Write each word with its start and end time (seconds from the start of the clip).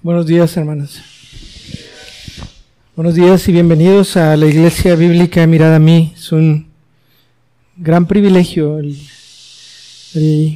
Buenos 0.00 0.26
días, 0.26 0.56
hermanos. 0.56 1.02
Buenos 2.94 3.16
días 3.16 3.48
y 3.48 3.52
bienvenidos 3.52 4.16
a 4.16 4.36
la 4.36 4.46
Iglesia 4.46 4.94
Bíblica 4.94 5.44
Mirada 5.48 5.76
a 5.76 5.80
mí. 5.80 6.12
Es 6.14 6.30
un 6.30 6.68
gran 7.76 8.06
privilegio 8.06 8.78
el, 8.78 8.96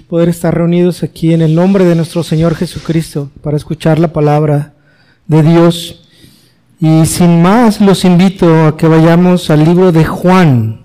poder 0.08 0.28
estar 0.28 0.54
reunidos 0.54 1.02
aquí 1.02 1.34
en 1.34 1.42
el 1.42 1.56
nombre 1.56 1.84
de 1.84 1.96
nuestro 1.96 2.22
Señor 2.22 2.54
Jesucristo 2.54 3.33
para 3.42 3.56
escuchar 3.56 3.99
la 3.99 4.13
palabra 4.13 4.74
de 5.26 5.43
Dios. 5.43 6.04
Y 6.79 7.04
sin 7.06 7.43
más, 7.43 7.81
los 7.81 8.04
invito 8.04 8.67
a 8.67 8.77
que 8.77 8.87
vayamos 8.87 9.51
al 9.51 9.65
libro 9.65 9.90
de 9.90 10.04
Juan. 10.04 10.85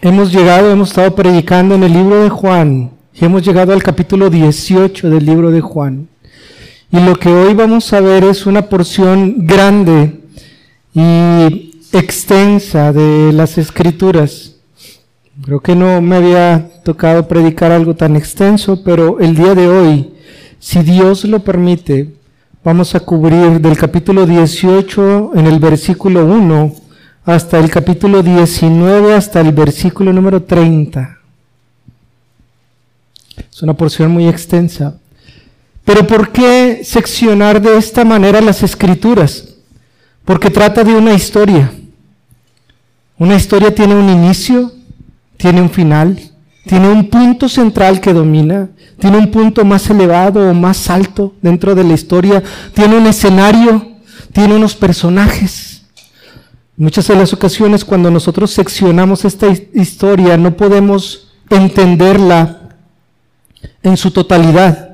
Hemos 0.00 0.32
llegado, 0.32 0.70
hemos 0.70 0.88
estado 0.88 1.14
predicando 1.14 1.74
en 1.74 1.82
el 1.82 1.92
libro 1.92 2.22
de 2.22 2.30
Juan 2.30 2.90
y 3.12 3.22
hemos 3.22 3.44
llegado 3.44 3.74
al 3.74 3.82
capítulo 3.82 4.30
18 4.30 5.10
del 5.10 5.26
libro 5.26 5.50
de 5.50 5.60
Juan. 5.60 6.08
Y 6.90 7.00
lo 7.00 7.16
que 7.16 7.28
hoy 7.28 7.54
vamos 7.54 7.92
a 7.92 8.00
ver 8.00 8.24
es 8.24 8.46
una 8.46 8.62
porción 8.68 9.46
grande 9.46 10.20
y 10.94 11.80
extensa 11.92 12.92
de 12.92 13.32
las 13.32 13.58
escrituras. 13.58 14.54
Creo 15.42 15.60
que 15.60 15.74
no 15.74 16.00
me 16.00 16.16
había 16.16 16.70
tocado 16.84 17.26
predicar 17.26 17.72
algo 17.72 17.94
tan 17.94 18.16
extenso, 18.16 18.82
pero 18.84 19.20
el 19.20 19.34
día 19.34 19.54
de 19.54 19.68
hoy, 19.68 20.14
si 20.58 20.82
Dios 20.82 21.24
lo 21.24 21.40
permite, 21.40 22.14
vamos 22.64 22.94
a 22.94 23.00
cubrir 23.00 23.60
del 23.60 23.76
capítulo 23.76 24.24
18 24.24 25.32
en 25.34 25.46
el 25.46 25.58
versículo 25.58 26.24
1 26.24 26.74
hasta 27.24 27.58
el 27.58 27.68
capítulo 27.68 28.22
19 28.22 29.12
hasta 29.12 29.40
el 29.40 29.52
versículo 29.52 30.12
número 30.12 30.44
30. 30.44 31.18
Es 33.50 33.62
una 33.62 33.74
porción 33.74 34.12
muy 34.12 34.28
extensa. 34.28 34.98
Pero 35.86 36.04
¿por 36.04 36.32
qué 36.32 36.80
seccionar 36.82 37.62
de 37.62 37.78
esta 37.78 38.04
manera 38.04 38.40
las 38.40 38.64
escrituras? 38.64 39.54
Porque 40.24 40.50
trata 40.50 40.82
de 40.82 40.92
una 40.92 41.14
historia. 41.14 41.72
Una 43.16 43.36
historia 43.36 43.72
tiene 43.72 43.94
un 43.94 44.08
inicio, 44.08 44.72
tiene 45.36 45.62
un 45.62 45.70
final, 45.70 46.18
tiene 46.66 46.88
un 46.88 47.08
punto 47.08 47.48
central 47.48 48.00
que 48.00 48.12
domina, 48.12 48.68
tiene 48.98 49.16
un 49.16 49.30
punto 49.30 49.64
más 49.64 49.88
elevado 49.88 50.50
o 50.50 50.54
más 50.54 50.90
alto 50.90 51.34
dentro 51.40 51.76
de 51.76 51.84
la 51.84 51.94
historia, 51.94 52.42
tiene 52.74 52.96
un 52.96 53.06
escenario, 53.06 53.92
tiene 54.32 54.56
unos 54.56 54.74
personajes. 54.74 55.82
Muchas 56.76 57.06
de 57.06 57.14
las 57.14 57.32
ocasiones 57.32 57.84
cuando 57.84 58.10
nosotros 58.10 58.50
seccionamos 58.50 59.24
esta 59.24 59.46
historia 59.72 60.36
no 60.36 60.56
podemos 60.56 61.28
entenderla 61.48 62.70
en 63.84 63.96
su 63.96 64.10
totalidad. 64.10 64.85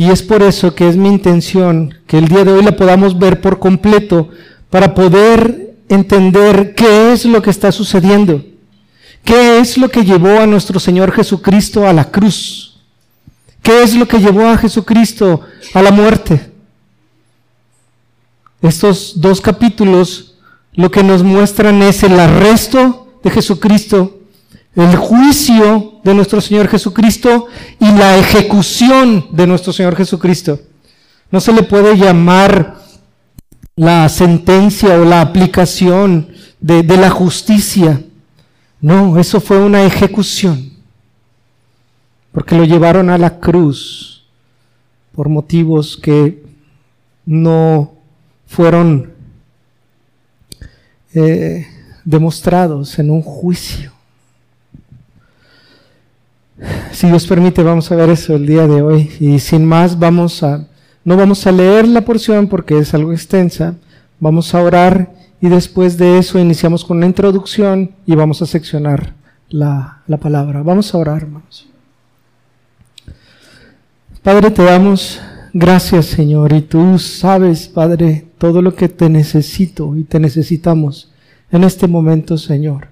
Y 0.00 0.10
es 0.10 0.22
por 0.22 0.42
eso 0.42 0.74
que 0.74 0.88
es 0.88 0.96
mi 0.96 1.10
intención 1.10 1.94
que 2.06 2.16
el 2.16 2.26
día 2.26 2.42
de 2.42 2.52
hoy 2.52 2.64
la 2.64 2.74
podamos 2.74 3.18
ver 3.18 3.42
por 3.42 3.58
completo 3.58 4.30
para 4.70 4.94
poder 4.94 5.76
entender 5.90 6.74
qué 6.74 7.12
es 7.12 7.26
lo 7.26 7.42
que 7.42 7.50
está 7.50 7.70
sucediendo. 7.70 8.42
¿Qué 9.24 9.58
es 9.58 9.76
lo 9.76 9.90
que 9.90 10.02
llevó 10.02 10.40
a 10.40 10.46
nuestro 10.46 10.80
Señor 10.80 11.12
Jesucristo 11.12 11.86
a 11.86 11.92
la 11.92 12.10
cruz? 12.10 12.80
¿Qué 13.60 13.82
es 13.82 13.94
lo 13.94 14.08
que 14.08 14.20
llevó 14.20 14.46
a 14.46 14.56
Jesucristo 14.56 15.42
a 15.74 15.82
la 15.82 15.90
muerte? 15.90 16.50
Estos 18.62 19.20
dos 19.20 19.38
capítulos 19.42 20.38
lo 20.72 20.90
que 20.90 21.02
nos 21.02 21.22
muestran 21.22 21.82
es 21.82 22.02
el 22.04 22.18
arresto 22.18 23.18
de 23.22 23.28
Jesucristo 23.28 24.19
el 24.76 24.96
juicio 24.96 26.00
de 26.04 26.14
nuestro 26.14 26.40
Señor 26.40 26.68
Jesucristo 26.68 27.46
y 27.78 27.90
la 27.92 28.16
ejecución 28.18 29.26
de 29.32 29.46
nuestro 29.46 29.72
Señor 29.72 29.96
Jesucristo. 29.96 30.60
No 31.30 31.40
se 31.40 31.52
le 31.52 31.62
puede 31.62 31.96
llamar 31.96 32.76
la 33.76 34.08
sentencia 34.08 35.00
o 35.00 35.04
la 35.04 35.20
aplicación 35.20 36.28
de, 36.60 36.82
la 36.82 37.10
justicia. 37.10 38.02
No, 38.80 39.18
eso 39.18 39.40
fue 39.40 39.58
una 39.58 39.84
ejecución. 39.84 40.70
Porque 42.32 42.56
lo 42.56 42.64
llevaron 42.64 43.10
a 43.10 43.18
la 43.18 43.40
cruz 43.40 44.24
por 45.12 45.28
motivos 45.28 45.96
que 45.96 46.44
no 47.26 47.94
fueron 48.46 49.12
eh, 51.14 51.66
demostrados 52.04 52.98
en 52.98 53.10
un 53.10 53.22
juicio. 53.22 53.92
Si 56.92 57.06
Dios 57.06 57.26
permite, 57.26 57.62
vamos 57.62 57.90
a 57.90 57.96
ver 57.96 58.10
eso 58.10 58.34
el 58.34 58.46
día 58.46 58.66
de 58.66 58.82
hoy. 58.82 59.10
Y 59.20 59.38
sin 59.38 59.64
más, 59.64 59.98
vamos 59.98 60.42
a, 60.42 60.66
no 61.04 61.16
vamos 61.16 61.46
a 61.46 61.52
leer 61.52 61.88
la 61.88 62.02
porción 62.02 62.48
porque 62.48 62.78
es 62.78 62.92
algo 62.94 63.12
extensa. 63.12 63.76
Vamos 64.18 64.54
a 64.54 64.62
orar 64.62 65.12
y 65.40 65.48
después 65.48 65.96
de 65.96 66.18
eso 66.18 66.38
iniciamos 66.38 66.84
con 66.84 67.00
la 67.00 67.06
introducción 67.06 67.92
y 68.04 68.14
vamos 68.14 68.42
a 68.42 68.46
seccionar 68.46 69.14
la, 69.48 70.02
la 70.06 70.18
palabra. 70.18 70.62
Vamos 70.62 70.94
a 70.94 70.98
orar, 70.98 71.22
hermanos. 71.22 71.66
Padre, 74.22 74.50
te 74.50 74.62
damos 74.62 75.18
gracias, 75.54 76.06
Señor, 76.06 76.52
y 76.52 76.60
tú 76.60 76.98
sabes, 76.98 77.68
Padre, 77.68 78.26
todo 78.36 78.60
lo 78.60 78.74
que 78.74 78.90
te 78.90 79.08
necesito 79.08 79.96
y 79.96 80.04
te 80.04 80.20
necesitamos 80.20 81.10
en 81.50 81.64
este 81.64 81.88
momento, 81.88 82.36
Señor. 82.36 82.89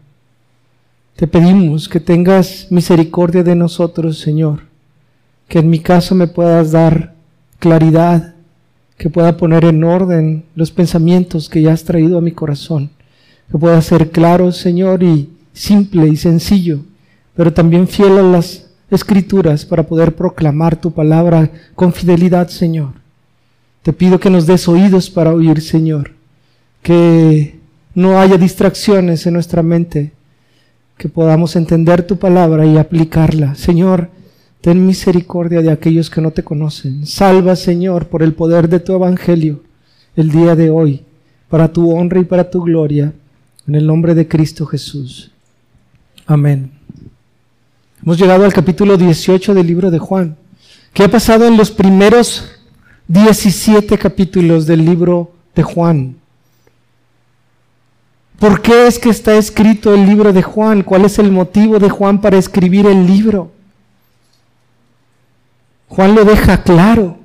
Te 1.18 1.26
pedimos 1.26 1.88
que 1.88 1.98
tengas 1.98 2.68
misericordia 2.70 3.42
de 3.42 3.56
nosotros, 3.56 4.20
Señor, 4.20 4.60
que 5.48 5.58
en 5.58 5.68
mi 5.68 5.80
caso 5.80 6.14
me 6.14 6.28
puedas 6.28 6.70
dar 6.70 7.14
claridad, 7.58 8.36
que 8.96 9.10
pueda 9.10 9.36
poner 9.36 9.64
en 9.64 9.82
orden 9.82 10.44
los 10.54 10.70
pensamientos 10.70 11.48
que 11.48 11.60
ya 11.60 11.72
has 11.72 11.82
traído 11.82 12.18
a 12.18 12.20
mi 12.20 12.30
corazón, 12.30 12.90
que 13.50 13.58
pueda 13.58 13.82
ser 13.82 14.12
claro, 14.12 14.52
Señor, 14.52 15.02
y 15.02 15.28
simple 15.52 16.06
y 16.06 16.14
sencillo, 16.14 16.82
pero 17.34 17.52
también 17.52 17.88
fiel 17.88 18.16
a 18.16 18.22
las 18.22 18.70
escrituras 18.88 19.64
para 19.64 19.88
poder 19.88 20.14
proclamar 20.14 20.80
tu 20.80 20.92
palabra 20.92 21.50
con 21.74 21.92
fidelidad, 21.92 22.46
Señor. 22.46 22.92
Te 23.82 23.92
pido 23.92 24.20
que 24.20 24.30
nos 24.30 24.46
des 24.46 24.68
oídos 24.68 25.10
para 25.10 25.34
oír, 25.34 25.62
Señor, 25.62 26.12
que 26.80 27.58
no 27.92 28.20
haya 28.20 28.38
distracciones 28.38 29.26
en 29.26 29.34
nuestra 29.34 29.64
mente, 29.64 30.12
que 30.98 31.08
podamos 31.08 31.54
entender 31.54 32.02
tu 32.02 32.18
palabra 32.18 32.66
y 32.66 32.76
aplicarla. 32.76 33.54
Señor, 33.54 34.10
ten 34.60 34.84
misericordia 34.84 35.62
de 35.62 35.70
aquellos 35.70 36.10
que 36.10 36.20
no 36.20 36.32
te 36.32 36.42
conocen. 36.42 37.06
Salva, 37.06 37.54
Señor, 37.54 38.08
por 38.08 38.22
el 38.22 38.34
poder 38.34 38.68
de 38.68 38.80
tu 38.80 38.92
evangelio 38.92 39.62
el 40.16 40.30
día 40.30 40.56
de 40.56 40.68
hoy, 40.68 41.04
para 41.48 41.72
tu 41.72 41.92
honra 41.92 42.20
y 42.20 42.24
para 42.24 42.50
tu 42.50 42.62
gloria, 42.62 43.12
en 43.68 43.74
el 43.76 43.86
nombre 43.86 44.14
de 44.16 44.26
Cristo 44.26 44.66
Jesús. 44.66 45.30
Amén. 46.26 46.72
Hemos 48.02 48.18
llegado 48.18 48.44
al 48.44 48.52
capítulo 48.52 48.96
18 48.96 49.54
del 49.54 49.66
libro 49.66 49.92
de 49.92 50.00
Juan. 50.00 50.36
¿Qué 50.92 51.04
ha 51.04 51.08
pasado 51.08 51.46
en 51.46 51.56
los 51.56 51.70
primeros 51.70 52.50
17 53.06 53.96
capítulos 53.98 54.66
del 54.66 54.84
libro 54.84 55.30
de 55.54 55.62
Juan? 55.62 56.16
¿Por 58.38 58.62
qué 58.62 58.86
es 58.86 58.98
que 58.98 59.10
está 59.10 59.36
escrito 59.36 59.92
el 59.92 60.06
libro 60.06 60.32
de 60.32 60.42
Juan? 60.42 60.82
¿Cuál 60.82 61.04
es 61.04 61.18
el 61.18 61.32
motivo 61.32 61.78
de 61.78 61.90
Juan 61.90 62.20
para 62.20 62.38
escribir 62.38 62.86
el 62.86 63.06
libro? 63.06 63.50
Juan 65.88 66.14
lo 66.14 66.24
deja 66.24 66.62
claro 66.62 67.18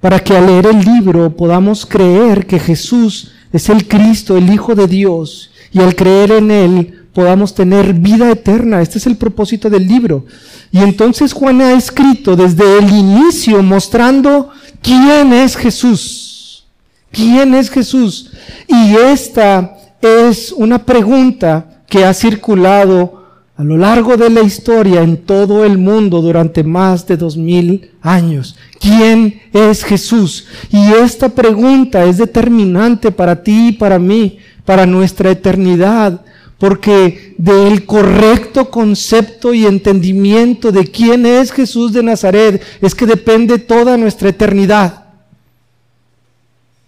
para 0.00 0.18
que 0.18 0.36
al 0.36 0.46
leer 0.46 0.66
el 0.66 0.80
libro 0.80 1.36
podamos 1.36 1.86
creer 1.86 2.46
que 2.46 2.58
Jesús 2.58 3.32
es 3.52 3.68
el 3.68 3.86
Cristo, 3.86 4.36
el 4.36 4.52
Hijo 4.52 4.74
de 4.74 4.88
Dios, 4.88 5.52
y 5.72 5.80
al 5.80 5.94
creer 5.94 6.32
en 6.32 6.50
Él 6.50 7.06
podamos 7.12 7.54
tener 7.54 7.94
vida 7.94 8.30
eterna. 8.30 8.82
Este 8.82 8.98
es 8.98 9.06
el 9.06 9.16
propósito 9.16 9.70
del 9.70 9.86
libro. 9.86 10.26
Y 10.72 10.78
entonces 10.78 11.32
Juan 11.32 11.60
ha 11.60 11.72
escrito 11.72 12.34
desde 12.34 12.78
el 12.78 12.90
inicio 12.90 13.62
mostrando 13.62 14.50
quién 14.82 15.32
es 15.32 15.56
Jesús. 15.56 16.66
¿Quién 17.12 17.54
es 17.54 17.70
Jesús? 17.70 18.32
Y 18.66 18.96
esta 18.96 19.77
es 20.00 20.52
una 20.52 20.84
pregunta 20.84 21.82
que 21.88 22.04
ha 22.04 22.14
circulado 22.14 23.18
a 23.56 23.64
lo 23.64 23.76
largo 23.76 24.16
de 24.16 24.30
la 24.30 24.42
historia 24.42 25.02
en 25.02 25.16
todo 25.16 25.64
el 25.64 25.78
mundo 25.78 26.22
durante 26.22 26.62
más 26.62 27.06
de 27.08 27.16
dos 27.16 27.36
mil 27.36 27.90
años. 28.00 28.56
¿Quién 28.78 29.42
es 29.52 29.84
Jesús? 29.84 30.46
Y 30.70 30.92
esta 30.92 31.28
pregunta 31.28 32.04
es 32.04 32.18
determinante 32.18 33.10
para 33.10 33.42
ti 33.42 33.68
y 33.68 33.72
para 33.72 33.98
mí, 33.98 34.38
para 34.64 34.86
nuestra 34.86 35.32
eternidad, 35.32 36.20
porque 36.58 37.34
del 37.36 37.84
correcto 37.84 38.70
concepto 38.70 39.52
y 39.52 39.66
entendimiento 39.66 40.70
de 40.70 40.86
quién 40.86 41.26
es 41.26 41.50
Jesús 41.50 41.92
de 41.92 42.04
Nazaret 42.04 42.62
es 42.80 42.94
que 42.94 43.06
depende 43.06 43.58
toda 43.58 43.96
nuestra 43.96 44.28
eternidad. 44.28 45.06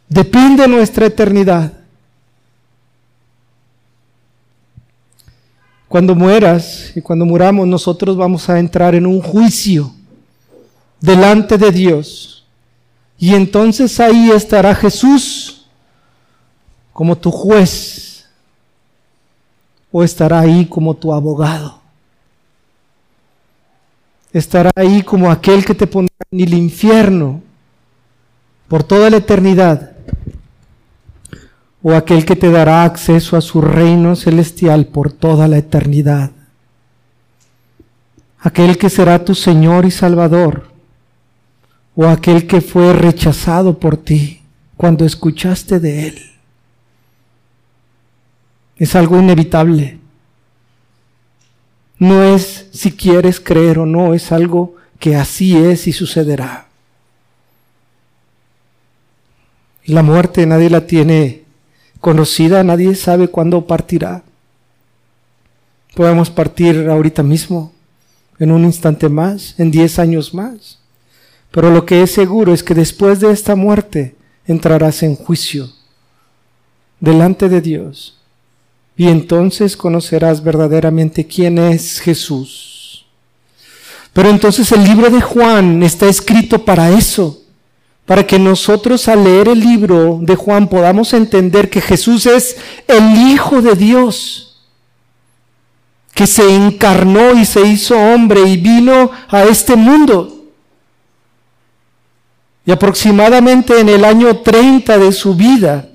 Depende 0.09 0.69
nuestra 0.69 1.07
eternidad. 1.07 1.80
Cuando 5.91 6.15
mueras 6.15 6.93
y 6.95 7.01
cuando 7.01 7.27
muramos, 7.27 7.67
nosotros 7.67 8.17
vamos 8.17 8.49
a 8.49 8.61
entrar 8.61 8.95
en 8.95 9.07
un 9.07 9.21
juicio 9.21 9.93
delante 11.01 11.59
de 11.59 11.73
Dios. 11.73 12.47
Y 13.19 13.35
entonces 13.35 13.99
ahí 13.99 14.31
estará 14.31 14.73
Jesús 14.73 15.67
como 16.93 17.19
tu 17.19 17.33
juez 17.33 18.25
o 19.91 20.05
estará 20.05 20.39
ahí 20.39 20.65
como 20.65 20.95
tu 20.95 21.13
abogado. 21.13 21.81
Estará 24.33 24.71
ahí 24.77 25.03
como 25.03 25.29
aquel 25.29 25.65
que 25.65 25.75
te 25.75 25.89
pondrá 25.89 26.15
en 26.31 26.41
el 26.41 26.55
infierno 26.55 27.43
por 28.69 28.85
toda 28.85 29.11
la 29.11 29.17
eternidad 29.17 29.91
o 31.83 31.95
aquel 31.95 32.25
que 32.25 32.37
te 32.37 32.51
dará 32.51 32.85
acceso 32.85 33.37
a 33.37 33.41
su 33.41 33.61
reino 33.61 34.17
celestial 34.17 34.87
por 34.87 35.13
toda 35.13 35.49
la 35.49 35.59
eternidad. 35.59 36.31
Aquel 38.39 38.79
que 38.79 38.91
será 38.91 39.25
tu 39.25 39.35
Señor 39.35 39.85
y 39.85 39.91
Salvador 39.91 40.69
o 41.95 42.07
aquel 42.07 42.47
que 42.47 42.61
fue 42.61 42.93
rechazado 42.93 43.79
por 43.79 43.97
ti 43.97 44.43
cuando 44.77 45.05
escuchaste 45.05 45.81
de 45.81 46.09
Él. 46.09 46.31
Es 48.77 48.97
algo 48.97 49.19
inevitable. 49.19 49.99
No 51.99 52.23
es 52.23 52.67
si 52.73 52.93
quieres 52.93 53.41
creer 53.41 53.79
o 53.79 53.85
no, 53.85 54.15
es 54.15 54.33
algo 54.33 54.77
que 54.99 55.17
así 55.17 55.57
es 55.57 55.87
y 55.87 55.93
sucederá. 55.93 56.69
La 59.85 60.03
muerte 60.03 60.47
nadie 60.47 60.71
la 60.71 60.87
tiene 60.87 61.40
conocida, 62.01 62.65
nadie 62.65 62.95
sabe 62.95 63.29
cuándo 63.29 63.67
partirá. 63.67 64.23
Podemos 65.95 66.31
partir 66.31 66.89
ahorita 66.89 67.23
mismo, 67.23 67.73
en 68.39 68.53
un 68.53 68.65
instante 68.65 69.09
más, 69.09 69.55
en 69.59 69.71
diez 69.71 69.99
años 69.99 70.33
más. 70.35 70.79
Pero 71.51 71.71
lo 71.71 71.85
que 71.85 72.03
es 72.03 72.11
seguro 72.13 72.53
es 72.53 72.63
que 72.63 72.75
después 72.75 73.21
de 73.21 73.33
esta 73.33 73.57
muerte 73.57 74.15
entrarás 74.47 75.03
en 75.03 75.17
juicio 75.17 75.71
delante 77.01 77.49
de 77.49 77.61
Dios. 77.61 78.17
Y 78.97 79.09
entonces 79.09 79.77
conocerás 79.77 80.45
verdaderamente 80.45 81.27
quién 81.27 81.59
es 81.59 82.01
Jesús. 82.01 83.07
Pero 84.13 84.29
entonces 84.29 84.71
el 84.73 84.85
libro 84.85 85.09
de 85.11 85.21
Juan 85.21 85.83
está 85.83 86.07
escrito 86.09 86.65
para 86.65 86.91
eso, 86.91 87.43
para 88.11 88.27
que 88.27 88.41
nosotros 88.41 89.07
al 89.07 89.23
leer 89.23 89.47
el 89.47 89.61
libro 89.61 90.19
de 90.21 90.35
Juan 90.35 90.67
podamos 90.67 91.13
entender 91.13 91.71
que 91.71 91.81
Jesús 91.81 92.27
es 92.27 92.57
el 92.89 93.17
Hijo 93.31 93.63
de 93.63 93.77
Dios, 93.77 94.59
que 96.13 96.27
se 96.27 96.53
encarnó 96.53 97.39
y 97.39 97.45
se 97.45 97.65
hizo 97.65 97.97
hombre 97.97 98.41
y 98.49 98.57
vino 98.57 99.13
a 99.29 99.45
este 99.45 99.77
mundo 99.77 100.49
y 102.67 102.73
aproximadamente 102.73 103.79
en 103.79 103.89
el 103.89 104.05
año 104.05 104.39
30 104.39 104.99
de 104.99 105.13
su 105.13 105.37
vida, 105.37 105.89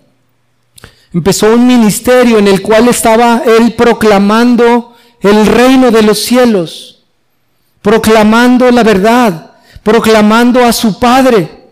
empezó 1.13 1.53
un 1.53 1.67
ministerio 1.67 2.37
en 2.37 2.47
el 2.47 2.61
cual 2.61 2.87
estaba 2.87 3.41
él 3.45 3.73
proclamando 3.73 4.95
el 5.19 5.45
reino 5.45 5.91
de 5.91 6.01
los 6.01 6.23
cielos, 6.23 7.03
proclamando 7.81 8.71
la 8.71 8.83
verdad, 8.83 9.51
proclamando 9.83 10.63
a 10.63 10.71
su 10.71 10.97
Padre. 10.97 11.64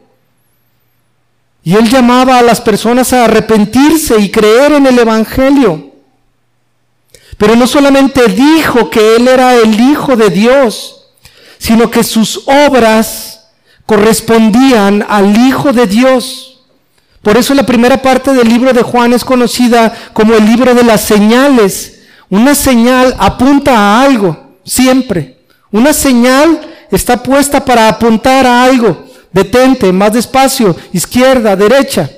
Y 1.64 1.76
él 1.76 1.90
llamaba 1.90 2.40
a 2.40 2.42
las 2.42 2.60
personas 2.60 3.14
a 3.14 3.26
arrepentirse 3.26 4.20
y 4.20 4.30
creer 4.30 4.74
en 4.74 4.86
el 4.86 5.00
Evangelio. 5.00 5.92
Pero 7.38 7.56
no 7.56 7.68
solamente 7.68 8.28
dijo 8.28 8.90
que 8.90 9.16
él 9.16 9.28
era 9.28 9.56
el 9.56 9.80
Hijo 9.80 10.16
de 10.16 10.30
Dios, 10.30 11.06
sino 11.58 11.90
que 11.90 12.04
sus 12.04 12.44
obras 12.46 13.46
correspondían 13.86 15.06
al 15.08 15.38
Hijo 15.38 15.72
de 15.72 15.88
Dios. 15.88 16.62
Por 17.22 17.38
eso 17.38 17.54
la 17.54 17.66
primera 17.66 18.02
parte 18.02 18.34
del 18.34 18.50
libro 18.50 18.74
de 18.74 18.84
Juan 18.84 19.14
es 19.14 19.24
conocida 19.24 19.94
como 20.12 20.34
el 20.34 20.46
libro 20.46 20.76
de 20.76 20.84
las 20.84 21.02
señales. 21.02 22.02
Una 22.30 22.54
señal 22.54 23.16
apunta 23.18 23.78
a 23.78 24.04
algo, 24.04 24.58
siempre. 24.66 25.40
Una 25.72 25.94
señal 25.94 26.60
está 26.92 27.24
puesta 27.24 27.64
para 27.64 27.88
apuntar 27.88 28.46
a 28.46 28.64
algo. 28.66 29.06
Detente, 29.34 29.92
más 29.92 30.14
despacio, 30.14 30.76
izquierda, 30.94 31.56
derecha. 31.56 32.10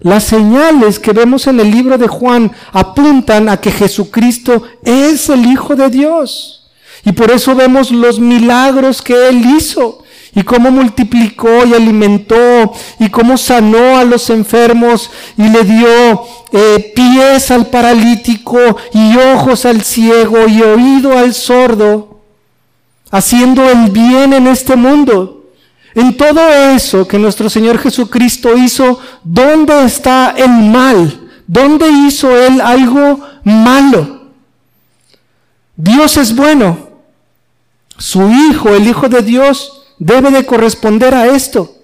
Las 0.00 0.24
señales 0.24 0.98
que 0.98 1.12
vemos 1.12 1.46
en 1.46 1.58
el 1.58 1.70
libro 1.70 1.98
de 1.98 2.06
Juan 2.06 2.52
apuntan 2.72 3.48
a 3.48 3.60
que 3.60 3.72
Jesucristo 3.72 4.62
es 4.84 5.28
el 5.28 5.44
Hijo 5.46 5.74
de 5.74 5.88
Dios. 5.88 6.70
Y 7.04 7.12
por 7.12 7.30
eso 7.30 7.54
vemos 7.54 7.90
los 7.90 8.20
milagros 8.20 9.02
que 9.02 9.28
Él 9.28 9.44
hizo 9.56 10.04
y 10.34 10.42
cómo 10.42 10.70
multiplicó 10.70 11.64
y 11.66 11.74
alimentó 11.74 12.72
y 13.00 13.08
cómo 13.08 13.36
sanó 13.36 13.96
a 13.96 14.04
los 14.04 14.30
enfermos 14.30 15.10
y 15.36 15.48
le 15.48 15.64
dio 15.64 16.22
eh, 16.52 16.92
pies 16.94 17.50
al 17.50 17.66
paralítico 17.66 18.58
y 18.92 19.16
ojos 19.16 19.64
al 19.64 19.82
ciego 19.82 20.46
y 20.46 20.62
oído 20.62 21.16
al 21.16 21.34
sordo, 21.34 22.20
haciendo 23.10 23.68
el 23.68 23.90
bien 23.90 24.32
en 24.32 24.46
este 24.46 24.76
mundo. 24.76 25.37
En 25.94 26.16
todo 26.16 26.40
eso 26.74 27.08
que 27.08 27.18
nuestro 27.18 27.48
Señor 27.48 27.78
Jesucristo 27.78 28.56
hizo, 28.56 29.00
¿dónde 29.24 29.84
está 29.84 30.34
el 30.36 30.50
mal? 30.50 31.30
¿Dónde 31.46 31.88
hizo 31.88 32.36
Él 32.36 32.60
algo 32.60 33.20
malo? 33.44 34.28
Dios 35.76 36.16
es 36.16 36.34
bueno. 36.34 36.88
Su 37.96 38.30
Hijo, 38.30 38.68
el 38.70 38.86
Hijo 38.86 39.08
de 39.08 39.22
Dios, 39.22 39.82
debe 39.98 40.30
de 40.30 40.44
corresponder 40.44 41.14
a 41.14 41.26
esto. 41.26 41.74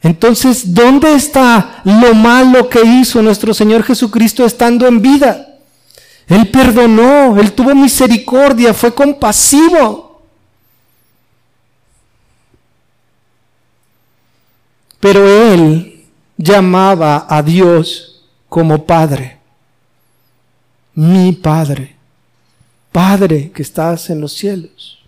Entonces, 0.00 0.74
¿dónde 0.74 1.14
está 1.14 1.80
lo 1.84 2.14
malo 2.14 2.68
que 2.68 2.84
hizo 2.84 3.22
nuestro 3.22 3.54
Señor 3.54 3.82
Jesucristo 3.82 4.44
estando 4.44 4.86
en 4.86 5.00
vida? 5.00 5.48
Él 6.28 6.50
perdonó, 6.50 7.38
Él 7.38 7.52
tuvo 7.52 7.74
misericordia, 7.74 8.74
fue 8.74 8.94
compasivo. 8.94 10.13
Pero 15.04 15.28
Él 15.52 16.02
llamaba 16.38 17.26
a 17.28 17.42
Dios 17.42 18.22
como 18.48 18.86
Padre, 18.86 19.36
mi 20.94 21.32
Padre, 21.32 21.94
Padre 22.90 23.50
que 23.54 23.60
estás 23.60 24.08
en 24.08 24.22
los 24.22 24.32
cielos. 24.32 25.04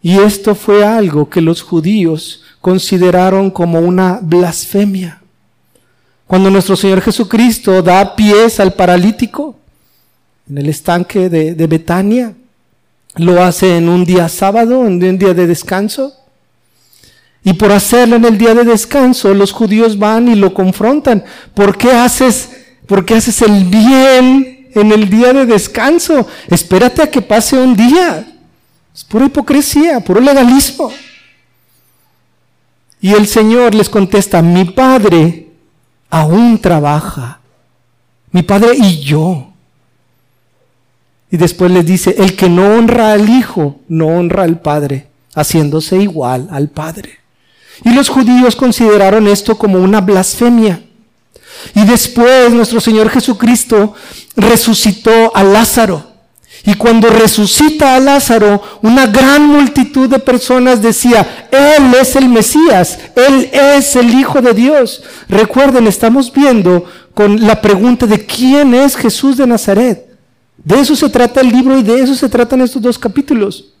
Y 0.00 0.18
esto 0.18 0.54
fue 0.54 0.86
algo 0.86 1.28
que 1.28 1.42
los 1.42 1.60
judíos 1.60 2.44
consideraron 2.62 3.50
como 3.50 3.80
una 3.80 4.20
blasfemia. 4.22 5.20
Cuando 6.26 6.50
nuestro 6.50 6.74
Señor 6.74 7.02
Jesucristo 7.02 7.82
da 7.82 8.16
pies 8.16 8.58
al 8.58 8.72
paralítico 8.72 9.54
en 10.48 10.56
el 10.56 10.70
estanque 10.70 11.28
de, 11.28 11.66
Betania, 11.66 12.32
lo 13.16 13.42
hace 13.42 13.76
en 13.76 13.90
un 13.90 14.02
día 14.02 14.30
sábado, 14.30 14.86
en 14.86 15.04
un 15.04 15.18
día 15.18 15.34
de 15.34 15.46
descanso. 15.46 16.19
Y 17.42 17.54
por 17.54 17.72
hacerlo 17.72 18.16
en 18.16 18.24
el 18.24 18.36
día 18.36 18.54
de 18.54 18.64
descanso, 18.64 19.32
los 19.32 19.52
judíos 19.52 19.98
van 19.98 20.28
y 20.28 20.34
lo 20.34 20.52
confrontan. 20.52 21.24
¿Por 21.54 21.78
qué 21.78 21.90
haces, 21.92 22.50
por 22.86 23.04
qué 23.06 23.14
haces 23.14 23.40
el 23.42 23.64
bien 23.64 24.68
en 24.74 24.92
el 24.92 25.08
día 25.08 25.32
de 25.32 25.46
descanso? 25.46 26.26
Espérate 26.48 27.02
a 27.02 27.10
que 27.10 27.22
pase 27.22 27.56
un 27.56 27.74
día. 27.74 28.26
Es 28.94 29.04
pura 29.04 29.26
hipocresía, 29.26 30.00
puro 30.00 30.20
legalismo. 30.20 30.92
Y 33.00 33.14
el 33.14 33.26
Señor 33.26 33.74
les 33.74 33.88
contesta, 33.88 34.42
mi 34.42 34.66
Padre 34.66 35.48
aún 36.10 36.58
trabaja. 36.58 37.40
Mi 38.32 38.42
Padre 38.42 38.72
y 38.76 39.00
yo. 39.00 39.50
Y 41.30 41.38
después 41.38 41.70
les 41.70 41.86
dice, 41.86 42.16
el 42.18 42.36
que 42.36 42.50
no 42.50 42.74
honra 42.74 43.12
al 43.12 43.28
Hijo, 43.30 43.80
no 43.88 44.08
honra 44.08 44.42
al 44.42 44.60
Padre, 44.60 45.06
haciéndose 45.34 45.96
igual 45.96 46.48
al 46.50 46.68
Padre. 46.68 47.19
Y 47.84 47.90
los 47.90 48.08
judíos 48.08 48.56
consideraron 48.56 49.26
esto 49.28 49.56
como 49.56 49.78
una 49.78 50.00
blasfemia. 50.00 50.82
Y 51.74 51.84
después 51.84 52.52
nuestro 52.52 52.80
Señor 52.80 53.10
Jesucristo 53.10 53.94
resucitó 54.36 55.34
a 55.34 55.42
Lázaro. 55.42 56.10
Y 56.64 56.74
cuando 56.74 57.08
resucita 57.08 57.96
a 57.96 58.00
Lázaro, 58.00 58.62
una 58.82 59.06
gran 59.06 59.46
multitud 59.46 60.08
de 60.10 60.18
personas 60.18 60.82
decía, 60.82 61.48
Él 61.50 61.94
es 61.98 62.16
el 62.16 62.28
Mesías, 62.28 62.98
Él 63.16 63.48
es 63.52 63.96
el 63.96 64.12
Hijo 64.12 64.42
de 64.42 64.52
Dios. 64.52 65.02
Recuerden, 65.28 65.86
estamos 65.86 66.30
viendo 66.30 66.84
con 67.14 67.46
la 67.46 67.60
pregunta 67.62 68.06
de 68.06 68.26
quién 68.26 68.74
es 68.74 68.94
Jesús 68.94 69.38
de 69.38 69.46
Nazaret. 69.46 70.06
De 70.62 70.78
eso 70.78 70.94
se 70.94 71.08
trata 71.08 71.40
el 71.40 71.48
libro 71.48 71.78
y 71.78 71.82
de 71.82 72.02
eso 72.02 72.14
se 72.14 72.28
tratan 72.28 72.60
estos 72.60 72.82
dos 72.82 72.98
capítulos. 72.98 73.72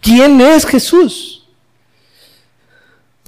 ¿Quién 0.00 0.40
es 0.40 0.64
Jesús? 0.64 1.33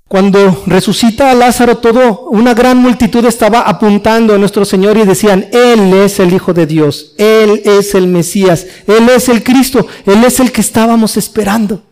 Cuando 0.08 0.62
resucita 0.66 1.32
a 1.32 1.34
Lázaro, 1.34 1.78
todo, 1.78 2.26
una 2.30 2.54
gran 2.54 2.78
multitud 2.78 3.24
estaba 3.24 3.62
apuntando 3.62 4.34
a 4.34 4.38
nuestro 4.38 4.64
Señor 4.64 4.96
y 4.96 5.04
decían, 5.04 5.48
Él 5.52 5.92
es 5.94 6.20
el 6.20 6.32
Hijo 6.32 6.54
de 6.54 6.64
Dios, 6.64 7.12
Él 7.18 7.60
es 7.64 7.92
el 7.96 8.06
Mesías, 8.06 8.66
Él 8.86 9.08
es 9.08 9.28
el 9.28 9.42
Cristo, 9.42 9.84
Él 10.04 10.22
es 10.22 10.38
el 10.38 10.52
que 10.52 10.60
estábamos 10.60 11.16
esperando. 11.16 11.82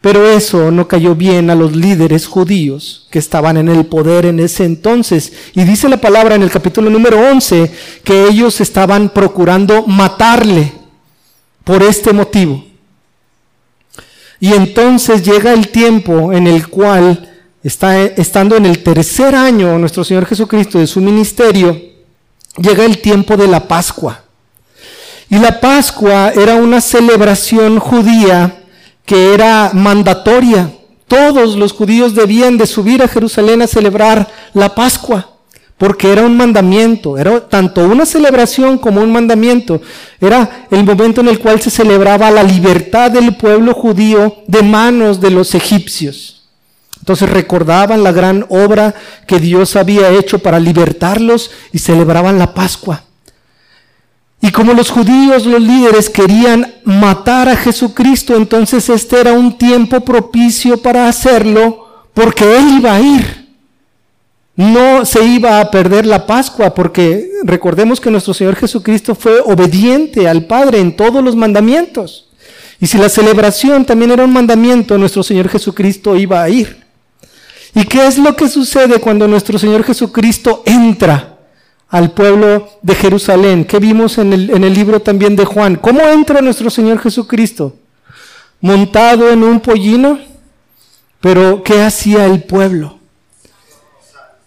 Pero 0.00 0.28
eso 0.28 0.72
no 0.72 0.88
cayó 0.88 1.14
bien 1.14 1.48
a 1.48 1.54
los 1.54 1.74
líderes 1.76 2.26
judíos 2.26 3.06
que 3.08 3.20
estaban 3.20 3.56
en 3.56 3.68
el 3.68 3.86
poder 3.86 4.26
en 4.26 4.40
ese 4.40 4.64
entonces. 4.64 5.32
Y 5.54 5.62
dice 5.62 5.88
la 5.88 5.96
palabra 5.96 6.34
en 6.34 6.42
el 6.42 6.50
capítulo 6.50 6.90
número 6.90 7.18
11 7.30 7.72
que 8.02 8.26
ellos 8.26 8.60
estaban 8.60 9.08
procurando 9.08 9.86
matarle 9.86 10.72
por 11.62 11.82
este 11.84 12.12
motivo. 12.12 12.73
Y 14.44 14.52
entonces 14.52 15.22
llega 15.22 15.54
el 15.54 15.68
tiempo 15.68 16.30
en 16.30 16.46
el 16.46 16.68
cual, 16.68 17.32
está, 17.62 17.98
estando 18.02 18.56
en 18.56 18.66
el 18.66 18.82
tercer 18.82 19.34
año 19.34 19.78
nuestro 19.78 20.04
Señor 20.04 20.26
Jesucristo 20.26 20.78
de 20.78 20.86
su 20.86 21.00
ministerio, 21.00 21.80
llega 22.58 22.84
el 22.84 22.98
tiempo 22.98 23.38
de 23.38 23.48
la 23.48 23.66
Pascua. 23.66 24.22
Y 25.30 25.38
la 25.38 25.58
Pascua 25.60 26.30
era 26.36 26.56
una 26.56 26.82
celebración 26.82 27.78
judía 27.78 28.64
que 29.06 29.32
era 29.32 29.70
mandatoria. 29.72 30.70
Todos 31.08 31.56
los 31.56 31.72
judíos 31.72 32.14
debían 32.14 32.58
de 32.58 32.66
subir 32.66 33.02
a 33.02 33.08
Jerusalén 33.08 33.62
a 33.62 33.66
celebrar 33.66 34.30
la 34.52 34.74
Pascua, 34.74 35.33
porque 35.78 36.12
era 36.12 36.22
un 36.22 36.36
mandamiento, 36.36 37.18
era 37.18 37.40
tanto 37.48 37.84
una 37.84 38.06
celebración 38.06 38.78
como 38.78 39.00
un 39.00 39.12
mandamiento. 39.12 39.82
Era 40.20 40.66
el 40.70 40.84
momento 40.84 41.20
en 41.20 41.28
el 41.28 41.40
cual 41.40 41.60
se 41.60 41.70
celebraba 41.70 42.30
la 42.30 42.42
libertad 42.42 43.10
del 43.10 43.36
pueblo 43.36 43.74
judío 43.74 44.36
de 44.46 44.62
manos 44.62 45.20
de 45.20 45.30
los 45.30 45.54
egipcios. 45.54 46.44
Entonces 47.00 47.28
recordaban 47.28 48.02
la 48.02 48.12
gran 48.12 48.46
obra 48.48 48.94
que 49.26 49.38
Dios 49.38 49.76
había 49.76 50.10
hecho 50.10 50.38
para 50.38 50.58
libertarlos 50.58 51.50
y 51.72 51.78
celebraban 51.78 52.38
la 52.38 52.54
Pascua. 52.54 53.04
Y 54.40 54.50
como 54.50 54.74
los 54.74 54.90
judíos, 54.90 55.44
los 55.44 55.60
líderes, 55.60 56.08
querían 56.08 56.74
matar 56.84 57.48
a 57.48 57.56
Jesucristo, 57.56 58.36
entonces 58.36 58.88
este 58.88 59.20
era 59.20 59.32
un 59.32 59.58
tiempo 59.58 60.00
propicio 60.00 60.80
para 60.80 61.08
hacerlo 61.08 62.06
porque 62.14 62.44
Él 62.56 62.78
iba 62.78 62.94
a 62.94 63.00
ir. 63.00 63.43
No 64.56 65.04
se 65.04 65.24
iba 65.24 65.60
a 65.60 65.70
perder 65.70 66.06
la 66.06 66.26
Pascua 66.26 66.74
porque 66.74 67.28
recordemos 67.42 68.00
que 68.00 68.10
nuestro 68.10 68.34
Señor 68.34 68.54
Jesucristo 68.56 69.14
fue 69.14 69.40
obediente 69.40 70.28
al 70.28 70.46
Padre 70.46 70.78
en 70.78 70.94
todos 70.94 71.24
los 71.24 71.34
mandamientos. 71.34 72.28
Y 72.80 72.86
si 72.86 72.98
la 72.98 73.08
celebración 73.08 73.84
también 73.84 74.12
era 74.12 74.24
un 74.24 74.32
mandamiento, 74.32 74.96
nuestro 74.96 75.22
Señor 75.22 75.48
Jesucristo 75.48 76.16
iba 76.16 76.42
a 76.42 76.48
ir. 76.48 76.84
¿Y 77.74 77.84
qué 77.84 78.06
es 78.06 78.18
lo 78.18 78.36
que 78.36 78.48
sucede 78.48 79.00
cuando 79.00 79.26
nuestro 79.26 79.58
Señor 79.58 79.82
Jesucristo 79.82 80.62
entra? 80.66 81.34
al 81.94 82.10
pueblo 82.10 82.70
de 82.82 82.92
Jerusalén, 82.96 83.64
que 83.64 83.78
vimos 83.78 84.18
en 84.18 84.32
el, 84.32 84.50
en 84.50 84.64
el 84.64 84.74
libro 84.74 85.00
también 85.00 85.36
de 85.36 85.44
Juan. 85.44 85.76
¿Cómo 85.76 86.00
entra 86.00 86.40
nuestro 86.40 86.68
Señor 86.68 86.98
Jesucristo? 86.98 87.76
Montado 88.60 89.30
en 89.30 89.44
un 89.44 89.60
pollino, 89.60 90.18
pero 91.20 91.62
¿qué 91.62 91.82
hacía 91.82 92.26
el 92.26 92.42
pueblo? 92.42 92.98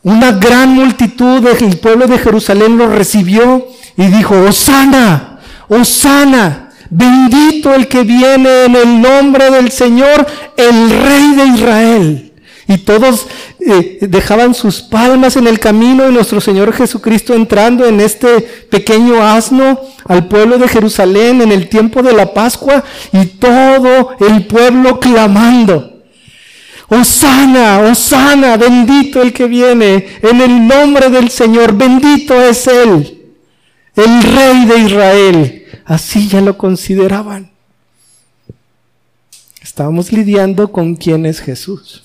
Una 0.07 0.31
gran 0.31 0.69
multitud 0.69 1.41
del 1.41 1.79
pueblo 1.79 2.07
de 2.07 2.17
Jerusalén 2.17 2.77
lo 2.77 2.87
recibió 2.87 3.67
y 3.97 4.05
dijo, 4.05 4.39
Osana, 4.39 5.39
Osana, 5.67 6.69
bendito 6.89 7.75
el 7.75 7.89
que 7.89 8.03
viene 8.03 8.63
en 8.63 8.77
el 8.77 9.01
nombre 9.01 9.51
del 9.51 9.69
Señor, 9.69 10.25
el 10.55 10.89
Rey 10.91 11.35
de 11.35 11.45
Israel. 11.47 12.33
Y 12.69 12.77
todos 12.77 13.27
eh, 13.59 13.97
dejaban 13.99 14.53
sus 14.53 14.81
palmas 14.81 15.35
en 15.35 15.45
el 15.45 15.59
camino 15.59 16.07
y 16.07 16.13
nuestro 16.13 16.39
Señor 16.39 16.71
Jesucristo 16.71 17.33
entrando 17.33 17.85
en 17.85 17.99
este 17.99 18.39
pequeño 18.69 19.21
asno 19.21 19.77
al 20.05 20.29
pueblo 20.29 20.57
de 20.57 20.69
Jerusalén 20.69 21.41
en 21.41 21.51
el 21.51 21.67
tiempo 21.67 22.01
de 22.01 22.13
la 22.13 22.33
Pascua 22.33 22.81
y 23.11 23.25
todo 23.25 24.15
el 24.21 24.47
pueblo 24.47 25.01
clamando. 25.01 25.96
Osana, 26.89 27.79
Osana, 27.79 28.55
bendito 28.55 29.21
el 29.21 29.33
que 29.33 29.47
viene 29.47 30.19
en 30.21 30.41
el 30.41 30.67
nombre 30.67 31.09
del 31.09 31.29
Señor, 31.29 31.73
bendito 31.73 32.41
es 32.41 32.65
Él, 32.67 33.25
el 33.95 34.23
Rey 34.23 34.65
de 34.65 34.77
Israel. 34.79 35.65
Así 35.85 36.27
ya 36.27 36.41
lo 36.41 36.57
consideraban. 36.57 37.51
Estábamos 39.61 40.11
lidiando 40.11 40.71
con 40.71 40.95
quién 40.95 41.25
es 41.25 41.41
Jesús. 41.41 42.03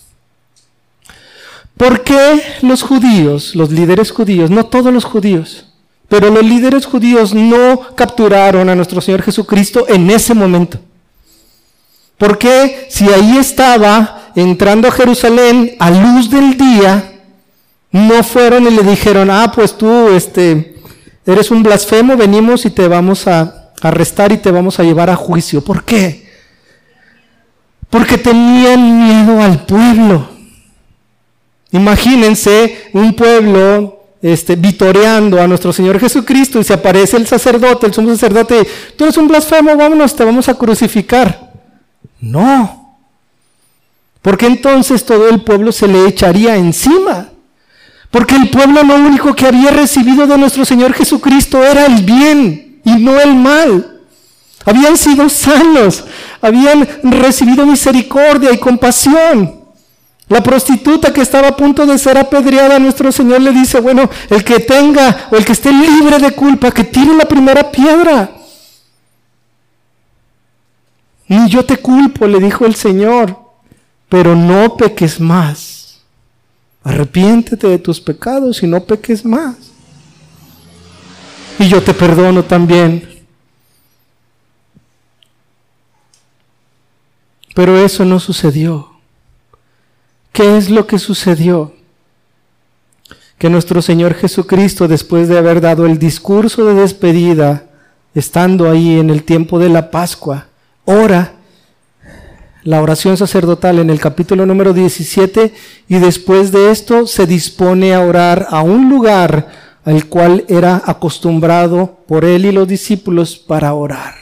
¿Por 1.77 2.03
qué 2.03 2.43
los 2.63 2.83
judíos, 2.83 3.55
los 3.55 3.71
líderes 3.71 4.11
judíos, 4.11 4.51
no 4.51 4.67
todos 4.67 4.93
los 4.93 5.05
judíos, 5.05 5.67
pero 6.09 6.29
los 6.31 6.45
líderes 6.45 6.87
judíos 6.87 7.35
no 7.35 7.95
capturaron 7.97 8.69
a 8.69 8.75
nuestro 8.75 9.01
Señor 9.01 9.23
Jesucristo 9.23 9.87
en 9.89 10.11
ese 10.11 10.35
momento? 10.35 10.81
¿Por 12.19 12.39
qué 12.39 12.87
si 12.91 13.09
ahí 13.09 13.39
estaba 13.39 14.22
entrando 14.37 14.89
a 14.89 14.93
Jerusalén 14.93 15.77
a 15.79 15.91
luz 15.91 16.31
del 16.31 16.57
día, 16.57 17.21
no 17.91 18.23
fueron 18.23 18.67
y 18.67 18.71
le 18.71 18.83
dijeron, 18.83 19.31
ah, 19.31 19.53
pues 19.55 19.77
tú 19.77 20.09
este, 20.09 20.77
eres 21.27 21.51
un 21.51 21.63
blasfemo, 21.63 22.17
venimos 22.17 22.65
y 22.65 22.71
te 22.71 22.89
vamos 22.89 23.27
a 23.27 23.63
arrestar 23.83 24.33
y 24.33 24.39
te 24.39 24.51
vamos 24.51 24.79
a 24.79 24.83
llevar 24.83 25.11
a 25.11 25.17
juicio? 25.17 25.63
¿Por 25.63 25.85
qué? 25.85 26.31
Porque 27.91 28.17
tenían 28.17 29.07
miedo 29.07 29.43
al 29.43 29.67
pueblo. 29.67 30.29
Imagínense 31.73 32.91
un 32.93 33.15
pueblo 33.15 34.05
este, 34.23 34.57
vitoreando 34.57 35.41
a 35.41 35.49
nuestro 35.49 35.73
Señor 35.73 35.99
Jesucristo 35.99 36.61
y 36.61 36.65
se 36.65 36.75
aparece 36.75 37.17
el 37.17 37.27
sacerdote, 37.27 37.87
el 37.87 37.95
sumo 37.95 38.11
sacerdote, 38.11 38.67
tú 38.97 39.05
eres 39.05 39.17
un 39.17 39.29
blasfemo, 39.29 39.77
vámonos, 39.77 40.15
te 40.15 40.25
vamos 40.25 40.49
a 40.49 40.55
crucificar. 40.55 41.53
No. 42.21 42.82
Porque 44.23 44.47
entonces 44.47 45.05
todo 45.05 45.29
el 45.29 45.43
pueblo 45.43 45.73
se 45.73 45.89
le 45.89 46.07
echaría 46.07 46.57
encima. 46.57 47.29
Porque 48.11 48.37
el 48.37 48.51
pueblo 48.51 48.83
lo 48.83 48.95
único 48.95 49.35
que 49.35 49.47
había 49.47 49.71
recibido 49.71 50.27
de 50.27 50.39
nuestro 50.39 50.65
Señor 50.65 50.93
Jesucristo 50.95 51.63
era 51.65 51.87
el 51.87 52.05
bien 52.05 52.81
y 52.85 52.93
no 52.93 53.19
el 53.21 53.35
mal. 53.35 54.01
Habían 54.65 54.97
sido 54.97 55.29
sanos, 55.29 56.05
habían 56.41 56.87
recibido 57.03 57.67
misericordia 57.67 58.53
y 58.53 58.59
compasión. 58.59 59.61
La 60.29 60.41
prostituta 60.43 61.13
que 61.13 61.21
estaba 61.21 61.49
a 61.49 61.57
punto 61.57 61.85
de 61.85 61.99
ser 61.99 62.17
apedreada, 62.17 62.79
nuestro 62.79 63.11
Señor 63.11 63.41
le 63.41 63.51
dice, 63.51 63.81
bueno, 63.81 64.09
el 64.31 64.45
que 64.45 64.61
tenga 64.61 65.29
o 65.31 65.37
el 65.37 65.45
que 65.45 65.53
esté 65.53 65.73
libre 65.73 66.19
de 66.19 66.31
culpa, 66.33 66.71
que 66.71 66.85
tire 66.85 67.15
la 67.15 67.25
primera 67.25 67.71
piedra. 67.73 68.31
Ni 71.27 71.49
yo 71.51 71.65
te 71.65 71.79
culpo, 71.79 72.27
le 72.27 72.39
dijo 72.39 72.65
el 72.67 72.75
Señor, 72.75 73.42
pero 74.13 74.37
no 74.37 74.77
peques 74.77 75.19
más. 75.19 76.03
Arrepiéntete 76.85 77.67
de 77.67 77.79
tus 77.79 77.99
pecados 77.99 78.63
y 78.63 78.67
no 78.67 78.85
peques 78.85 79.25
más. 79.25 79.57
Y 81.59 81.67
yo 81.67 81.83
te 81.83 81.95
perdono 81.95 82.45
también. 82.45 83.25
Pero 87.55 87.83
eso 87.83 88.05
no 88.05 88.21
sucedió. 88.21 88.91
¿Qué 90.31 90.59
es 90.59 90.69
lo 90.69 90.87
que 90.87 90.99
sucedió? 90.99 91.75
Que 93.39 93.49
nuestro 93.49 93.81
Señor 93.81 94.13
Jesucristo, 94.13 94.89
después 94.89 95.27
de 95.31 95.39
haber 95.39 95.63
dado 95.63 95.87
el 95.87 95.99
discurso 95.99 96.67
de 96.67 96.75
despedida, 96.75 97.65
estando 98.15 98.71
ahí 98.71 98.99
en 98.99 99.09
el 99.09 99.25
tiempo 99.25 99.59
de 99.59 99.71
la 99.71 99.91
Pascua, 99.91 100.49
ora 100.85 101.37
la 102.65 102.81
oración 102.81 103.17
sacerdotal 103.17 103.79
en 103.79 103.91
el 103.91 104.01
capítulo 104.01 104.47
número 104.47 104.73
17 104.73 105.53
y 105.89 105.99
después 105.99 106.53
de 106.53 106.71
esto 106.71 107.07
se 107.07 107.27
dispone 107.27 107.95
a 107.95 108.01
orar 108.01 108.47
a 108.51 108.63
un 108.63 108.89
lugar 108.89 109.49
al 109.85 110.07
cual 110.07 110.45
era 110.49 110.83
acostumbrado 110.87 111.99
por 112.07 112.25
él 112.25 112.47
y 112.47 112.53
los 112.53 112.69
discípulos 112.69 113.37
para 113.37 113.75
orar. 113.75 114.15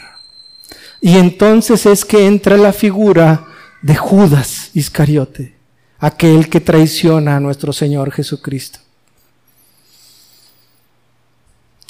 Y 1.01 1.17
entonces 1.17 1.85
es 1.85 2.05
que 2.05 2.25
entra 2.25 2.57
la 2.57 2.73
figura 2.73 3.45
de 3.81 3.95
Judas 3.95 4.71
Iscariote 4.73 5.61
aquel 6.01 6.49
que 6.49 6.59
traiciona 6.59 7.37
a 7.37 7.39
nuestro 7.39 7.71
Señor 7.71 8.11
Jesucristo. 8.11 8.79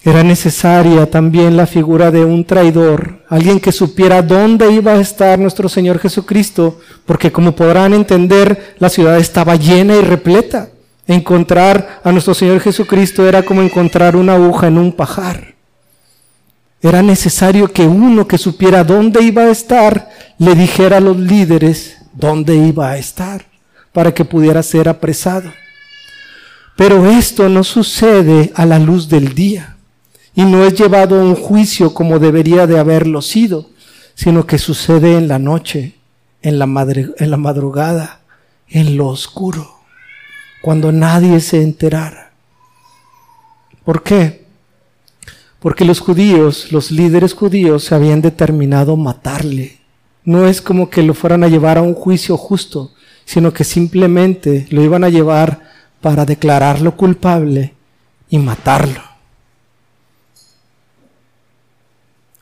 Era 0.04 0.24
necesaria 0.24 1.06
también 1.12 1.56
la 1.56 1.68
figura 1.68 2.10
de 2.10 2.26
un 2.26 2.44
traidor, 2.44 3.20
alguien 3.30 3.60
que 3.60 3.72
supiera 3.72 4.24
dónde 4.24 4.72
iba 4.72 4.94
a 4.94 5.00
estar 5.00 5.38
nuestro 5.38 5.70
Señor 5.70 6.00
Jesucristo, 6.00 6.80
porque 7.06 7.32
como 7.32 7.56
podrán 7.56 7.94
entender, 7.94 8.76
la 8.80 8.90
ciudad 8.90 9.20
estaba 9.20 9.56
llena 9.58 9.96
y 9.96 10.02
repleta. 10.02 10.70
Encontrar 11.06 12.02
a 12.04 12.12
nuestro 12.12 12.34
Señor 12.34 12.62
Jesucristo 12.62 13.28
era 13.28 13.44
como 13.44 13.62
encontrar 13.62 14.16
una 14.16 14.34
aguja 14.34 14.68
en 14.68 14.80
un 14.80 14.92
pajar. 14.92 15.54
Era 16.82 17.04
necesario 17.04 17.72
que 17.72 17.86
uno 17.86 18.28
que 18.28 18.40
supiera 18.40 18.84
dónde 18.84 19.22
iba 19.22 19.44
a 19.44 19.52
estar 19.52 20.10
le 20.40 20.56
dijera 20.56 20.98
a 20.98 21.02
los 21.02 21.18
líderes 21.18 21.98
dónde 22.12 22.56
iba 22.56 22.90
a 22.90 22.98
estar 22.98 23.46
para 23.94 24.12
que 24.16 24.26
pudiera 24.26 24.64
ser 24.64 24.90
apresado. 24.90 25.52
Pero 26.76 27.06
esto 27.06 27.50
no 27.50 27.64
sucede 27.64 28.52
a 28.56 28.66
la 28.66 28.80
luz 28.80 29.08
del 29.08 29.36
día 29.36 29.71
y 30.34 30.44
no 30.44 30.64
es 30.64 30.76
llevado 30.76 31.20
a 31.20 31.24
un 31.24 31.36
juicio 31.36 31.94
como 31.94 32.20
debería 32.20 32.68
de 32.68 32.80
haberlo 32.80 33.22
sido, 33.22 33.70
sino 34.16 34.46
que 34.46 34.58
sucede 34.58 35.18
en 35.18 35.28
la 35.28 35.40
noche, 35.40 35.96
en 36.42 36.60
la, 36.60 36.66
en 36.66 37.32
la 37.32 37.38
madrugada, 37.38 38.22
en 38.70 38.98
lo 38.98 39.08
oscuro, 39.08 39.80
cuando 40.62 40.92
nadie 40.92 41.40
se 41.40 41.62
enterara. 41.62 42.32
¿Por 43.84 44.04
qué? 44.04 44.46
Porque 45.60 45.86
los 45.86 46.00
judíos, 46.00 46.72
los 46.72 46.92
líderes 46.92 47.34
judíos, 47.34 47.84
se 47.84 47.96
habían 47.96 48.22
determinado 48.22 48.96
matarle. 48.96 49.80
No 50.24 50.48
es 50.48 50.62
como 50.62 50.90
que 50.90 51.04
lo 51.04 51.14
fueran 51.14 51.44
a 51.44 51.48
llevar 51.48 51.78
a 51.78 51.82
un 51.82 51.94
juicio 51.94 52.38
justo, 52.38 52.92
sino 53.26 53.54
que 53.54 53.64
simplemente 53.64 54.68
lo 54.70 54.84
iban 54.84 55.04
a 55.04 55.10
llevar 55.10 55.62
para 56.00 56.26
declararlo 56.26 56.96
culpable 56.96 57.74
y 58.30 58.38
matarlo. 58.38 59.11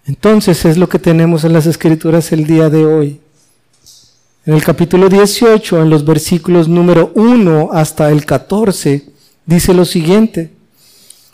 Entonces 0.10 0.66
es 0.66 0.76
lo 0.76 0.90
que 0.90 0.98
tenemos 0.98 1.44
en 1.44 1.54
las 1.54 1.68
escrituras 1.68 2.32
el 2.32 2.48
día 2.48 2.68
de 2.72 2.84
hoy. 2.84 3.20
En 4.44 4.56
el 4.56 4.64
capítulo 4.64 5.08
18, 5.08 5.84
en 5.84 5.92
los 5.92 6.04
versículos 6.04 6.68
número 6.68 7.12
1 7.14 7.70
hasta 7.74 8.10
el 8.10 8.26
14, 8.26 9.06
dice 9.46 9.72
lo 9.76 9.86
siguiente. 9.86 10.52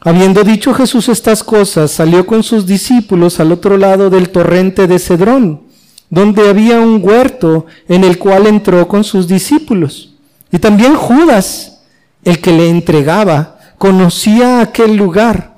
Habiendo 0.02 0.44
dicho 0.44 0.74
Jesús 0.74 1.08
estas 1.08 1.42
cosas, 1.42 1.90
salió 1.90 2.28
con 2.28 2.44
sus 2.44 2.66
discípulos 2.66 3.40
al 3.40 3.54
otro 3.54 3.78
lado 3.78 4.10
del 4.10 4.28
torrente 4.28 4.88
de 4.88 5.00
Cedrón, 5.00 5.62
donde 6.10 6.50
había 6.50 6.78
un 6.82 7.00
huerto 7.02 7.68
en 7.88 8.04
el 8.04 8.18
cual 8.18 8.46
entró 8.46 8.90
con 8.90 9.06
sus 9.06 9.26
discípulos. 9.26 10.16
Y 10.52 10.60
también 10.60 10.96
Judas, 10.96 11.80
el 12.26 12.42
que 12.42 12.52
le 12.52 12.70
entregaba, 12.70 13.58
conocía 13.78 14.60
aquel 14.60 14.98
lugar 14.98 15.55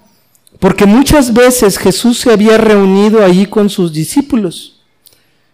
porque 0.59 0.85
muchas 0.85 1.33
veces 1.33 1.77
Jesús 1.77 2.19
se 2.19 2.31
había 2.31 2.57
reunido 2.57 3.23
allí 3.23 3.45
con 3.45 3.69
sus 3.69 3.93
discípulos. 3.93 4.81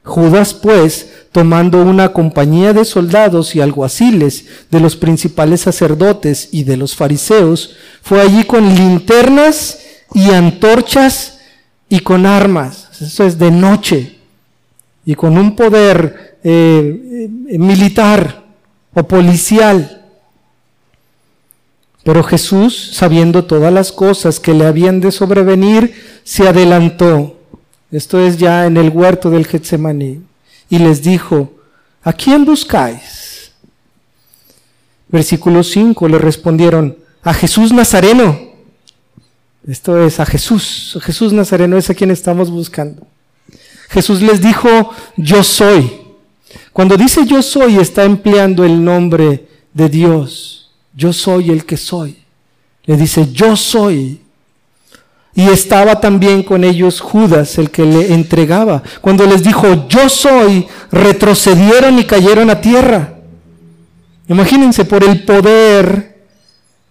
Judas, 0.04 0.54
pues, 0.54 1.12
tomando 1.32 1.82
una 1.82 2.12
compañía 2.12 2.74
de 2.74 2.86
soldados 2.86 3.56
y 3.56 3.62
alguaciles 3.62 4.46
de 4.70 4.80
los 4.80 4.96
principales 4.96 5.62
sacerdotes 5.62 6.50
y 6.52 6.64
de 6.66 6.78
los 6.78 6.96
fariseos, 6.96 7.76
fue 8.02 8.22
allí 8.22 8.44
con 8.44 8.76
linternas 8.76 9.80
y 10.14 10.30
antorchas 10.32 11.40
y 11.90 12.00
con 12.00 12.26
armas. 12.26 12.90
Eso 13.02 13.26
es 13.26 13.38
de 13.40 13.52
noche. 13.52 14.20
Y 15.06 15.16
con 15.16 15.38
un 15.38 15.56
poder 15.56 16.38
eh, 16.44 17.30
eh, 17.50 17.58
militar 17.58 18.44
o 18.94 19.04
policial. 19.04 20.03
Pero 22.04 22.22
Jesús, 22.22 22.92
sabiendo 22.94 23.46
todas 23.46 23.72
las 23.72 23.92
cosas 23.92 24.40
que 24.40 24.54
le 24.54 24.66
habían 24.66 25.00
de 25.00 25.12
sobrevenir, 25.12 26.20
se 26.24 26.48
adelantó. 26.48 27.38
Esto 27.92 28.20
es 28.20 28.38
ya 28.38 28.66
en 28.66 28.76
el 28.76 28.90
huerto 28.90 29.30
del 29.30 29.48
Getsemaní. 29.48 30.22
Y 30.70 30.80
les 30.80 31.02
dijo, 31.02 31.54
¿a 32.04 32.12
quién 32.12 32.44
buscáis? 32.44 33.52
Versículo 35.08 35.64
5 35.64 36.08
le 36.10 36.18
respondieron, 36.18 36.98
a 37.24 37.34
Jesús 37.34 37.72
Nazareno. 37.72 38.38
Esto 39.66 40.04
es 40.04 40.20
a 40.20 40.26
Jesús. 40.26 41.00
Jesús 41.02 41.32
Nazareno 41.32 41.78
es 41.78 41.90
a 41.90 41.94
quien 41.94 42.12
estamos 42.12 42.50
buscando. 42.50 43.08
Jesús 43.90 44.22
les 44.22 44.42
dijo, 44.42 44.90
yo 45.16 45.42
soy. 45.42 46.02
Cuando 46.74 46.98
dice 46.98 47.26
yo 47.26 47.42
soy, 47.42 47.78
está 47.78 48.04
empleando 48.04 48.66
el 48.66 48.84
nombre 48.84 49.48
de 49.74 49.88
Dios 49.88 50.62
yo 50.96 51.12
soy 51.14 51.50
el 51.50 51.66
que 51.66 51.78
soy. 51.78 52.18
Le 52.86 52.98
dice, 52.98 53.32
yo 53.32 53.56
soy. 53.56 54.20
Y 55.36 55.48
estaba 55.48 56.00
también 56.00 56.44
con 56.44 56.64
ellos 56.64 57.02
Judas, 57.02 57.58
el 57.58 57.72
que 57.72 57.84
le 57.84 58.14
entregaba. 58.14 58.84
Cuando 59.02 59.26
les 59.26 59.44
dijo, 59.44 59.88
yo 59.88 60.08
soy, 60.08 60.68
retrocedieron 60.92 61.98
y 61.98 62.04
cayeron 62.04 62.50
a 62.50 62.62
tierra. 62.62 63.16
Imagínense, 64.28 64.86
por 64.86 65.04
el 65.04 65.24
poder 65.24 66.22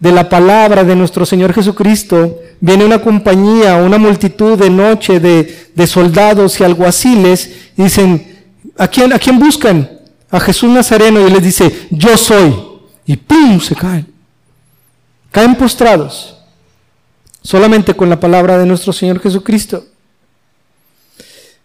de 0.01 0.13
la 0.13 0.29
palabra 0.29 0.83
de 0.83 0.97
nuestro 0.97 1.25
Señor 1.25 1.53
Jesucristo, 1.53 2.41
viene 2.61 2.85
una 2.85 3.01
compañía, 3.01 3.77
una 3.77 3.99
multitud 3.99 4.59
de 4.59 4.71
noche 4.71 5.21
de, 5.21 5.69
de 5.75 5.87
soldados 5.87 6.59
y 6.59 6.65
alguaciles, 6.65 7.51
y 7.77 7.85
dicen, 7.85 8.43
¿a 8.77 8.89
quién, 8.89 9.13
¿a 9.13 9.19
quién 9.21 9.39
buscan? 9.39 9.89
A 10.29 10.41
Jesús 10.41 10.69
Nazareno, 10.69 11.27
y 11.27 11.31
les 11.31 11.43
dice, 11.43 11.87
yo 11.91 12.17
soy 12.17 12.72
y 13.07 13.17
¡pum! 13.17 13.61
se 13.61 13.75
caen. 13.75 14.07
Caen 15.31 15.55
postrados 15.57 16.37
solamente 17.43 17.95
con 17.95 18.09
la 18.09 18.21
palabra 18.21 18.59
de 18.59 18.67
nuestro 18.67 18.93
Señor 18.93 19.21
Jesucristo. 19.21 19.85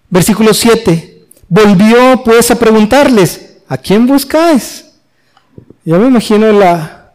Versículo 0.09 0.53
7. 0.53 1.25
Volvió 1.49 2.23
pues 2.23 2.49
a 2.51 2.59
preguntarles, 2.59 3.57
¿a 3.67 3.77
quién 3.77 4.07
buscáis? 4.07 4.85
Yo 5.85 5.99
me 5.99 6.07
imagino 6.07 6.51
la, 6.51 7.13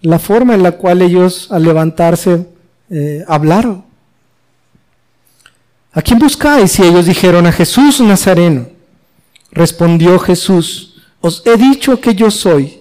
la 0.00 0.18
forma 0.18 0.54
en 0.54 0.62
la 0.62 0.72
cual 0.72 1.02
ellos 1.02 1.48
al 1.50 1.62
levantarse 1.62 2.46
eh, 2.90 3.24
hablaron. 3.26 3.84
¿A 5.92 6.02
quién 6.02 6.18
buscáis? 6.18 6.78
Y 6.78 6.82
ellos 6.82 7.06
dijeron, 7.06 7.46
a 7.46 7.52
Jesús 7.52 8.00
Nazareno. 8.00 8.68
Respondió 9.52 10.18
Jesús, 10.18 11.00
os 11.20 11.42
he 11.46 11.56
dicho 11.56 12.00
que 12.00 12.14
yo 12.14 12.30
soy. 12.30 12.80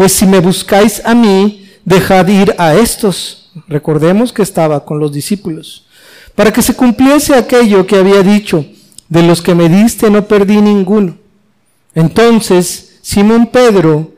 Pues 0.00 0.12
si 0.12 0.24
me 0.24 0.40
buscáis 0.40 1.02
a 1.04 1.14
mí, 1.14 1.68
dejad 1.84 2.26
ir 2.28 2.54
a 2.56 2.72
estos. 2.72 3.50
Recordemos 3.68 4.32
que 4.32 4.40
estaba 4.40 4.82
con 4.82 4.98
los 4.98 5.12
discípulos. 5.12 5.84
Para 6.34 6.50
que 6.50 6.62
se 6.62 6.72
cumpliese 6.72 7.34
aquello 7.34 7.86
que 7.86 7.96
había 7.96 8.22
dicho, 8.22 8.64
de 9.10 9.22
los 9.22 9.42
que 9.42 9.54
me 9.54 9.68
diste 9.68 10.08
no 10.08 10.26
perdí 10.26 10.56
ninguno. 10.62 11.18
Entonces 11.94 12.98
Simón 13.02 13.48
Pedro, 13.48 14.10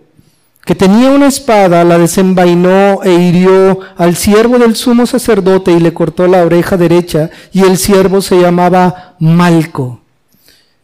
que 0.64 0.77
tenía 0.77 1.11
una 1.11 1.27
espada, 1.27 1.83
la 1.83 1.99
desenvainó 1.99 3.03
e 3.03 3.14
hirió 3.14 3.81
al 3.97 4.14
siervo 4.14 4.61
del 4.61 4.77
sumo 4.77 5.05
sacerdote 5.07 5.73
y 5.73 5.81
le 5.81 5.92
cortó 5.92 6.29
la 6.29 6.45
oreja 6.45 6.77
derecha, 6.77 7.29
y 7.53 7.62
el 7.62 7.77
siervo 7.77 8.23
se 8.23 8.40
llamaba 8.40 9.16
Malco. 9.18 10.02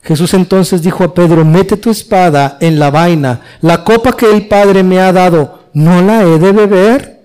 Jesús 0.02 0.34
entonces 0.34 0.82
dijo 0.82 1.04
a 1.04 1.14
Pedro, 1.14 1.44
mete 1.44 1.76
tu 1.76 1.90
espada 1.90 2.56
en 2.60 2.78
la 2.78 2.90
vaina, 2.90 3.42
la 3.60 3.84
copa 3.84 4.16
que 4.16 4.30
el 4.30 4.46
Padre 4.46 4.82
me 4.82 5.00
ha 5.00 5.12
dado, 5.12 5.64
¿no 5.72 6.00
la 6.02 6.22
he 6.22 6.38
de 6.38 6.52
beber? 6.52 7.18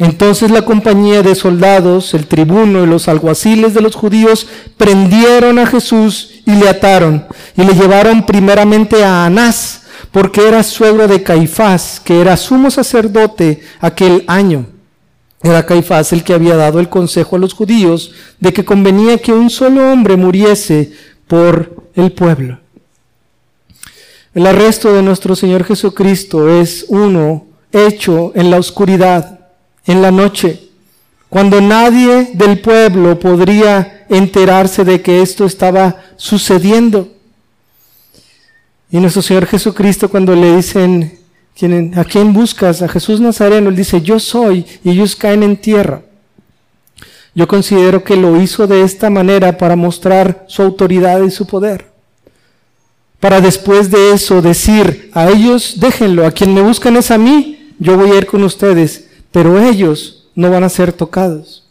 Entonces 0.00 0.50
la 0.50 0.62
compañía 0.62 1.22
de 1.22 1.34
soldados, 1.34 2.14
el 2.14 2.26
tribuno 2.26 2.82
y 2.82 2.86
los 2.86 3.06
alguaciles 3.06 3.74
de 3.74 3.82
los 3.82 3.96
judíos 3.96 4.46
prendieron 4.78 5.58
a 5.58 5.66
Jesús 5.66 6.40
y 6.46 6.52
le 6.52 6.70
ataron 6.70 7.26
y 7.54 7.64
le 7.64 7.74
llevaron 7.74 8.24
primeramente 8.24 9.04
a 9.04 9.26
Anás, 9.26 9.82
porque 10.10 10.48
era 10.48 10.62
suegro 10.62 11.06
de 11.06 11.22
Caifás, 11.22 12.00
que 12.02 12.18
era 12.18 12.38
sumo 12.38 12.70
sacerdote 12.70 13.60
aquel 13.78 14.24
año. 14.26 14.64
Era 15.42 15.66
Caifás 15.66 16.14
el 16.14 16.24
que 16.24 16.32
había 16.32 16.56
dado 16.56 16.80
el 16.80 16.88
consejo 16.88 17.36
a 17.36 17.38
los 17.38 17.52
judíos 17.52 18.12
de 18.40 18.54
que 18.54 18.64
convenía 18.64 19.18
que 19.18 19.34
un 19.34 19.50
solo 19.50 19.92
hombre 19.92 20.16
muriese 20.16 20.92
por 21.30 21.84
el 21.94 22.10
pueblo. 22.10 22.58
El 24.34 24.46
arresto 24.48 24.92
de 24.92 25.00
nuestro 25.00 25.36
Señor 25.36 25.62
Jesucristo 25.62 26.60
es 26.60 26.86
uno 26.88 27.46
hecho 27.70 28.32
en 28.34 28.50
la 28.50 28.58
oscuridad, 28.58 29.38
en 29.86 30.02
la 30.02 30.10
noche, 30.10 30.60
cuando 31.28 31.60
nadie 31.60 32.32
del 32.34 32.60
pueblo 32.60 33.16
podría 33.20 34.06
enterarse 34.08 34.84
de 34.84 35.00
que 35.02 35.22
esto 35.22 35.44
estaba 35.44 36.02
sucediendo. 36.16 37.12
Y 38.90 38.98
nuestro 38.98 39.22
Señor 39.22 39.46
Jesucristo 39.46 40.08
cuando 40.08 40.34
le 40.34 40.56
dicen, 40.56 41.16
¿a 41.94 42.04
quién 42.04 42.32
buscas? 42.32 42.82
A 42.82 42.88
Jesús 42.88 43.20
Nazareno, 43.20 43.68
él 43.68 43.76
dice, 43.76 44.02
yo 44.02 44.18
soy, 44.18 44.66
y 44.82 44.90
ellos 44.90 45.14
caen 45.14 45.44
en 45.44 45.56
tierra. 45.56 46.02
Yo 47.34 47.46
considero 47.46 48.02
que 48.02 48.16
lo 48.16 48.40
hizo 48.40 48.66
de 48.66 48.82
esta 48.82 49.08
manera 49.10 49.56
para 49.56 49.76
mostrar 49.76 50.44
su 50.48 50.62
autoridad 50.62 51.22
y 51.22 51.30
su 51.30 51.46
poder. 51.46 51.86
Para 53.20 53.40
después 53.40 53.90
de 53.90 54.12
eso 54.12 54.40
decir 54.42 55.10
a 55.12 55.28
ellos, 55.28 55.74
déjenlo, 55.78 56.26
a 56.26 56.32
quien 56.32 56.54
me 56.54 56.62
buscan 56.62 56.96
es 56.96 57.10
a 57.10 57.18
mí, 57.18 57.74
yo 57.78 57.96
voy 57.96 58.10
a 58.10 58.16
ir 58.16 58.26
con 58.26 58.42
ustedes, 58.42 59.08
pero 59.30 59.62
ellos 59.62 60.28
no 60.34 60.50
van 60.50 60.64
a 60.64 60.68
ser 60.68 60.92
tocados. 60.92 61.64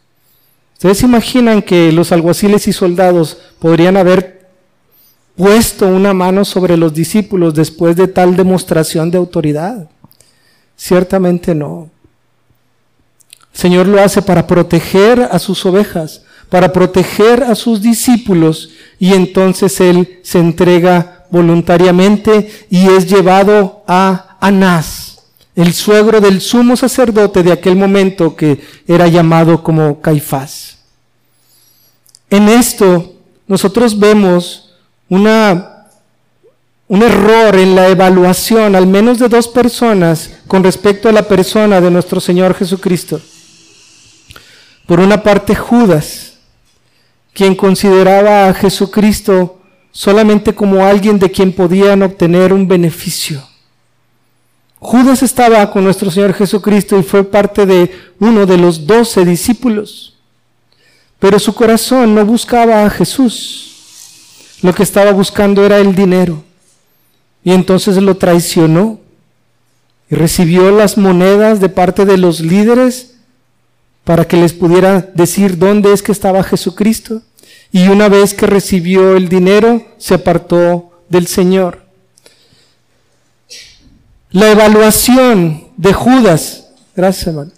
¿Ustedes 0.74 1.02
imaginan 1.02 1.62
que 1.62 1.92
los 1.92 2.12
alguaciles 2.12 2.68
y 2.68 2.74
soldados 2.74 3.38
podrían 3.60 3.98
haber 3.98 4.48
puesto 5.36 5.88
una 5.88 6.14
mano 6.14 6.46
sobre 6.46 6.78
los 6.78 6.94
discípulos 6.94 7.54
después 7.54 7.96
de 7.96 8.08
tal 8.08 8.38
demostración 8.38 9.12
de 9.12 9.18
autoridad? 9.18 9.90
Ciertamente 10.78 11.54
no. 11.54 11.90
Señor 13.54 13.88
lo 13.88 14.02
hace 14.02 14.22
para 14.22 14.48
proteger 14.48 15.28
a 15.32 15.40
sus 15.40 15.66
ovejas, 15.66 16.22
para 16.50 16.72
proteger 16.74 17.44
a 17.44 17.56
sus 17.56 17.82
discípulos, 17.82 18.70
y 19.00 19.14
entonces 19.14 19.80
Él 19.80 20.20
se 20.24 20.40
entrega 20.40 21.26
voluntariamente 21.30 22.66
y 22.70 22.88
es 22.88 23.10
llevado 23.10 23.84
a 23.88 24.38
Anás, 24.40 25.24
el 25.56 25.74
suegro 25.74 26.22
del 26.22 26.42
sumo 26.42 26.76
sacerdote 26.76 27.44
de 27.44 27.52
aquel 27.52 27.76
momento 27.76 28.36
que 28.36 28.62
era 28.88 29.08
llamado 29.08 29.64
como 29.64 30.02
Caifás. 30.02 30.78
En 32.30 32.48
esto 32.48 33.16
nosotros 33.48 33.98
vemos 33.98 34.76
una, 35.10 35.88
un 36.88 37.04
error 37.04 37.56
en 37.56 37.76
la 37.76 37.90
evaluación, 37.90 38.76
al 38.76 38.88
menos 38.88 39.20
de 39.20 39.28
dos 39.28 39.48
personas, 39.48 40.32
con 40.48 40.64
respecto 40.64 41.10
a 41.10 41.12
la 41.12 41.28
persona 41.28 41.82
de 41.82 41.92
nuestro 41.92 42.20
Señor 42.20 42.54
Jesucristo. 42.54 43.20
Por 44.90 45.00
una 45.00 45.22
parte, 45.22 45.54
Judas, 45.54 46.40
quien 47.32 47.54
consideraba 47.54 48.50
a 48.50 48.56
Jesucristo 48.56 49.60
solamente 49.92 50.56
como 50.56 50.84
alguien 50.84 51.20
de 51.20 51.30
quien 51.30 51.54
podían 51.54 52.02
obtener 52.02 52.52
un 52.52 52.68
beneficio. 52.68 53.40
Judas 54.80 55.22
estaba 55.22 55.70
con 55.70 55.84
nuestro 55.84 56.10
Señor 56.10 56.34
Jesucristo 56.34 56.98
y 56.98 57.04
fue 57.04 57.24
parte 57.24 57.68
de 57.68 57.92
uno 58.18 58.48
de 58.48 58.58
los 58.58 58.88
doce 58.88 59.24
discípulos. 59.26 60.18
Pero 61.20 61.38
su 61.38 61.54
corazón 61.54 62.16
no 62.16 62.26
buscaba 62.26 62.84
a 62.84 62.90
Jesús. 62.90 64.58
Lo 64.64 64.74
que 64.74 64.82
estaba 64.82 65.12
buscando 65.12 65.64
era 65.64 65.78
el 65.78 65.94
dinero. 65.94 66.42
Y 67.44 67.52
entonces 67.52 67.96
lo 67.98 68.18
traicionó 68.18 69.00
y 70.10 70.16
recibió 70.16 70.72
las 70.72 70.98
monedas 70.98 71.60
de 71.60 71.70
parte 71.70 72.06
de 72.06 72.18
los 72.18 72.40
líderes 72.40 73.19
para 74.10 74.28
que 74.28 74.38
les 74.38 74.54
pudiera 74.54 75.08
decir 75.14 75.60
dónde 75.60 75.94
es 75.94 76.02
que 76.02 76.12
estaba 76.12 76.42
Jesucristo. 76.42 77.22
Y 77.72 77.90
una 77.90 78.10
vez 78.10 78.34
que 78.34 78.48
recibió 78.48 79.16
el 79.16 79.30
dinero, 79.30 79.86
se 80.00 80.16
apartó 80.16 81.04
del 81.10 81.28
Señor. 81.28 81.84
La 84.32 84.50
evaluación 84.50 85.66
de 85.78 85.94
Judas, 85.94 86.70
gracias 86.96 87.28
hermano, 87.28 87.52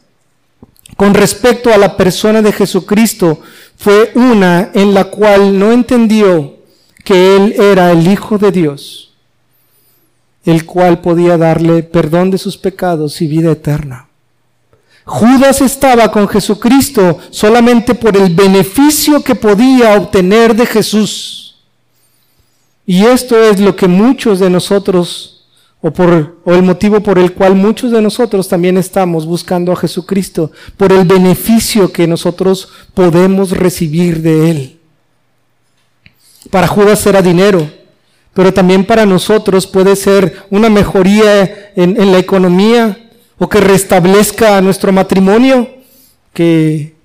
con 0.98 1.14
respecto 1.14 1.74
a 1.74 1.78
la 1.78 1.96
persona 1.96 2.42
de 2.42 2.52
Jesucristo 2.52 3.40
fue 3.78 4.12
una 4.16 4.72
en 4.74 4.94
la 4.94 5.06
cual 5.06 5.58
no 5.58 5.72
entendió 5.72 6.58
que 7.06 7.38
Él 7.38 7.56
era 7.62 7.94
el 7.94 8.06
Hijo 8.06 8.38
de 8.38 8.52
Dios 8.52 9.14
el 10.44 10.66
cual 10.66 11.00
podía 11.00 11.38
darle 11.38 11.84
perdón 11.84 12.30
de 12.30 12.38
sus 12.38 12.58
pecados 12.58 13.22
y 13.22 13.28
vida 13.28 13.54
eterna. 13.54 14.11
Judas 15.06 15.62
estaba 15.62 16.12
con 16.12 16.28
Jesucristo 16.28 17.20
solamente 17.32 17.96
por 17.96 18.16
el 18.16 18.34
beneficio 18.34 19.24
que 19.24 19.36
podía 19.36 19.96
obtener 19.96 20.56
de 20.56 20.66
Jesús. 20.66 21.56
Y 22.86 23.06
esto 23.06 23.42
es 23.42 23.60
lo 23.60 23.76
que 23.76 23.88
muchos 23.88 24.40
de 24.40 24.50
nosotros, 24.50 25.46
o, 25.82 25.92
el 26.54 26.64
motivo 26.64 27.02
por 27.02 27.18
el 27.20 27.34
cual 27.34 27.56
muchos 27.56 27.92
de 27.92 28.02
nosotros 28.02 28.48
también 28.48 28.78
estamos 28.78 29.26
buscando 29.26 29.72
a 29.72 29.76
Jesucristo, 29.76 30.52
por 30.78 30.92
el 30.92 31.06
beneficio 31.06 31.92
que 31.92 32.08
nosotros 32.08 32.70
podemos 32.94 33.52
recibir 33.52 34.22
de 34.22 34.52
Él. 34.52 34.80
Para 36.50 36.68
Judas 36.68 37.06
era 37.06 37.22
dinero, 37.22 37.70
pero 38.34 38.54
también 38.54 38.86
para 38.86 39.06
nosotros 39.06 39.68
puede 39.68 39.96
ser 39.96 40.46
una 40.50 40.70
mejoría 40.70 41.72
en, 41.76 42.12
la 42.12 42.18
economía 42.18 43.11
o 43.44 43.50
que 43.50 43.60
restablezca 43.60 44.62
nuestro 44.62 44.92
matrimonio, 44.92 45.68
que, 46.32 46.96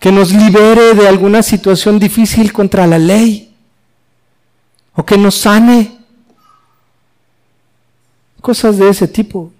que 0.00 0.10
nos 0.10 0.32
libere 0.32 0.94
de 0.94 1.06
alguna 1.06 1.42
situación 1.42 1.98
difícil 1.98 2.50
contra 2.50 2.86
la 2.86 2.98
ley 2.98 3.54
o 4.94 5.04
que 5.04 5.18
nos 5.18 5.34
sane. 5.34 5.98
Cosas 8.40 8.78
de 8.78 8.88
ese 8.88 9.06
tipo. 9.06 9.52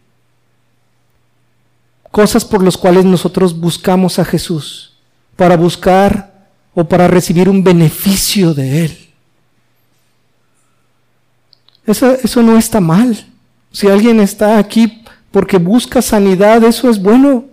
Cosas 2.10 2.42
por 2.42 2.64
las 2.64 2.78
cuales 2.78 3.04
nosotros 3.04 3.60
buscamos 3.60 4.18
a 4.18 4.24
Jesús 4.24 4.94
para 5.36 5.58
buscar 5.58 6.48
o 6.72 6.82
para 6.82 7.08
recibir 7.08 7.50
un 7.50 7.62
beneficio 7.62 8.54
de 8.54 8.86
Él. 8.86 9.10
Eso, 11.86 12.42
no 12.42 12.56
está 12.56 12.80
mal. 12.80 13.33
Si 13.74 13.88
alguien 13.88 14.20
está 14.20 14.56
aquí 14.56 15.02
porque 15.32 15.58
busca 15.58 16.00
sanidad, 16.00 16.62
eso 16.62 16.88
es 16.88 17.02
bueno. 17.02 17.46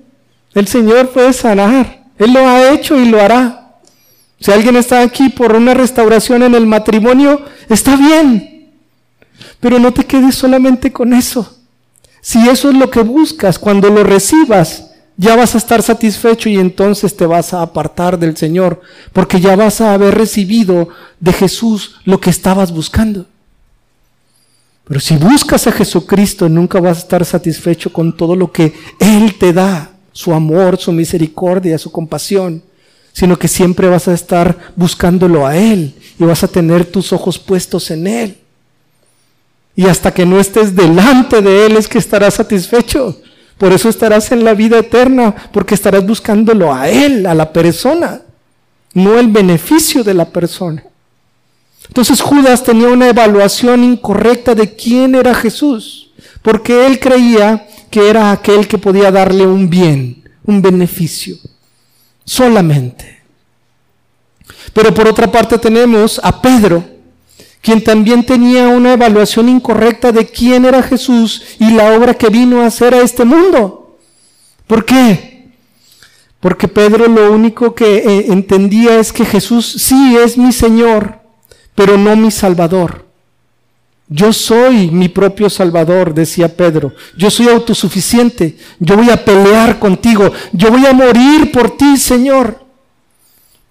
El 0.53 0.67
Señor 0.67 1.09
puede 1.09 1.33
sanar. 1.33 2.03
Él 2.19 2.31
lo 2.31 2.47
ha 2.47 2.71
hecho 2.71 2.95
y 2.95 3.05
lo 3.05 3.19
hará. 3.19 3.79
Si 4.39 4.51
alguien 4.51 4.75
está 4.75 5.01
aquí 5.01 5.29
por 5.29 5.55
una 5.55 5.73
restauración 5.73 6.43
en 6.43 6.53
el 6.53 6.67
matrimonio, 6.67 7.41
está 7.69 7.95
bien. 7.95 8.69
Pero 9.59 9.79
no 9.79 9.91
te 9.91 10.05
quedes 10.05 10.35
solamente 10.35 10.93
con 10.93 11.13
eso. 11.13 11.57
Si 12.21 12.47
eso 12.47 12.69
es 12.69 12.75
lo 12.75 12.91
que 12.91 13.01
buscas, 13.01 13.57
cuando 13.57 13.89
lo 13.89 14.03
recibas, 14.03 14.91
ya 15.17 15.35
vas 15.35 15.55
a 15.55 15.57
estar 15.57 15.81
satisfecho 15.81 16.49
y 16.49 16.59
entonces 16.59 17.17
te 17.17 17.25
vas 17.25 17.51
a 17.55 17.63
apartar 17.63 18.19
del 18.19 18.37
Señor, 18.37 18.81
porque 19.11 19.41
ya 19.41 19.55
vas 19.55 19.81
a 19.81 19.95
haber 19.95 20.13
recibido 20.13 20.89
de 21.19 21.33
Jesús 21.33 21.95
lo 22.05 22.19
que 22.19 22.29
estabas 22.29 22.71
buscando. 22.71 23.25
Pero 24.91 24.99
si 24.99 25.15
buscas 25.15 25.67
a 25.67 25.71
Jesucristo, 25.71 26.49
nunca 26.49 26.81
vas 26.81 26.97
a 26.97 26.99
estar 26.99 27.23
satisfecho 27.23 27.93
con 27.93 28.11
todo 28.11 28.35
lo 28.35 28.51
que 28.51 28.73
Él 28.99 29.35
te 29.39 29.53
da, 29.53 29.91
su 30.11 30.33
amor, 30.33 30.77
su 30.77 30.91
misericordia, 30.91 31.77
su 31.77 31.93
compasión, 31.93 32.61
sino 33.13 33.39
que 33.39 33.47
siempre 33.47 33.87
vas 33.87 34.09
a 34.09 34.13
estar 34.13 34.73
buscándolo 34.75 35.47
a 35.47 35.55
Él 35.55 35.95
y 36.19 36.25
vas 36.25 36.43
a 36.43 36.49
tener 36.49 36.83
tus 36.83 37.13
ojos 37.13 37.39
puestos 37.39 37.89
en 37.89 38.05
Él. 38.05 38.37
Y 39.77 39.85
hasta 39.85 40.13
que 40.13 40.25
no 40.25 40.41
estés 40.41 40.75
delante 40.75 41.41
de 41.41 41.67
Él 41.67 41.77
es 41.77 41.87
que 41.87 41.97
estarás 41.97 42.33
satisfecho. 42.33 43.17
Por 43.57 43.71
eso 43.71 43.87
estarás 43.87 44.29
en 44.33 44.43
la 44.43 44.53
vida 44.53 44.79
eterna, 44.79 45.33
porque 45.53 45.73
estarás 45.73 46.05
buscándolo 46.05 46.73
a 46.73 46.89
Él, 46.89 47.25
a 47.27 47.33
la 47.33 47.53
persona, 47.53 48.23
no 48.93 49.17
el 49.17 49.29
beneficio 49.29 50.03
de 50.03 50.15
la 50.15 50.25
persona. 50.25 50.83
Entonces 51.91 52.21
Judas 52.21 52.63
tenía 52.63 52.87
una 52.87 53.09
evaluación 53.09 53.83
incorrecta 53.83 54.55
de 54.55 54.73
quién 54.77 55.13
era 55.13 55.35
Jesús, 55.35 56.09
porque 56.41 56.87
él 56.87 57.01
creía 57.01 57.67
que 57.89 58.09
era 58.09 58.31
aquel 58.31 58.65
que 58.65 58.77
podía 58.77 59.11
darle 59.11 59.45
un 59.45 59.69
bien, 59.69 60.23
un 60.45 60.61
beneficio, 60.61 61.35
solamente. 62.23 63.21
Pero 64.71 64.93
por 64.93 65.05
otra 65.05 65.29
parte 65.29 65.57
tenemos 65.57 66.21
a 66.23 66.41
Pedro, 66.41 66.81
quien 67.59 67.83
también 67.83 68.25
tenía 68.25 68.69
una 68.69 68.93
evaluación 68.93 69.49
incorrecta 69.49 70.13
de 70.13 70.25
quién 70.25 70.63
era 70.63 70.81
Jesús 70.81 71.43
y 71.59 71.71
la 71.71 71.93
obra 71.93 72.13
que 72.13 72.29
vino 72.29 72.61
a 72.61 72.67
hacer 72.67 72.93
a 72.93 73.01
este 73.01 73.25
mundo. 73.25 73.97
¿Por 74.65 74.85
qué? 74.85 75.49
Porque 76.39 76.69
Pedro 76.69 77.09
lo 77.09 77.33
único 77.33 77.75
que 77.75 77.97
eh, 77.97 78.25
entendía 78.29 78.97
es 78.97 79.11
que 79.11 79.25
Jesús 79.25 79.65
sí 79.77 80.15
es 80.15 80.37
mi 80.37 80.53
Señor, 80.53 81.20
pero 81.81 81.97
no 81.97 82.15
mi 82.15 82.29
Salvador. 82.29 83.07
Yo 84.07 84.31
soy 84.31 84.91
mi 84.91 85.09
propio 85.09 85.49
Salvador, 85.49 86.13
decía 86.13 86.55
Pedro. 86.55 86.93
Yo 87.17 87.31
soy 87.31 87.47
autosuficiente. 87.47 88.55
Yo 88.77 88.95
voy 88.95 89.09
a 89.09 89.25
pelear 89.25 89.79
contigo. 89.79 90.31
Yo 90.51 90.69
voy 90.69 90.85
a 90.85 90.93
morir 90.93 91.51
por 91.51 91.75
ti, 91.75 91.97
Señor. 91.97 92.63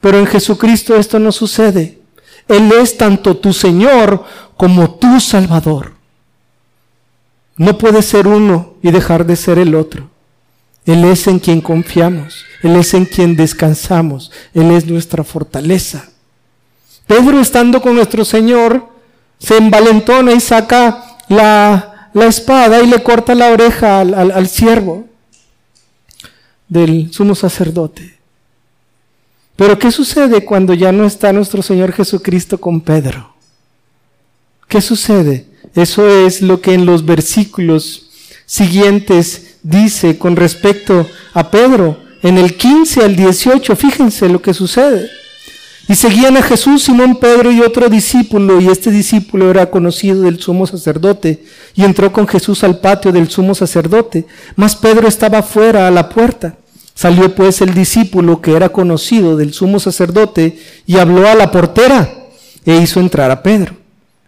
Pero 0.01 0.19
en 0.19 0.27
Jesucristo 0.27 0.97
esto 0.97 1.21
no 1.21 1.31
sucede. 1.31 2.01
Él 2.49 2.73
es 2.83 2.97
tanto 2.97 3.37
tu 3.37 3.53
Señor 3.53 4.25
como 4.57 4.91
tu 4.97 5.21
Salvador. 5.21 5.93
No 7.59 7.79
puede 7.79 8.03
ser 8.03 8.27
uno 8.27 8.75
y 8.83 8.91
dejar 8.91 9.25
de 9.25 9.37
ser 9.37 9.57
el 9.57 9.77
otro. 9.77 10.11
Él 10.85 11.05
es 11.05 11.29
en 11.29 11.39
quien 11.39 11.61
confiamos. 11.61 12.45
Él 12.65 12.75
es 12.75 12.93
en 12.93 13.05
quien 13.05 13.37
descansamos. 13.37 14.33
Él 14.53 14.73
es 14.73 14.85
nuestra 14.87 15.23
fortaleza. 15.23 16.10
Pedro, 17.11 17.41
estando 17.41 17.83
con 17.83 17.97
nuestro 17.97 18.25
Señor, 18.25 18.89
se 19.41 19.57
envalentona 19.57 20.31
y 20.31 20.39
saca 20.39 21.19
la, 21.29 22.09
espada 22.15 22.81
y 22.81 22.87
le 22.87 23.03
corta 23.03 23.35
la 23.35 23.51
oreja 23.51 23.99
al, 23.99 24.31
al 24.31 24.49
siervo 24.49 25.09
del 26.69 27.13
sumo 27.13 27.35
sacerdote. 27.35 28.17
Pero 29.57 29.77
¿qué 29.77 29.91
sucede 29.91 30.45
cuando 30.45 30.73
ya 30.73 30.93
no 30.93 31.05
está 31.05 31.33
nuestro 31.33 31.63
Señor 31.63 31.91
Jesucristo 31.91 32.61
con 32.61 32.81
Pedro? 32.81 33.35
¿Qué 34.69 34.81
sucede? 34.81 35.47
Eso 35.75 36.09
es 36.09 36.43
lo 36.43 36.61
que 36.61 36.75
en 36.75 36.87
los 36.87 37.05
versículos 37.05 38.09
siguientes 38.47 39.57
dice 39.65 40.17
con 40.17 40.37
respecto 40.37 41.09
a 41.35 41.51
Pedro. 41.51 41.99
En 42.23 42.39
el 42.39 42.57
15 42.57 43.03
al 43.03 43.17
18, 43.17 43.75
fíjense 43.75 44.29
lo 44.29 44.41
que 44.41 44.55
sucede. 44.55 45.11
Y 45.89 45.95
seguían 45.97 46.37
a 46.37 46.43
Jesús 46.43 46.85
Simón 46.85 47.17
Pedro 47.17 47.51
y 47.51 47.61
otro 47.61 47.89
discípulo, 47.89 48.61
y 48.61 48.69
este 48.69 48.91
discípulo 48.91 49.51
era 49.51 49.71
conocido 49.71 50.23
del 50.23 50.41
sumo 50.41 50.67
sacerdote, 50.67 51.45
y 51.75 51.85
entró 51.85 52.13
con 52.13 52.29
Jesús 52.29 52.63
al 52.63 52.79
patio 52.79 53.13
del 53.13 53.29
sumo 53.29 53.55
sacerdote, 53.55 54.27
mas 54.57 54.77
Pedro 54.77 55.09
estaba 55.09 55.43
fuera 55.43 55.89
a 55.89 55.91
la 55.91 56.09
puerta. 56.09 56.57
Salió 56.95 57.35
pues 57.35 57.63
el 57.63 57.73
discípulo 57.73 58.43
que 58.43 58.55
era 58.55 58.69
conocido 58.69 59.35
del 59.37 59.55
sumo 59.55 59.81
sacerdote 59.81 60.59
y 60.85 60.99
habló 60.99 61.27
a 61.27 61.35
la 61.35 61.51
portera 61.51 62.13
e 62.67 62.77
hizo 62.77 63.01
entrar 63.01 63.31
a 63.31 63.43
Pedro. 63.43 63.75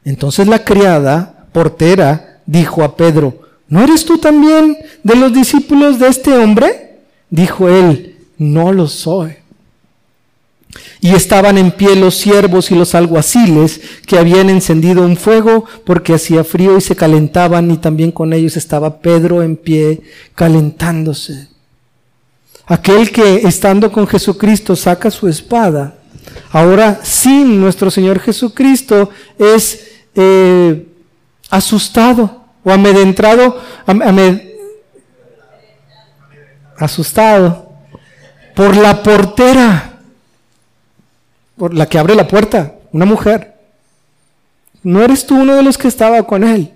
Entonces 0.06 0.48
la 0.48 0.64
criada, 0.64 1.48
portera, 1.52 2.40
dijo 2.46 2.82
a 2.82 2.96
Pedro, 2.96 3.40
¿no 3.68 3.82
eres 3.82 4.06
tú 4.06 4.16
también 4.16 4.78
de 5.02 5.16
los 5.16 5.34
discípulos 5.34 5.98
de 5.98 6.08
este 6.08 6.32
hombre? 6.32 7.00
Dijo 7.28 7.68
él, 7.68 8.16
no 8.38 8.72
lo 8.72 8.88
soy. 8.88 9.41
Y 11.00 11.14
estaban 11.14 11.58
en 11.58 11.72
pie 11.72 11.96
los 11.96 12.16
siervos 12.16 12.70
y 12.70 12.74
los 12.74 12.94
alguaciles 12.94 13.80
que 14.06 14.18
habían 14.18 14.48
encendido 14.48 15.02
un 15.02 15.16
fuego 15.16 15.64
porque 15.84 16.14
hacía 16.14 16.44
frío 16.44 16.78
y 16.78 16.80
se 16.80 16.96
calentaban 16.96 17.70
y 17.70 17.76
también 17.76 18.12
con 18.12 18.32
ellos 18.32 18.56
estaba 18.56 19.00
Pedro 19.00 19.42
en 19.42 19.56
pie 19.56 20.02
calentándose. 20.34 21.48
Aquel 22.66 23.10
que 23.10 23.42
estando 23.46 23.90
con 23.90 24.06
Jesucristo 24.06 24.76
saca 24.76 25.10
su 25.10 25.28
espada, 25.28 25.98
ahora 26.52 27.00
sin 27.02 27.60
nuestro 27.60 27.90
Señor 27.90 28.20
Jesucristo 28.20 29.10
es 29.38 29.88
eh, 30.14 30.86
asustado 31.50 32.44
o 32.64 32.70
amedrentado, 32.70 33.60
asustado 36.78 37.72
por 38.54 38.76
la 38.76 39.02
portera 39.02 39.91
por 41.56 41.74
la 41.74 41.86
que 41.86 41.98
abre 41.98 42.14
la 42.14 42.28
puerta, 42.28 42.74
una 42.92 43.04
mujer. 43.04 43.54
No 44.82 45.02
eres 45.02 45.26
tú 45.26 45.40
uno 45.40 45.54
de 45.54 45.62
los 45.62 45.78
que 45.78 45.88
estaba 45.88 46.22
con 46.24 46.44
él. 46.44 46.72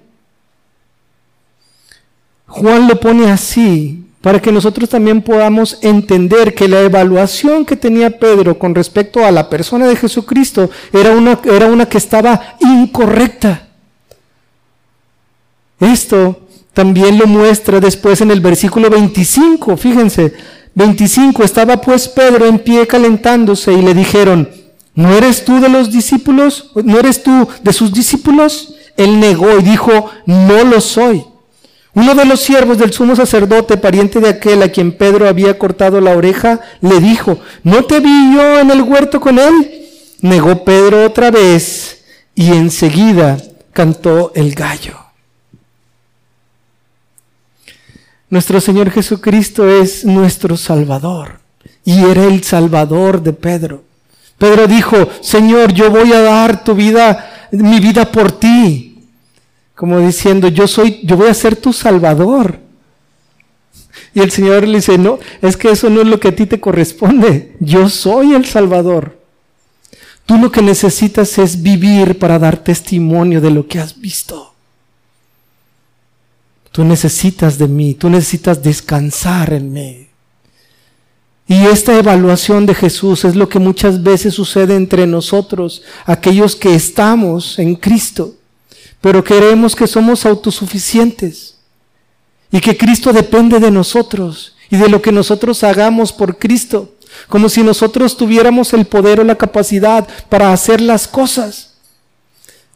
Juan 2.46 2.86
lo 2.86 2.98
pone 3.00 3.30
así 3.30 4.06
para 4.20 4.40
que 4.40 4.50
nosotros 4.50 4.88
también 4.88 5.22
podamos 5.22 5.78
entender 5.82 6.54
que 6.54 6.66
la 6.66 6.80
evaluación 6.80 7.64
que 7.64 7.76
tenía 7.76 8.18
Pedro 8.18 8.58
con 8.58 8.74
respecto 8.74 9.24
a 9.24 9.30
la 9.30 9.48
persona 9.48 9.86
de 9.86 9.94
Jesucristo 9.94 10.68
era 10.92 11.12
una, 11.12 11.38
era 11.44 11.66
una 11.66 11.86
que 11.86 11.98
estaba 11.98 12.56
incorrecta. 12.60 13.68
Esto 15.78 16.40
también 16.72 17.18
lo 17.18 17.26
muestra 17.26 17.78
después 17.78 18.20
en 18.20 18.30
el 18.30 18.40
versículo 18.40 18.90
25, 18.90 19.76
fíjense, 19.76 20.32
25, 20.74 21.44
estaba 21.44 21.80
pues 21.80 22.08
Pedro 22.08 22.46
en 22.46 22.58
pie 22.58 22.86
calentándose 22.86 23.72
y 23.72 23.82
le 23.82 23.94
dijeron, 23.94 24.50
¿No 24.96 25.14
eres 25.14 25.44
tú 25.44 25.61
de 25.61 25.68
los 25.68 25.92
discípulos? 25.92 26.70
¿No 26.74 26.98
eres 26.98 27.22
tú 27.22 27.46
de 27.62 27.72
sus 27.74 27.92
discípulos? 27.92 28.74
Él 28.96 29.20
negó 29.20 29.59
y 29.59 29.62
dijo, 29.62 30.11
no 30.24 30.64
lo 30.64 30.80
soy. 30.80 31.22
Uno 31.92 32.14
de 32.14 32.24
los 32.24 32.40
siervos 32.40 32.78
del 32.78 32.92
sumo 32.92 33.14
sacerdote, 33.14 33.76
pariente 33.76 34.20
de 34.20 34.30
aquel 34.30 34.62
a 34.62 34.70
quien 34.70 34.92
Pedro 34.92 35.28
había 35.28 35.59
cortado 35.59 36.00
la 36.00 36.16
oreja, 36.16 36.61
le 36.80 36.98
dijo, 37.00 37.38
¿no 37.62 37.85
te 37.85 38.00
vi 38.00 38.35
yo 38.35 38.59
en 38.59 38.70
el 38.70 38.82
huerto 38.82 39.20
con 39.20 39.38
él? 39.38 39.87
Negó 40.22 40.64
Pedro 40.64 41.04
otra 41.04 41.30
vez 41.30 42.02
y 42.35 42.52
enseguida 42.52 43.37
cantó 43.72 44.32
el 44.35 44.54
gallo. 44.54 44.96
Nuestro 48.30 48.62
Señor 48.62 48.90
Jesucristo 48.90 49.68
es 49.68 50.06
nuestro 50.06 50.56
Salvador 50.56 51.40
y 51.85 51.98
era 52.04 52.24
el 52.24 52.42
Salvador 52.42 53.22
de 53.22 53.35
Pedro. 53.35 53.86
Pedro 54.38 54.66
dijo, 54.66 55.09
Señor, 55.20 55.72
yo 55.72 55.90
voy 55.90 56.12
a 56.12 56.20
dar 56.20 56.62
tu 56.62 56.75
vida, 56.75 57.49
mi 57.53 57.81
vida 57.81 58.11
por 58.11 58.33
ti. 58.33 58.99
Como 59.75 59.99
diciendo, 60.01 60.49
yo 60.49 60.66
soy, 60.66 61.01
yo 61.05 61.16
voy 61.16 61.29
a 61.29 61.35
ser 61.35 61.57
tu 61.57 61.72
salvador. 61.72 62.59
Y 64.14 64.20
el 64.20 64.31
Señor 64.31 64.66
le 64.66 64.79
dice, 64.79 64.96
no, 64.99 65.18
es 65.42 65.57
que 65.57 65.70
eso 65.70 65.90
no 65.90 66.01
es 66.01 66.07
lo 66.07 66.18
que 66.18 66.29
a 66.29 66.35
ti 66.35 66.46
te 66.46 66.61
corresponde. 66.61 67.55
Yo 67.61 67.88
soy 67.88 68.35
el 68.35 68.46
salvador. 68.46 69.18
Tú 70.25 70.38
lo 70.38 70.51
que 70.51 70.62
necesitas 70.62 71.38
es 71.38 71.62
vivir 71.62 72.18
para 72.18 72.38
dar 72.38 72.57
testimonio 72.57 73.40
de 73.40 73.51
lo 73.51 73.68
que 73.68 73.79
has 73.79 73.99
visto. 74.01 74.55
Tú 76.72 76.85
necesitas 76.85 77.57
de 77.59 77.68
mí, 77.68 77.94
tú 77.94 78.11
necesitas 78.11 78.62
descansar 78.62 79.53
en 79.53 79.72
mí. 79.72 80.09
Y 81.48 81.66
esta 81.66 81.96
evaluación 81.96 82.66
de 82.66 82.74
Jesús 82.74 83.24
es 83.24 83.37
lo 83.37 83.48
que 83.48 83.61
muchas 83.61 84.02
veces 84.02 84.35
sucede 84.35 84.74
entre 84.74 85.06
nosotros, 85.06 85.82
aquellos 86.04 86.56
que 86.56 86.74
estamos 86.74 87.59
en 87.61 87.76
Cristo, 87.76 88.35
pero 89.00 89.22
creemos 89.22 89.76
que 89.76 89.87
somos 89.87 90.26
autosuficientes 90.26 91.59
y 92.50 92.61
que 92.61 92.76
Cristo 92.76 93.12
depende 93.12 93.61
de 93.61 93.70
nosotros 93.70 94.56
y 94.70 94.76
de 94.76 94.88
lo 94.88 95.00
que 95.00 95.12
nosotros 95.12 95.62
hagamos 95.62 96.12
por 96.12 96.37
Cristo, 96.37 96.94
como 97.28 97.48
si 97.48 97.62
nosotros 97.62 98.16
tuviéramos 98.16 98.72
el 98.72 98.85
poder 98.85 99.20
o 99.20 99.24
la 99.24 99.37
capacidad 99.37 100.06
para 100.28 100.52
hacer 100.52 100.80
las 100.80 101.06
cosas. 101.06 101.74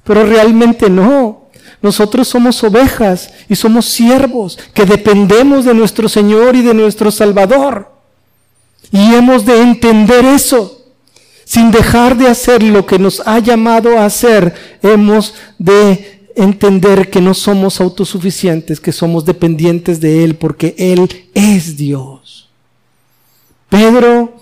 Pero 0.05 0.25
realmente 0.25 0.89
no. 0.89 1.49
Nosotros 1.83 2.29
somos 2.29 2.63
ovejas 2.63 3.33
y 3.49 3.57
somos 3.57 3.87
siervos 3.87 4.59
que 4.75 4.85
dependemos 4.85 5.65
de 5.65 5.75
nuestro 5.75 6.09
Señor 6.09 6.55
y 6.55 6.63
de 6.63 6.75
nuestro 6.75 7.11
Salvador. 7.11 7.90
Y 8.93 9.15
hemos 9.15 9.45
de 9.45 9.63
entender 9.63 10.25
eso. 10.25 10.85
Sin 11.45 11.71
dejar 11.71 12.17
de 12.17 12.29
hacer 12.29 12.63
lo 12.63 12.87
que 12.87 12.99
nos 12.99 13.21
ha 13.27 13.39
llamado 13.41 13.99
a 13.99 14.05
hacer, 14.05 14.79
hemos 14.83 15.35
de 15.59 16.21
entender 16.37 17.11
que 17.11 17.21
no 17.21 17.35
somos 17.35 17.81
autosuficientes, 17.81 18.81
que 18.81 18.93
somos 18.93 19.25
dependientes 19.25 20.01
de 20.01 20.23
Él, 20.23 20.37
porque 20.37 20.75
Él 20.79 21.09
es 21.35 21.77
Dios. 21.77 22.49
Pedro, 23.69 24.35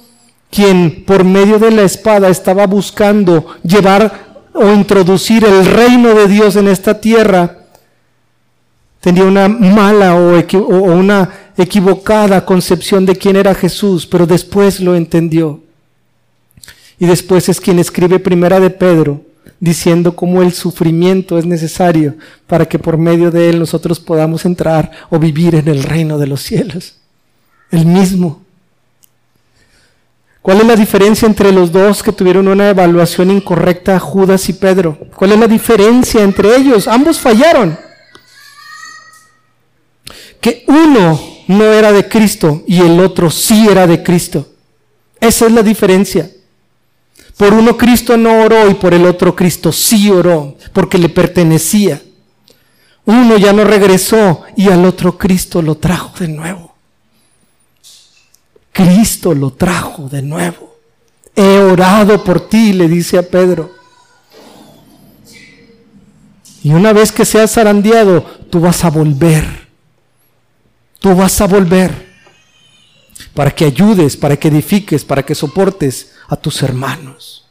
quien 0.51 1.05
por 1.05 1.25
medio 1.25 1.59
de 1.59 1.71
la 1.71 1.83
espada 1.83 2.29
estaba 2.29 2.67
buscando 2.67 3.47
llevar 3.63 4.47
o 4.55 4.73
introducir 4.73 5.45
el 5.45 5.65
reino 5.65 6.15
de 6.15 6.29
Dios 6.29 6.57
en 6.57 6.69
esta 6.69 7.01
tierra, 7.01 7.58
tenía 9.09 9.25
una 9.25 9.49
mala 9.49 10.17
o, 10.17 10.39
una 10.69 11.31
equivocada 11.57 12.45
concepción 12.45 13.07
de 13.07 13.17
quién 13.17 13.37
era 13.37 13.55
Jesús, 13.55 14.07
pero 14.07 14.27
después 14.27 14.81
lo 14.81 14.95
entendió. 14.95 15.63
Y 16.99 17.07
después 17.07 17.49
es 17.49 17.59
quien 17.59 17.79
escribe 17.79 18.19
primera 18.19 18.61
de 18.61 18.69
Pedro, 18.69 19.23
diciendo 19.61 20.15
cómo 20.15 20.43
el 20.43 20.53
sufrimiento 20.53 21.39
es 21.39 21.47
necesario 21.47 22.17
para 22.47 22.67
que 22.67 22.79
por 22.79 22.99
medio 22.99 23.31
de 23.31 23.49
él 23.49 23.59
nosotros 23.59 23.99
podamos 23.99 24.45
entrar 24.45 24.91
o 25.09 25.19
vivir 25.19 25.55
en 25.55 25.69
el 25.69 25.85
reino 25.85 26.19
de 26.19 26.27
los 26.27 26.43
cielos. 26.43 26.99
El 27.71 27.87
mismo. 27.87 28.43
¿Cuál 30.43 30.61
es 30.61 30.67
la 30.67 30.77
diferencia 30.77 31.25
entre 31.25 31.51
los 31.51 31.73
dos 31.73 32.03
que 32.03 32.13
tuvieron 32.13 32.47
una 32.47 32.69
evaluación 32.69 33.31
incorrecta, 33.31 33.99
Judas 33.99 34.51
y 34.51 34.53
Pedro? 34.53 34.99
¿Cuál 35.17 35.33
es 35.33 35.39
la 35.39 35.49
diferencia 35.49 36.23
entre 36.23 36.55
ellos? 36.55 36.87
Ambos 36.87 37.19
fallaron. 37.19 37.88
Que 40.41 40.65
uno 40.67 41.21
no 41.49 41.65
era 41.65 41.93
de 41.93 42.09
Cristo 42.09 42.63
y 42.67 42.81
el 42.81 43.01
otro 43.01 43.31
sí 43.31 43.67
era 43.69 43.87
de 43.87 44.03
Cristo. 44.03 44.47
Esa 45.21 45.47
es 45.47 45.53
la 45.53 45.63
diferencia. 45.63 46.31
Por 47.37 47.55
uno 47.55 47.77
Cristo 47.77 48.17
no 48.17 48.43
oró 48.43 48.69
y 48.69 48.75
por 48.75 48.95
el 48.95 49.07
otro 49.07 49.35
Cristo 49.35 49.73
sí 49.73 50.11
oró, 50.11 50.57
porque 50.73 50.99
le 50.99 51.09
pertenecía. 51.09 52.03
Uno 53.05 53.39
ya 53.39 53.53
no 53.53 53.65
regresó 53.65 54.43
y 54.57 54.69
al 54.69 54.85
otro 54.85 55.17
Cristo 55.17 55.63
lo 55.63 55.77
trajo 55.77 56.13
de 56.19 56.29
nuevo. 56.29 56.75
Cristo 58.73 59.35
lo 59.35 59.53
trajo 59.53 60.09
de 60.09 60.23
nuevo. 60.23 60.77
He 61.35 61.59
orado 61.59 62.23
por 62.23 62.49
ti, 62.49 62.73
le 62.73 62.89
dice 62.89 63.17
a 63.17 63.23
Pedro. 63.23 63.73
Y 66.63 66.71
una 66.71 66.93
vez 66.93 67.13
que 67.13 67.25
seas 67.25 67.53
zarandeado, 67.53 68.23
tú 68.51 68.61
vas 68.61 68.85
a 68.85 68.91
volver 68.91 69.68
Tú 71.01 71.15
vas 71.15 71.41
a 71.41 71.47
volver 71.47 72.09
para 73.35 73.51
que 73.51 73.65
ayudes, 73.65 74.17
para 74.17 74.37
que 74.37 74.49
edifiques, 74.49 75.05
para 75.05 75.25
que 75.25 75.35
soportes 75.35 76.13
a 76.29 76.37
tus 76.37 76.63
hermanos. 76.63 77.47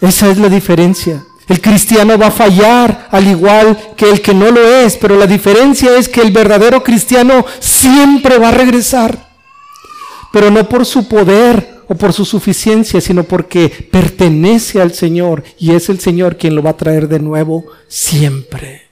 Esa 0.00 0.30
es 0.30 0.38
la 0.38 0.48
diferencia. 0.48 1.24
El 1.48 1.60
cristiano 1.60 2.18
va 2.18 2.28
a 2.28 2.30
fallar 2.30 3.08
al 3.10 3.26
igual 3.26 3.94
que 3.96 4.10
el 4.10 4.20
que 4.22 4.34
no 4.34 4.50
lo 4.50 4.62
es, 4.80 4.96
pero 4.96 5.16
la 5.16 5.26
diferencia 5.26 5.96
es 5.96 6.08
que 6.08 6.20
el 6.20 6.32
verdadero 6.32 6.82
cristiano 6.82 7.44
siempre 7.60 8.38
va 8.38 8.48
a 8.48 8.52
regresar, 8.52 9.30
pero 10.32 10.50
no 10.50 10.68
por 10.68 10.86
su 10.86 11.06
poder 11.06 11.82
o 11.86 11.94
por 11.94 12.12
su 12.14 12.24
suficiencia, 12.24 13.00
sino 13.00 13.24
porque 13.24 13.68
pertenece 13.68 14.80
al 14.80 14.94
Señor 14.94 15.44
y 15.58 15.72
es 15.72 15.90
el 15.90 16.00
Señor 16.00 16.38
quien 16.38 16.54
lo 16.54 16.62
va 16.62 16.70
a 16.70 16.76
traer 16.76 17.08
de 17.08 17.20
nuevo 17.20 17.64
siempre. 17.88 18.83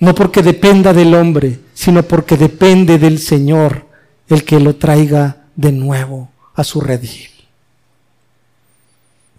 No 0.00 0.14
porque 0.14 0.42
dependa 0.42 0.92
del 0.92 1.14
hombre, 1.14 1.58
sino 1.74 2.02
porque 2.02 2.36
depende 2.36 2.98
del 2.98 3.18
Señor 3.18 3.86
el 4.28 4.44
que 4.44 4.60
lo 4.60 4.76
traiga 4.76 5.44
de 5.56 5.72
nuevo 5.72 6.30
a 6.54 6.64
su 6.64 6.80
redil. 6.80 7.28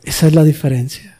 Esa 0.03 0.27
es 0.27 0.35
la 0.35 0.43
diferencia. 0.43 1.17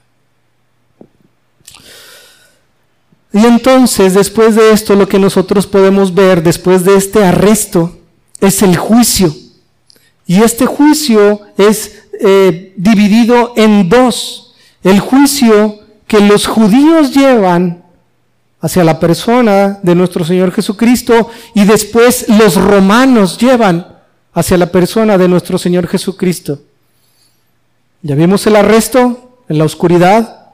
Y 3.32 3.46
entonces, 3.46 4.16
después 4.16 4.56
de 4.56 4.72
esto, 4.72 4.96
lo 4.96 5.08
que 5.08 5.20
nosotros 5.20 5.68
podemos 5.68 6.14
ver, 6.14 6.42
después 6.42 6.84
de 6.84 6.96
este 6.96 7.24
arresto, 7.24 8.00
es 8.42 8.62
el 8.64 8.76
juicio. 8.76 9.36
Y 10.26 10.42
este 10.42 10.66
juicio 10.66 11.42
es 11.58 12.04
eh, 12.20 12.74
dividido 12.76 13.54
en 13.56 13.88
dos. 13.88 14.56
El 14.84 15.00
juicio 15.00 15.80
que 16.08 16.20
los 16.20 16.48
judíos 16.48 17.14
llevan 17.14 17.84
hacia 18.62 18.84
la 18.84 19.00
persona 19.00 19.80
de 19.82 19.96
nuestro 19.96 20.26
Señor 20.26 20.52
Jesucristo 20.52 21.30
y 21.54 21.66
después 21.66 22.28
los 22.28 22.56
romanos 22.56 23.38
llevan 23.38 24.00
hacia 24.34 24.58
la 24.58 24.72
persona 24.72 25.18
de 25.18 25.28
nuestro 25.28 25.58
Señor 25.58 25.88
Jesucristo. 25.88 26.60
Ya 28.02 28.16
vimos 28.16 28.46
el 28.48 28.56
arresto 28.56 29.42
en 29.50 29.58
la 29.58 29.66
oscuridad, 29.66 30.48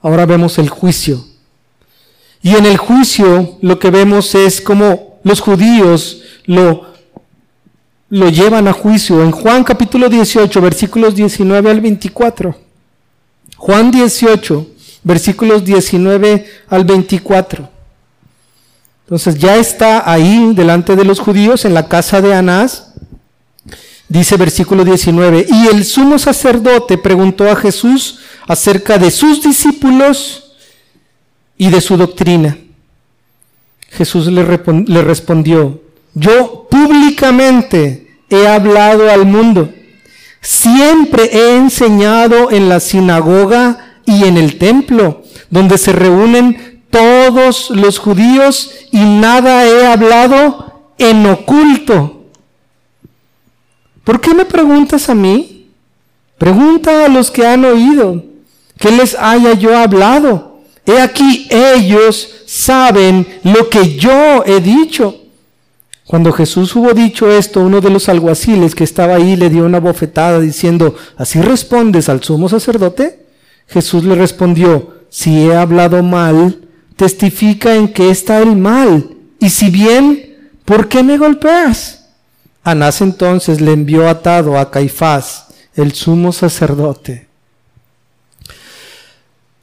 ahora 0.00 0.26
vemos 0.26 0.58
el 0.58 0.68
juicio. 0.68 1.24
Y 2.42 2.54
en 2.54 2.66
el 2.66 2.76
juicio 2.76 3.58
lo 3.60 3.78
que 3.78 3.90
vemos 3.90 4.34
es 4.34 4.60
como 4.60 5.18
los 5.24 5.40
judíos 5.40 6.22
lo, 6.44 6.86
lo 8.10 8.28
llevan 8.28 8.68
a 8.68 8.72
juicio. 8.72 9.22
En 9.22 9.32
Juan 9.32 9.64
capítulo 9.64 10.08
18, 10.08 10.60
versículos 10.60 11.14
19 11.14 11.70
al 11.70 11.80
24. 11.80 12.56
Juan 13.56 13.90
18, 13.90 14.66
versículos 15.08 15.64
19 15.64 16.46
al 16.68 16.84
24. 16.84 17.66
Entonces 19.04 19.38
ya 19.38 19.56
está 19.56 20.08
ahí 20.10 20.52
delante 20.54 20.94
de 20.96 21.04
los 21.04 21.18
judíos 21.18 21.64
en 21.64 21.72
la 21.72 21.88
casa 21.88 22.20
de 22.20 22.34
Anás. 22.34 22.92
Dice 24.06 24.36
versículo 24.36 24.84
19, 24.84 25.46
y 25.48 25.66
el 25.68 25.86
sumo 25.86 26.18
sacerdote 26.18 26.98
preguntó 26.98 27.50
a 27.50 27.56
Jesús 27.56 28.18
acerca 28.46 28.98
de 28.98 29.10
sus 29.10 29.42
discípulos 29.42 30.52
y 31.56 31.70
de 31.70 31.80
su 31.80 31.96
doctrina. 31.96 32.58
Jesús 33.90 34.26
le, 34.26 34.44
respondió, 34.44 35.80
yo 36.12 36.68
públicamente 36.70 38.20
he 38.28 38.46
hablado 38.46 39.10
al 39.10 39.24
mundo, 39.24 39.72
siempre 40.42 41.30
he 41.32 41.56
enseñado 41.56 42.50
en 42.50 42.68
la 42.68 42.80
sinagoga 42.80 43.87
y 44.08 44.24
en 44.24 44.38
el 44.38 44.56
templo, 44.56 45.22
donde 45.50 45.76
se 45.76 45.92
reúnen 45.92 46.82
todos 46.90 47.68
los 47.70 47.98
judíos 47.98 48.72
y 48.90 48.98
nada 48.98 49.66
he 49.66 49.86
hablado 49.86 50.92
en 50.96 51.26
oculto. 51.26 52.24
¿Por 54.04 54.20
qué 54.22 54.32
me 54.32 54.46
preguntas 54.46 55.10
a 55.10 55.14
mí? 55.14 55.68
Pregunta 56.38 57.04
a 57.04 57.08
los 57.08 57.30
que 57.30 57.46
han 57.46 57.66
oído, 57.66 58.24
que 58.78 58.90
les 58.90 59.14
haya 59.14 59.52
yo 59.52 59.76
hablado. 59.76 60.60
He 60.86 60.98
aquí 60.98 61.46
ellos 61.50 62.30
saben 62.46 63.26
lo 63.42 63.68
que 63.68 63.96
yo 63.96 64.42
he 64.46 64.60
dicho. 64.60 65.14
Cuando 66.06 66.32
Jesús 66.32 66.74
hubo 66.74 66.94
dicho 66.94 67.30
esto, 67.30 67.60
uno 67.60 67.82
de 67.82 67.90
los 67.90 68.08
alguaciles 68.08 68.74
que 68.74 68.84
estaba 68.84 69.16
ahí 69.16 69.36
le 69.36 69.50
dio 69.50 69.66
una 69.66 69.80
bofetada 69.80 70.40
diciendo, 70.40 70.94
¿así 71.18 71.42
respondes 71.42 72.08
al 72.08 72.22
sumo 72.22 72.48
sacerdote? 72.48 73.27
Jesús 73.68 74.04
le 74.04 74.14
respondió, 74.14 74.94
si 75.10 75.46
he 75.46 75.54
hablado 75.54 76.02
mal, 76.02 76.68
testifica 76.96 77.74
en 77.74 77.88
que 77.92 78.10
está 78.10 78.40
el 78.40 78.56
mal. 78.56 79.10
Y 79.38 79.50
si 79.50 79.70
bien, 79.70 80.36
¿por 80.64 80.88
qué 80.88 81.02
me 81.02 81.18
golpeas? 81.18 82.06
Anás 82.64 83.00
entonces 83.00 83.60
le 83.60 83.72
envió 83.72 84.08
atado 84.08 84.58
a 84.58 84.70
Caifás, 84.70 85.46
el 85.74 85.92
sumo 85.92 86.32
sacerdote. 86.32 87.28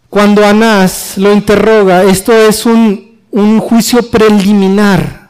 Cuando 0.09 0.45
Anás 0.45 1.17
lo 1.17 1.33
interroga, 1.33 2.03
esto 2.03 2.31
es 2.31 2.65
un, 2.65 3.19
un 3.31 3.59
juicio 3.59 4.09
preliminar. 4.09 5.29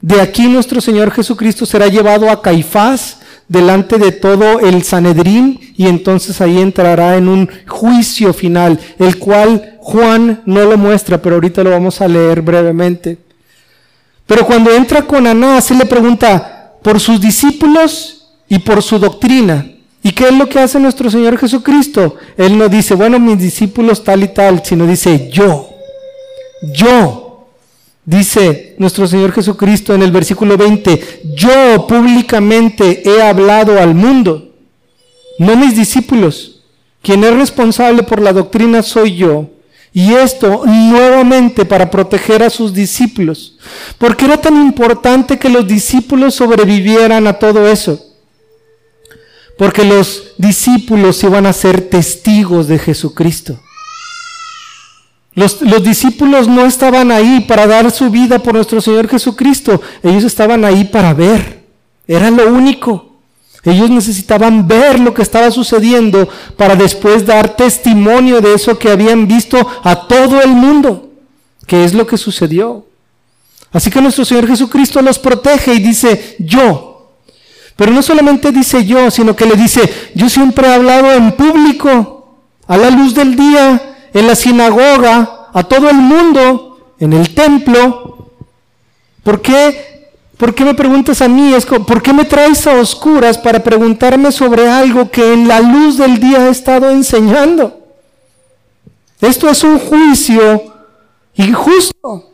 De 0.00 0.20
aquí 0.20 0.46
nuestro 0.46 0.80
Señor 0.80 1.10
Jesucristo 1.10 1.64
será 1.64 1.86
llevado 1.86 2.30
a 2.30 2.42
Caifás 2.42 3.18
delante 3.48 3.98
de 3.98 4.12
todo 4.12 4.60
el 4.60 4.82
Sanedrín 4.82 5.60
y 5.76 5.86
entonces 5.86 6.40
ahí 6.40 6.58
entrará 6.58 7.16
en 7.16 7.28
un 7.28 7.48
juicio 7.66 8.32
final, 8.32 8.78
el 8.98 9.18
cual 9.18 9.78
Juan 9.80 10.42
no 10.46 10.64
lo 10.64 10.76
muestra, 10.76 11.20
pero 11.20 11.36
ahorita 11.36 11.62
lo 11.62 11.70
vamos 11.70 12.00
a 12.00 12.08
leer 12.08 12.42
brevemente. 12.42 13.18
Pero 14.26 14.44
cuando 14.44 14.74
entra 14.74 15.02
con 15.02 15.26
Anás, 15.26 15.70
él 15.70 15.78
le 15.78 15.86
pregunta 15.86 16.72
por 16.82 16.98
sus 16.98 17.20
discípulos 17.20 18.26
y 18.48 18.58
por 18.58 18.82
su 18.82 18.98
doctrina. 18.98 19.66
¿Y 20.02 20.12
qué 20.12 20.28
es 20.28 20.32
lo 20.32 20.48
que 20.48 20.60
hace 20.60 20.78
nuestro 20.78 21.10
Señor 21.10 21.36
Jesucristo? 21.38 22.16
Él 22.36 22.56
no 22.56 22.68
dice, 22.68 22.94
bueno, 22.94 23.18
mis 23.18 23.38
discípulos 23.38 24.04
tal 24.04 24.22
y 24.22 24.28
tal, 24.28 24.64
sino 24.64 24.86
dice, 24.86 25.30
yo, 25.32 25.70
yo. 26.62 27.25
Dice 28.06 28.76
nuestro 28.78 29.08
Señor 29.08 29.32
Jesucristo 29.32 29.92
en 29.92 30.02
el 30.02 30.12
versículo 30.12 30.56
20, 30.56 31.22
yo 31.34 31.88
públicamente 31.88 33.02
he 33.04 33.20
hablado 33.20 33.80
al 33.80 33.96
mundo, 33.96 34.54
no 35.40 35.56
mis 35.56 35.74
discípulos. 35.74 36.62
Quien 37.02 37.24
es 37.24 37.34
responsable 37.34 38.04
por 38.04 38.20
la 38.20 38.32
doctrina 38.32 38.82
soy 38.82 39.16
yo. 39.16 39.50
Y 39.92 40.12
esto 40.12 40.62
nuevamente 40.66 41.64
para 41.64 41.90
proteger 41.90 42.42
a 42.42 42.50
sus 42.50 42.72
discípulos. 42.72 43.58
porque 43.98 44.26
era 44.26 44.36
tan 44.36 44.56
importante 44.60 45.38
que 45.38 45.48
los 45.48 45.66
discípulos 45.66 46.34
sobrevivieran 46.34 47.26
a 47.26 47.32
todo 47.38 47.66
eso? 47.66 48.04
Porque 49.58 49.84
los 49.84 50.34
discípulos 50.38 51.22
iban 51.24 51.46
a 51.46 51.52
ser 51.52 51.88
testigos 51.88 52.68
de 52.68 52.78
Jesucristo. 52.78 53.58
Los, 55.36 55.60
discípulos 55.84 56.48
no 56.48 56.64
estaban 56.64 57.12
ahí 57.12 57.40
para 57.46 57.66
dar 57.66 57.90
su 57.90 58.08
vida 58.08 58.38
por 58.38 58.54
nuestro 58.54 58.80
Señor 58.80 59.06
Jesucristo. 59.06 59.82
Ellos 60.02 60.24
estaban 60.24 60.64
ahí 60.64 60.84
para 60.84 61.12
ver. 61.12 61.62
Era 62.08 62.30
lo 62.30 62.48
único. 62.48 63.18
Ellos 63.62 63.90
necesitaban 63.90 64.66
ver 64.66 64.98
lo 64.98 65.12
que 65.12 65.20
estaba 65.20 65.50
sucediendo 65.50 66.26
para 66.56 66.74
después 66.74 67.26
dar 67.26 67.54
testimonio 67.54 68.40
de 68.40 68.54
eso 68.54 68.78
que 68.78 68.88
habían 68.88 69.28
visto 69.28 69.58
a 69.84 70.08
todo 70.08 70.40
el 70.40 70.50
mundo, 70.50 71.10
que 71.66 71.84
es 71.84 71.92
lo 71.92 72.06
que 72.06 72.16
sucedió. 72.16 72.86
Así 73.72 73.90
que 73.90 74.00
nuestro 74.00 74.24
Señor 74.24 74.46
Jesucristo 74.46 75.02
los 75.02 75.18
protege 75.18 75.74
y 75.74 75.80
dice 75.80 76.36
yo. 76.38 77.12
Pero 77.76 77.92
no 77.92 78.00
solamente 78.00 78.52
dice 78.52 78.86
yo, 78.86 79.10
sino 79.10 79.36
que 79.36 79.44
le 79.44 79.54
dice, 79.54 79.82
yo 80.14 80.30
siempre 80.30 80.66
he 80.66 80.72
hablado 80.72 81.12
en 81.12 81.32
público, 81.32 82.38
a 82.66 82.78
la 82.78 82.88
luz 82.88 83.14
del 83.14 83.36
día, 83.36 83.95
en 84.16 84.26
la 84.26 84.34
sinagoga, 84.34 85.48
a 85.52 85.62
todo 85.64 85.90
el 85.90 85.96
mundo, 85.96 86.94
en 86.98 87.12
el 87.12 87.34
templo. 87.34 88.30
¿Por 89.22 89.42
qué? 89.42 90.10
¿Por 90.38 90.54
qué 90.54 90.64
me 90.64 90.72
preguntas 90.72 91.20
a 91.20 91.28
mí? 91.28 91.52
¿Por 91.86 92.02
qué 92.02 92.14
me 92.14 92.24
traes 92.24 92.66
a 92.66 92.80
oscuras 92.80 93.36
para 93.36 93.62
preguntarme 93.62 94.32
sobre 94.32 94.70
algo 94.70 95.10
que 95.10 95.34
en 95.34 95.46
la 95.46 95.60
luz 95.60 95.98
del 95.98 96.18
día 96.18 96.46
he 96.46 96.50
estado 96.50 96.90
enseñando? 96.90 97.78
Esto 99.20 99.50
es 99.50 99.62
un 99.62 99.78
juicio 99.78 100.74
injusto. 101.34 102.30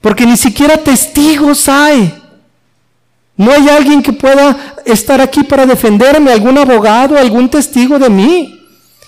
Porque 0.00 0.24
ni 0.24 0.38
siquiera 0.38 0.78
testigos 0.78 1.68
hay. 1.68 2.22
No 3.36 3.52
hay 3.52 3.68
alguien 3.68 4.02
que 4.02 4.12
pueda 4.14 4.76
estar 4.86 5.20
aquí 5.20 5.42
para 5.42 5.66
defenderme, 5.66 6.32
algún 6.32 6.56
abogado, 6.56 7.18
algún 7.18 7.50
testigo 7.50 7.98
de 7.98 8.08
mí 8.08 8.63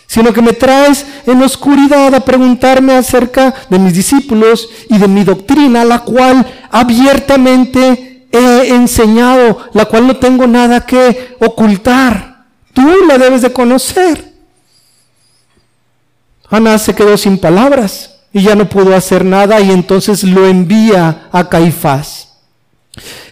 sino 0.07 0.33
que 0.33 0.43
me 0.43 0.53
traes 0.53 1.05
en 1.27 1.43
oscuridad 1.43 2.15
a 2.15 2.25
preguntarme 2.25 2.95
acerca 2.95 3.55
de 3.69 3.79
mis 3.79 3.95
discípulos 3.95 4.69
y 4.89 4.99
de 4.99 5.09
mi 5.09 5.25
doctrina, 5.25 5.85
la 5.85 6.01
cual 6.01 6.47
abiertamente 6.71 8.27
he 8.31 8.69
enseñado, 8.69 9.69
la 9.73 9.87
cual 9.87 10.07
no 10.07 10.17
tengo 10.17 10.47
nada 10.47 10.87
que 10.87 11.37
ocultar. 11.41 12.45
Tú 12.73 12.83
la 13.09 13.19
debes 13.19 13.43
de 13.43 13.53
conocer. 13.53 14.33
Ana 16.49 16.79
se 16.79 16.95
quedó 16.95 17.17
sin 17.17 17.39
palabras 17.39 18.17
y 18.33 18.43
ya 18.43 18.55
no 18.55 18.69
pudo 18.69 18.95
hacer 18.95 19.25
nada 19.25 19.61
y 19.61 19.71
entonces 19.71 20.23
lo 20.23 20.47
envía 20.47 21.29
a 21.33 21.49
Caifás. 21.49 22.29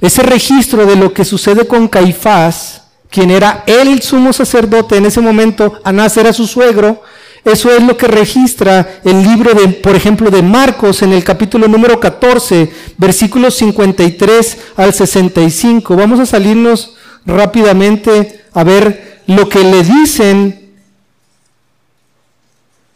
Ese 0.00 0.22
registro 0.22 0.84
de 0.84 0.96
lo 0.96 1.12
que 1.12 1.24
sucede 1.24 1.66
con 1.66 1.88
Caifás 1.88 2.83
quien 3.14 3.30
era 3.30 3.62
el 3.68 4.02
sumo 4.02 4.32
sacerdote 4.32 4.96
en 4.96 5.06
ese 5.06 5.20
momento, 5.20 5.78
Anás 5.84 6.16
era 6.16 6.32
su 6.32 6.48
suegro, 6.48 7.00
eso 7.44 7.70
es 7.70 7.80
lo 7.80 7.96
que 7.96 8.08
registra 8.08 9.00
el 9.04 9.22
libro 9.22 9.54
de, 9.54 9.68
por 9.68 9.94
ejemplo, 9.94 10.32
de 10.32 10.42
Marcos 10.42 11.00
en 11.00 11.12
el 11.12 11.22
capítulo 11.22 11.68
número 11.68 12.00
14, 12.00 12.72
versículos 12.98 13.54
53 13.54 14.58
al 14.74 14.92
65. 14.92 15.94
Vamos 15.94 16.18
a 16.18 16.26
salirnos 16.26 16.96
rápidamente 17.24 18.46
a 18.52 18.64
ver 18.64 19.22
lo 19.28 19.48
que 19.48 19.62
le 19.62 19.84
dicen 19.84 20.74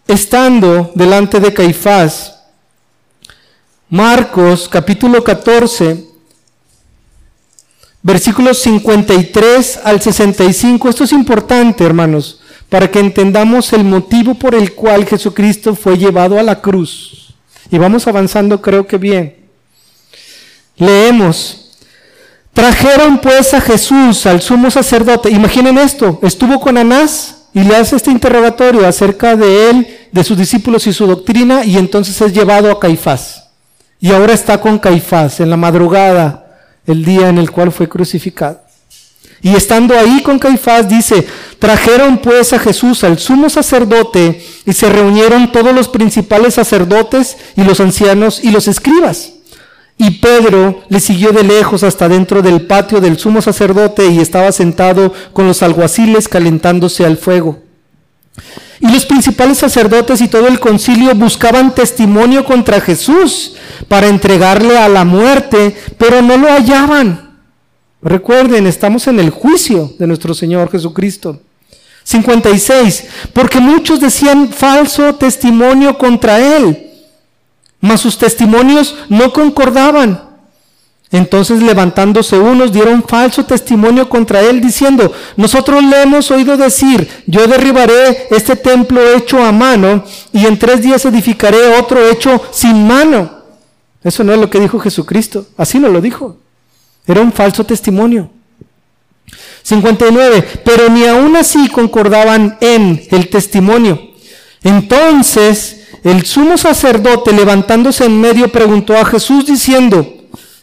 estando 0.08 0.90
delante 0.96 1.38
de 1.38 1.54
Caifás. 1.54 2.40
Marcos 3.88 4.68
capítulo 4.68 5.22
14, 5.22 6.08
versículos 8.02 8.58
53 8.62 9.80
al 9.84 10.00
65. 10.00 10.88
Esto 10.88 11.04
es 11.04 11.12
importante, 11.12 11.84
hermanos, 11.84 12.40
para 12.68 12.90
que 12.90 13.00
entendamos 13.00 13.72
el 13.72 13.84
motivo 13.84 14.34
por 14.34 14.54
el 14.54 14.74
cual 14.74 15.06
Jesucristo 15.06 15.74
fue 15.74 15.98
llevado 15.98 16.38
a 16.38 16.42
la 16.42 16.60
cruz. 16.60 17.34
Y 17.70 17.78
vamos 17.78 18.06
avanzando, 18.06 18.62
creo 18.62 18.86
que 18.86 18.98
bien. 18.98 19.36
Leemos. 20.76 21.76
Trajeron 22.52 23.18
pues 23.18 23.54
a 23.54 23.60
Jesús, 23.60 24.26
al 24.26 24.40
sumo 24.40 24.70
sacerdote. 24.70 25.30
Imaginen 25.30 25.78
esto, 25.78 26.18
estuvo 26.22 26.60
con 26.60 26.76
Anás 26.76 27.36
y 27.54 27.60
le 27.60 27.76
hace 27.76 27.96
este 27.96 28.10
interrogatorio 28.10 28.86
acerca 28.86 29.36
de 29.36 29.70
él, 29.70 30.08
de 30.10 30.24
sus 30.24 30.36
discípulos 30.36 30.86
y 30.86 30.92
su 30.92 31.06
doctrina, 31.06 31.64
y 31.64 31.76
entonces 31.76 32.20
es 32.20 32.32
llevado 32.32 32.70
a 32.70 32.80
Caifás. 32.80 33.44
Y 34.00 34.12
ahora 34.12 34.32
está 34.32 34.60
con 34.60 34.78
Caifás 34.78 35.40
en 35.40 35.50
la 35.50 35.56
madrugada 35.56 36.47
el 36.88 37.04
día 37.04 37.28
en 37.28 37.38
el 37.38 37.52
cual 37.52 37.70
fue 37.70 37.88
crucificado. 37.88 38.60
Y 39.40 39.54
estando 39.54 39.96
ahí 39.96 40.22
con 40.22 40.38
Caifás, 40.38 40.88
dice, 40.88 41.26
trajeron 41.60 42.18
pues 42.18 42.52
a 42.52 42.58
Jesús 42.58 43.04
al 43.04 43.18
sumo 43.18 43.48
sacerdote 43.48 44.44
y 44.66 44.72
se 44.72 44.90
reunieron 44.90 45.52
todos 45.52 45.72
los 45.72 45.88
principales 45.88 46.54
sacerdotes 46.54 47.36
y 47.56 47.62
los 47.62 47.78
ancianos 47.78 48.42
y 48.42 48.50
los 48.50 48.66
escribas. 48.66 49.34
Y 49.96 50.10
Pedro 50.12 50.82
le 50.88 51.00
siguió 51.00 51.32
de 51.32 51.44
lejos 51.44 51.82
hasta 51.82 52.08
dentro 52.08 52.42
del 52.42 52.66
patio 52.66 53.00
del 53.00 53.18
sumo 53.18 53.42
sacerdote 53.42 54.06
y 54.08 54.18
estaba 54.18 54.50
sentado 54.50 55.12
con 55.32 55.46
los 55.46 55.62
alguaciles 55.62 56.28
calentándose 56.28 57.04
al 57.04 57.16
fuego. 57.16 57.62
Y 58.80 58.88
los 58.92 59.04
principales 59.06 59.58
sacerdotes 59.58 60.20
y 60.20 60.28
todo 60.28 60.46
el 60.48 60.60
concilio 60.60 61.14
buscaban 61.14 61.74
testimonio 61.74 62.44
contra 62.44 62.80
Jesús 62.80 63.54
para 63.88 64.06
entregarle 64.06 64.78
a 64.78 64.88
la 64.88 65.04
muerte, 65.04 65.76
pero 65.96 66.22
no 66.22 66.36
lo 66.36 66.48
hallaban. 66.48 67.38
Recuerden, 68.00 68.66
estamos 68.66 69.06
en 69.08 69.18
el 69.18 69.30
juicio 69.30 69.92
de 69.98 70.06
nuestro 70.06 70.34
Señor 70.34 70.70
Jesucristo. 70.70 71.40
56. 72.04 73.04
Porque 73.32 73.60
muchos 73.60 74.00
decían 74.00 74.50
falso 74.50 75.16
testimonio 75.16 75.98
contra 75.98 76.38
él 76.38 76.84
mas 77.80 78.00
sus 78.00 78.18
testimonios 78.18 78.96
no 79.08 79.32
concordaban. 79.32 80.27
Entonces 81.10 81.62
levantándose 81.62 82.38
unos 82.38 82.70
dieron 82.70 83.02
falso 83.02 83.44
testimonio 83.44 84.08
contra 84.08 84.42
él 84.42 84.60
diciendo, 84.60 85.10
nosotros 85.36 85.82
le 85.82 86.02
hemos 86.02 86.30
oído 86.30 86.56
decir, 86.56 87.08
yo 87.26 87.46
derribaré 87.46 88.28
este 88.30 88.56
templo 88.56 89.00
hecho 89.14 89.42
a 89.42 89.50
mano 89.50 90.04
y 90.32 90.44
en 90.44 90.58
tres 90.58 90.82
días 90.82 91.04
edificaré 91.06 91.78
otro 91.78 92.06
hecho 92.08 92.42
sin 92.50 92.86
mano. 92.86 93.38
Eso 94.04 94.22
no 94.22 94.34
es 94.34 94.38
lo 94.38 94.50
que 94.50 94.60
dijo 94.60 94.78
Jesucristo, 94.78 95.46
así 95.56 95.78
no 95.78 95.88
lo 95.88 96.00
dijo. 96.02 96.36
Era 97.06 97.22
un 97.22 97.32
falso 97.32 97.64
testimonio. 97.64 98.30
59. 99.62 100.60
Pero 100.64 100.90
ni 100.90 101.06
aún 101.06 101.36
así 101.36 101.68
concordaban 101.68 102.58
en 102.60 103.02
el 103.10 103.28
testimonio. 103.28 103.98
Entonces 104.62 105.86
el 106.04 106.24
sumo 106.26 106.58
sacerdote 106.58 107.32
levantándose 107.32 108.04
en 108.04 108.20
medio 108.20 108.52
preguntó 108.52 108.96
a 108.96 109.04
Jesús 109.04 109.46
diciendo, 109.46 110.17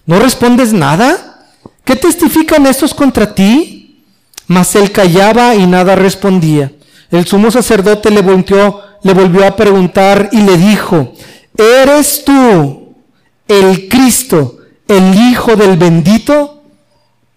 ¿no 0.06 0.20
respondes 0.20 0.74
nada? 0.74 1.48
¿Qué 1.84 1.96
testifican 1.96 2.66
estos 2.66 2.94
contra 2.94 3.34
ti? 3.34 4.04
Mas 4.48 4.76
él 4.76 4.92
callaba 4.92 5.56
y 5.56 5.66
nada 5.66 5.96
respondía. 5.96 6.72
El 7.12 7.26
sumo 7.26 7.52
sacerdote 7.52 8.10
le 8.12 8.22
volvió, 8.22 8.82
le 9.04 9.14
volvió 9.14 9.46
a 9.46 9.56
preguntar 9.56 10.30
y 10.32 10.42
le 10.42 10.58
dijo, 10.58 11.14
¿eres 11.58 12.24
tú 12.26 12.96
el 13.48 13.88
Cristo, 13.88 14.58
el 14.88 15.16
Hijo 15.16 15.56
del 15.56 15.78
bendito? 15.78 16.64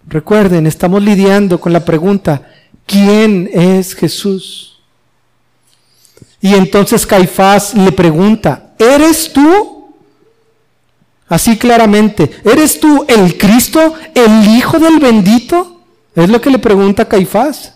Recuerden, 0.06 0.66
estamos 0.66 1.02
lidiando 1.02 1.60
con 1.60 1.72
la 1.72 1.84
pregunta, 1.84 2.48
¿quién 2.86 3.50
es 3.52 3.94
Jesús? 3.94 4.80
Y 6.40 6.54
entonces 6.54 7.06
Caifás 7.06 7.74
le 7.74 7.92
pregunta, 7.92 8.72
¿eres 8.78 9.30
tú? 9.32 9.77
Así 11.28 11.58
claramente, 11.58 12.40
¿eres 12.44 12.80
tú 12.80 13.04
el 13.08 13.36
Cristo, 13.36 13.94
el 14.14 14.48
Hijo 14.48 14.78
del 14.78 14.98
bendito? 14.98 15.82
Es 16.14 16.28
lo 16.28 16.40
que 16.40 16.50
le 16.50 16.58
pregunta 16.58 17.08
Caifás. 17.08 17.74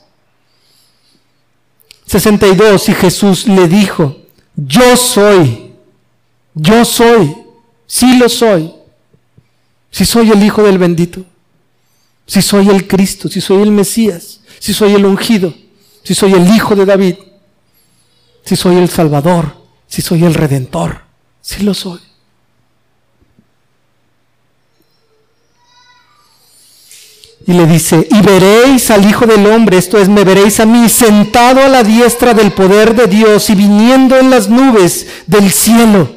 62. 2.06 2.88
Y 2.88 2.94
Jesús 2.94 3.46
le 3.46 3.68
dijo, 3.68 4.16
yo 4.56 4.96
soy, 4.96 5.72
yo 6.54 6.84
soy, 6.84 7.36
sí 7.86 8.16
lo 8.16 8.28
soy, 8.28 8.72
si 9.90 10.04
soy 10.04 10.30
el 10.30 10.42
Hijo 10.42 10.62
del 10.62 10.78
bendito, 10.78 11.24
si 12.26 12.40
soy 12.40 12.68
el 12.68 12.86
Cristo, 12.86 13.28
si 13.28 13.40
soy 13.40 13.62
el 13.62 13.70
Mesías, 13.70 14.40
si 14.58 14.72
soy 14.72 14.94
el 14.94 15.04
ungido, 15.04 15.54
si 16.02 16.14
soy 16.14 16.32
el 16.32 16.48
Hijo 16.54 16.74
de 16.74 16.86
David 16.86 17.16
si 18.44 18.56
soy 18.56 18.76
el 18.76 18.88
Salvador, 18.88 19.56
si 19.86 20.02
soy 20.02 20.24
el 20.24 20.34
Redentor, 20.34 21.02
si 21.40 21.62
lo 21.62 21.74
soy. 21.74 22.00
Y 27.46 27.52
le 27.54 27.66
dice, 27.66 28.06
y 28.10 28.20
veréis 28.20 28.90
al 28.90 29.08
Hijo 29.08 29.26
del 29.26 29.46
Hombre, 29.46 29.78
esto 29.78 29.98
es, 29.98 30.08
me 30.08 30.24
veréis 30.24 30.60
a 30.60 30.66
mí 30.66 30.88
sentado 30.88 31.60
a 31.60 31.68
la 31.68 31.82
diestra 31.82 32.34
del 32.34 32.52
poder 32.52 32.94
de 32.94 33.06
Dios 33.06 33.50
y 33.50 33.54
viniendo 33.54 34.16
en 34.16 34.30
las 34.30 34.48
nubes 34.48 35.06
del 35.26 35.50
cielo. 35.50 36.08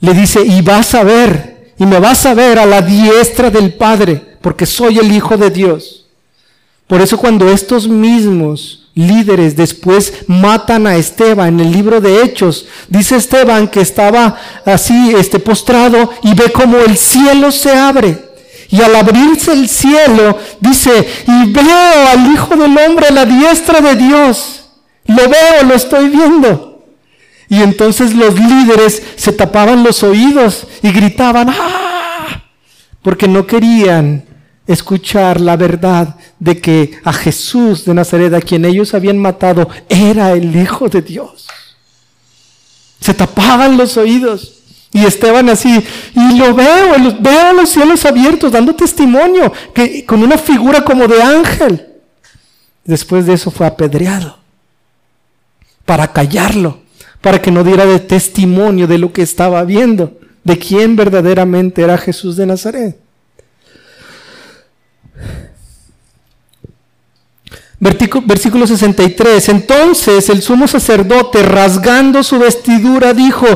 Le 0.00 0.12
dice, 0.12 0.42
y 0.44 0.60
vas 0.60 0.94
a 0.94 1.04
ver, 1.04 1.72
y 1.78 1.86
me 1.86 2.00
vas 2.00 2.26
a 2.26 2.34
ver 2.34 2.58
a 2.58 2.66
la 2.66 2.82
diestra 2.82 3.50
del 3.50 3.74
Padre, 3.74 4.36
porque 4.40 4.66
soy 4.66 4.98
el 4.98 5.12
Hijo 5.12 5.36
de 5.36 5.50
Dios. 5.50 6.06
Por 6.86 7.00
eso 7.00 7.16
cuando 7.16 7.48
estos 7.48 7.88
mismos 7.88 8.84
líderes 8.94 9.56
después 9.56 10.12
matan 10.26 10.86
a 10.86 10.96
Esteban 10.96 11.60
en 11.60 11.66
el 11.66 11.72
libro 11.72 12.00
de 12.00 12.22
Hechos. 12.22 12.66
Dice 12.88 13.16
Esteban 13.16 13.68
que 13.68 13.80
estaba 13.80 14.36
así, 14.64 15.14
este 15.16 15.38
postrado 15.38 16.10
y 16.22 16.34
ve 16.34 16.52
como 16.52 16.78
el 16.78 16.96
cielo 16.96 17.50
se 17.50 17.72
abre. 17.72 18.33
Y 18.70 18.80
al 18.82 18.94
abrirse 18.96 19.52
el 19.52 19.68
cielo, 19.68 20.38
dice, 20.60 21.06
y 21.26 21.52
veo 21.52 22.08
al 22.08 22.32
Hijo 22.32 22.56
del 22.56 22.76
Hombre 22.76 23.08
a 23.08 23.12
la 23.12 23.24
diestra 23.24 23.80
de 23.80 23.96
Dios. 23.96 24.70
Lo 25.06 25.28
veo, 25.28 25.64
lo 25.66 25.74
estoy 25.74 26.08
viendo. 26.08 26.86
Y 27.48 27.62
entonces 27.62 28.14
los 28.14 28.38
líderes 28.38 29.02
se 29.16 29.32
tapaban 29.32 29.84
los 29.84 30.02
oídos 30.02 30.66
y 30.82 30.90
gritaban, 30.90 31.50
¡ah! 31.50 32.42
Porque 33.02 33.28
no 33.28 33.46
querían 33.46 34.24
escuchar 34.66 35.40
la 35.40 35.56
verdad 35.56 36.16
de 36.38 36.58
que 36.60 36.98
a 37.04 37.12
Jesús 37.12 37.84
de 37.84 37.94
Nazaret, 37.94 38.32
a 38.32 38.40
quien 38.40 38.64
ellos 38.64 38.94
habían 38.94 39.18
matado, 39.18 39.68
era 39.88 40.32
el 40.32 40.56
Hijo 40.56 40.88
de 40.88 41.02
Dios. 41.02 41.46
Se 43.00 43.12
tapaban 43.12 43.76
los 43.76 43.98
oídos 43.98 44.53
y 44.94 45.04
estaban 45.04 45.48
así, 45.48 45.84
y 46.14 46.38
lo 46.38 46.54
veo, 46.54 46.94
veo 47.18 47.52
los 47.52 47.68
cielos 47.68 48.04
abiertos, 48.04 48.52
dando 48.52 48.76
testimonio, 48.76 49.52
que, 49.74 50.06
con 50.06 50.22
una 50.22 50.38
figura 50.38 50.84
como 50.84 51.08
de 51.08 51.20
ángel. 51.20 51.84
Después 52.84 53.26
de 53.26 53.32
eso 53.32 53.50
fue 53.50 53.66
apedreado, 53.66 54.38
para 55.84 56.12
callarlo, 56.12 56.78
para 57.20 57.42
que 57.42 57.50
no 57.50 57.64
diera 57.64 57.86
de 57.86 57.98
testimonio 57.98 58.86
de 58.86 58.98
lo 58.98 59.12
que 59.12 59.22
estaba 59.22 59.64
viendo, 59.64 60.16
de 60.44 60.58
quién 60.60 60.94
verdaderamente 60.94 61.82
era 61.82 61.98
Jesús 61.98 62.36
de 62.36 62.46
Nazaret. 62.46 62.96
Versículo 67.80 68.66
63. 68.66 69.48
Entonces 69.48 70.30
el 70.30 70.40
sumo 70.40 70.68
sacerdote, 70.68 71.42
rasgando 71.42 72.22
su 72.22 72.38
vestidura, 72.38 73.12
dijo, 73.12 73.46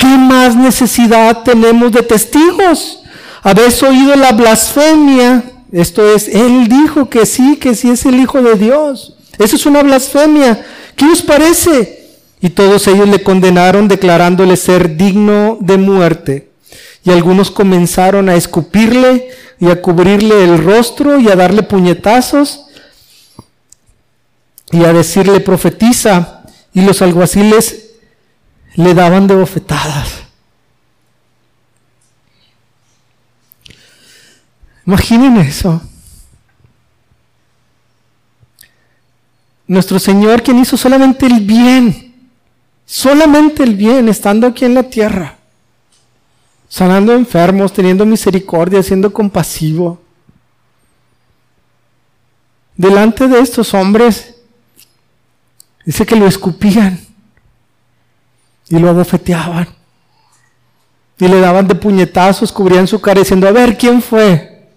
¿qué 0.00 0.18
más 0.18 0.56
necesidad 0.56 1.42
tenemos 1.44 1.92
de 1.92 2.02
testigos? 2.02 3.02
¿Habéis 3.42 3.82
oído 3.82 4.16
la 4.16 4.32
blasfemia? 4.32 5.44
Esto 5.70 6.12
es, 6.12 6.26
él 6.26 6.66
dijo 6.66 7.08
que 7.08 7.26
sí, 7.26 7.56
que 7.56 7.74
sí 7.74 7.90
es 7.90 8.04
el 8.06 8.18
Hijo 8.18 8.42
de 8.42 8.54
Dios. 8.54 9.14
Eso 9.38 9.56
es 9.56 9.66
una 9.66 9.82
blasfemia. 9.82 10.64
¿Qué 10.96 11.04
os 11.04 11.22
parece? 11.22 12.08
Y 12.40 12.50
todos 12.50 12.88
ellos 12.88 13.08
le 13.08 13.22
condenaron 13.22 13.86
declarándole 13.86 14.56
ser 14.56 14.96
digno 14.96 15.58
de 15.60 15.76
muerte. 15.76 16.50
Y 17.04 17.10
algunos 17.10 17.50
comenzaron 17.50 18.28
a 18.28 18.34
escupirle 18.34 19.28
y 19.60 19.68
a 19.68 19.80
cubrirle 19.82 20.44
el 20.44 20.62
rostro 20.64 21.20
y 21.20 21.28
a 21.28 21.36
darle 21.36 21.62
puñetazos 21.62 22.64
y 24.72 24.84
a 24.84 24.92
decirle 24.92 25.40
profetiza 25.40 26.42
y 26.72 26.82
los 26.82 27.02
alguaciles 27.02 27.89
le 28.74 28.94
daban 28.94 29.26
de 29.26 29.34
bofetadas. 29.34 30.22
Imaginen 34.86 35.36
eso. 35.38 35.80
Nuestro 39.66 39.98
Señor 39.98 40.42
quien 40.42 40.58
hizo 40.58 40.76
solamente 40.76 41.26
el 41.26 41.40
bien, 41.40 42.14
solamente 42.84 43.62
el 43.62 43.76
bien 43.76 44.08
estando 44.08 44.48
aquí 44.48 44.64
en 44.64 44.74
la 44.74 44.82
tierra, 44.82 45.36
sanando 46.68 47.14
enfermos, 47.14 47.72
teniendo 47.72 48.04
misericordia, 48.04 48.82
siendo 48.82 49.12
compasivo. 49.12 50.02
Delante 52.76 53.28
de 53.28 53.40
estos 53.40 53.74
hombres 53.74 54.34
Dice 55.84 56.06
que 56.06 56.16
lo 56.16 56.26
escupían 56.26 57.00
y 58.70 58.78
lo 58.78 58.88
abofeteaban. 58.88 59.68
Y 61.18 61.28
le 61.28 61.38
daban 61.40 61.68
de 61.68 61.74
puñetazos, 61.74 62.50
cubrían 62.50 62.86
su 62.86 62.98
cara 62.98 63.20
diciendo, 63.20 63.46
a 63.46 63.52
ver, 63.52 63.76
¿quién 63.76 64.00
fue? 64.00 64.70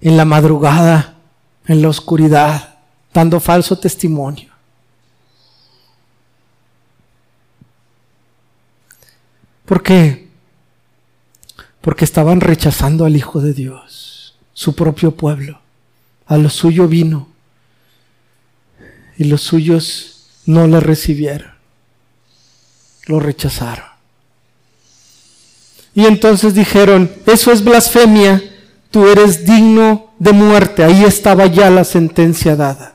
En 0.00 0.16
la 0.16 0.24
madrugada, 0.24 1.14
en 1.68 1.80
la 1.80 1.88
oscuridad, 1.88 2.80
dando 3.14 3.38
falso 3.38 3.78
testimonio. 3.78 4.50
¿Por 9.64 9.80
qué? 9.80 10.22
porque 11.82 12.04
estaban 12.04 12.40
rechazando 12.40 13.04
al 13.04 13.16
Hijo 13.16 13.40
de 13.40 13.52
Dios, 13.52 14.36
su 14.54 14.74
propio 14.74 15.14
pueblo. 15.14 15.60
A 16.26 16.38
lo 16.38 16.48
suyo 16.48 16.88
vino 16.88 17.28
y 19.16 19.24
los 19.24 19.42
suyos 19.42 20.26
no 20.46 20.66
le 20.66 20.80
recibieron, 20.80 21.52
lo 23.06 23.20
rechazaron. 23.20 23.86
Y 25.94 26.06
entonces 26.06 26.54
dijeron, 26.54 27.10
eso 27.26 27.52
es 27.52 27.62
blasfemia, 27.62 28.42
tú 28.90 29.06
eres 29.06 29.44
digno 29.44 30.12
de 30.18 30.32
muerte. 30.32 30.84
Ahí 30.84 31.04
estaba 31.04 31.46
ya 31.46 31.70
la 31.70 31.84
sentencia 31.84 32.56
dada. 32.56 32.94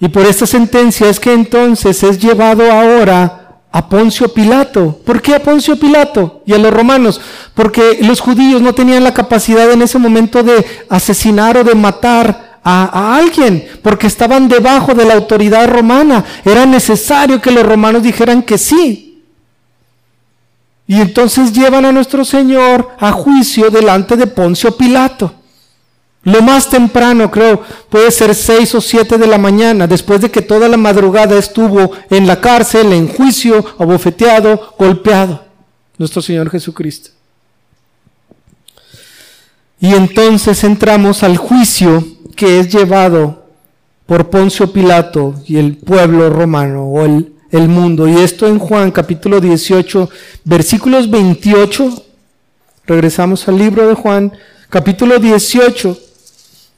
Y 0.00 0.08
por 0.08 0.26
esta 0.26 0.46
sentencia 0.46 1.08
es 1.08 1.18
que 1.18 1.32
entonces 1.32 2.02
es 2.02 2.18
llevado 2.18 2.70
ahora 2.70 3.60
a 3.72 3.88
Poncio 3.88 4.32
Pilato. 4.32 5.00
¿Por 5.04 5.22
qué 5.22 5.34
a 5.34 5.42
Poncio 5.42 5.78
Pilato 5.78 6.42
y 6.44 6.52
a 6.52 6.58
los 6.58 6.72
romanos? 6.72 7.20
Porque 7.54 7.98
los 8.02 8.20
judíos 8.20 8.60
no 8.60 8.74
tenían 8.74 9.02
la 9.02 9.14
capacidad 9.14 9.70
en 9.72 9.82
ese 9.82 9.98
momento 9.98 10.42
de 10.42 10.64
asesinar 10.90 11.56
o 11.56 11.64
de 11.64 11.74
matar 11.74 12.53
a, 12.64 13.16
alguien, 13.16 13.68
porque 13.82 14.06
estaban 14.06 14.48
debajo 14.48 14.94
de 14.94 15.04
la 15.04 15.14
autoridad 15.14 15.68
romana. 15.68 16.24
Era 16.44 16.64
necesario 16.64 17.40
que 17.40 17.50
los 17.50 17.64
romanos 17.64 18.02
dijeran 18.02 18.42
que 18.42 18.56
sí. 18.56 19.22
Y 20.86 21.00
entonces 21.00 21.52
llevan 21.52 21.84
a 21.84 21.92
nuestro 21.92 22.24
Señor 22.24 22.90
a 22.98 23.12
juicio 23.12 23.70
delante 23.70 24.16
de 24.16 24.26
Poncio 24.26 24.76
Pilato. 24.76 25.34
Lo 26.22 26.40
más 26.40 26.70
temprano, 26.70 27.30
creo, 27.30 27.62
puede 27.90 28.10
ser 28.10 28.34
seis 28.34 28.74
o 28.74 28.80
siete 28.80 29.18
de 29.18 29.26
la 29.26 29.36
mañana, 29.36 29.86
después 29.86 30.22
de 30.22 30.30
que 30.30 30.40
toda 30.40 30.68
la 30.68 30.78
madrugada 30.78 31.38
estuvo 31.38 31.92
en 32.08 32.26
la 32.26 32.40
cárcel, 32.40 32.94
en 32.94 33.08
juicio, 33.08 33.62
abofeteado, 33.78 34.74
golpeado, 34.78 35.44
nuestro 35.98 36.22
Señor 36.22 36.50
Jesucristo. 36.50 37.10
Y 39.80 39.92
entonces 39.92 40.64
entramos 40.64 41.22
al 41.22 41.36
juicio 41.36 42.13
que 42.34 42.58
es 42.58 42.72
llevado 42.72 43.44
por 44.06 44.30
Poncio 44.30 44.72
Pilato 44.72 45.34
y 45.46 45.56
el 45.56 45.76
pueblo 45.76 46.28
romano 46.30 46.84
o 46.84 47.04
el 47.04 47.34
el 47.54 47.68
mundo. 47.68 48.08
Y 48.08 48.16
esto 48.16 48.46
en 48.46 48.58
Juan 48.58 48.90
capítulo 48.90 49.40
18, 49.40 50.10
versículos 50.44 51.08
28. 51.08 52.04
Regresamos 52.86 53.46
al 53.48 53.58
libro 53.58 53.86
de 53.86 53.94
Juan, 53.94 54.32
capítulo 54.68 55.18
18, 55.18 55.98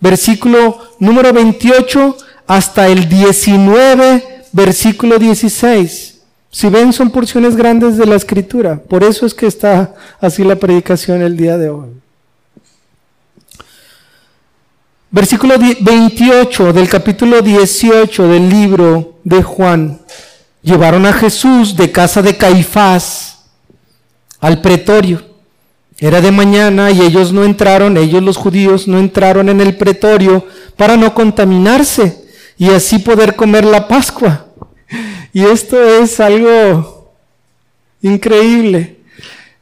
versículo 0.00 0.78
número 1.00 1.32
28 1.32 2.16
hasta 2.46 2.88
el 2.88 3.08
19, 3.08 4.44
versículo 4.52 5.18
16. 5.18 6.18
Si 6.50 6.68
ven, 6.68 6.92
son 6.92 7.10
porciones 7.10 7.56
grandes 7.56 7.96
de 7.96 8.06
la 8.06 8.16
escritura. 8.16 8.78
Por 8.78 9.02
eso 9.02 9.26
es 9.26 9.34
que 9.34 9.46
está 9.46 9.94
así 10.20 10.44
la 10.44 10.56
predicación 10.56 11.22
el 11.22 11.36
día 11.36 11.56
de 11.56 11.70
hoy. 11.70 11.88
Versículo 15.16 15.54
28 15.58 16.74
del 16.74 16.90
capítulo 16.90 17.40
18 17.40 18.28
del 18.28 18.50
libro 18.50 19.14
de 19.24 19.42
Juan 19.42 19.98
llevaron 20.60 21.06
a 21.06 21.12
Jesús 21.14 21.74
de 21.74 21.90
casa 21.90 22.20
de 22.20 22.36
Caifás 22.36 23.46
al 24.40 24.60
pretorio. 24.60 25.22
Era 25.96 26.20
de 26.20 26.30
mañana 26.30 26.90
y 26.90 27.00
ellos 27.00 27.32
no 27.32 27.46
entraron, 27.46 27.96
ellos 27.96 28.22
los 28.22 28.36
judíos 28.36 28.86
no 28.88 28.98
entraron 28.98 29.48
en 29.48 29.62
el 29.62 29.78
pretorio 29.78 30.44
para 30.76 30.98
no 30.98 31.14
contaminarse 31.14 32.22
y 32.58 32.68
así 32.68 32.98
poder 32.98 33.36
comer 33.36 33.64
la 33.64 33.88
Pascua. 33.88 34.48
Y 35.32 35.46
esto 35.46 35.82
es 35.82 36.20
algo 36.20 37.14
increíble. 38.02 38.98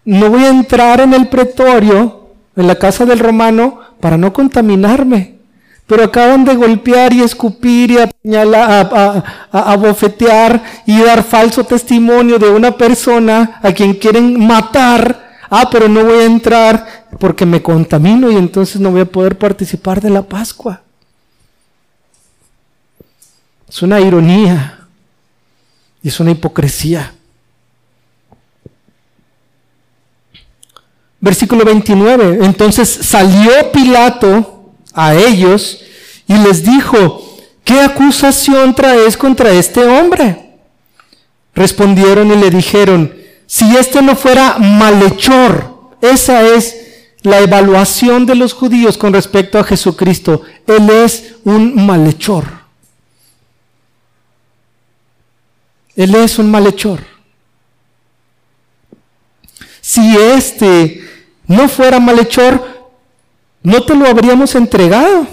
No 0.05 0.31
voy 0.31 0.47
a 0.47 0.51
entrar 0.51 1.01
en 1.01 1.15
el 1.15 1.29
pretorio, 1.29 2.31
en 2.57 2.67
la 2.67 2.75
casa 2.75 3.07
del 3.07 3.21
romano, 3.21 3.79
para 4.01 4.17
no 4.17 4.33
contaminarme 4.33 5.34
pero 5.87 6.05
acaban 6.05 6.45
de 6.45 6.55
golpear 6.55 7.13
y 7.13 7.23
escupir 7.23 7.91
y 7.91 8.35
a, 8.35 9.23
a, 9.53 9.77
bofetear 9.77 10.63
y 10.87 11.03
dar 11.03 11.23
falso 11.23 11.65
testimonio 11.65 12.39
de 12.39 12.49
una 12.49 12.73
persona 12.73 13.61
a 13.63 13.73
quien 13.73 13.95
quieren 13.95 14.47
matar. 14.47 15.33
Ah, 15.51 15.69
pero 15.71 15.89
no 15.89 16.05
voy 16.05 16.21
a 16.21 16.25
entrar 16.25 17.07
porque 17.21 17.45
me 17.45 17.63
contamino 17.63 18.31
y 18.31 18.37
entonces 18.37 18.81
no 18.81 18.91
voy 18.91 19.03
a 19.03 19.05
poder 19.05 19.37
participar 19.37 20.01
de 20.01 20.11
la 20.11 20.23
Pascua. 20.23 20.81
Es 23.69 23.83
una 23.83 24.01
ironía 24.01 24.87
y 26.03 26.09
es 26.09 26.19
una 26.19 26.31
hipocresía. 26.31 27.13
Versículo 31.21 31.65
29. 31.65 32.39
Entonces 32.43 32.89
salió 32.89 33.71
Pilato 33.71 34.54
a 34.95 35.15
ellos 35.15 35.81
y 36.27 36.35
les 36.39 36.65
dijo, 36.65 37.39
¿qué 37.65 37.81
acusación 37.81 38.75
traes 38.75 39.17
contra 39.17 39.51
este 39.51 39.85
hombre? 39.85 40.57
Respondieron 41.55 42.31
y 42.31 42.37
le 42.37 42.51
dijeron, 42.51 43.15
si 43.47 43.77
este 43.77 44.03
no 44.03 44.17
fuera 44.17 44.59
malhechor, 44.59 45.75
esa 46.01 46.43
es 46.43 46.77
la 47.23 47.41
evaluación 47.41 48.27
de 48.27 48.35
los 48.35 48.53
judíos 48.53 48.99
con 48.99 49.13
respecto 49.13 49.59
a 49.59 49.65
Jesucristo. 49.65 50.43
Él 50.67 50.91
es 50.91 51.35
un 51.45 51.87
malhechor. 51.87 52.45
Él 55.97 56.15
es 56.15 56.39
un 56.39 56.51
malhechor. 56.51 57.01
Si 59.81 60.17
este 60.17 61.03
no 61.47 61.69
fuera 61.69 62.01
malhechor, 62.01 62.74
no 63.65 63.83
te 63.83 63.97
lo 63.97 64.07
habríamos 64.07 64.55
entregado. 64.55 65.27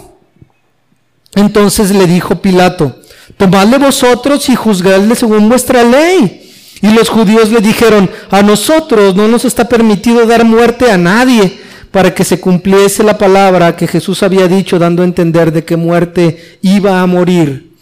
Entonces 1.35 1.91
le 1.91 2.07
dijo 2.07 2.41
Pilato, 2.41 2.95
tomadle 3.37 3.77
vosotros 3.77 4.49
y 4.49 4.55
juzgadle 4.55 5.15
según 5.15 5.47
vuestra 5.47 5.83
ley. 5.83 6.49
Y 6.81 6.91
los 6.91 7.09
judíos 7.09 7.51
le 7.51 7.59
dijeron, 7.59 8.09
a 8.31 8.41
nosotros 8.41 9.15
no 9.15 9.27
nos 9.27 9.45
está 9.45 9.69
permitido 9.69 10.25
dar 10.25 10.43
muerte 10.45 10.89
a 10.89 10.97
nadie 10.97 11.59
para 11.91 12.15
que 12.15 12.23
se 12.23 12.39
cumpliese 12.39 13.03
la 13.03 13.17
palabra 13.17 13.75
que 13.75 13.85
Jesús 13.85 14.23
había 14.23 14.47
dicho, 14.47 14.79
dando 14.79 15.03
a 15.03 15.05
entender 15.05 15.51
de 15.51 15.65
qué 15.65 15.75
muerte 15.75 16.57
iba 16.61 17.01
a 17.01 17.05
morir. 17.05 17.73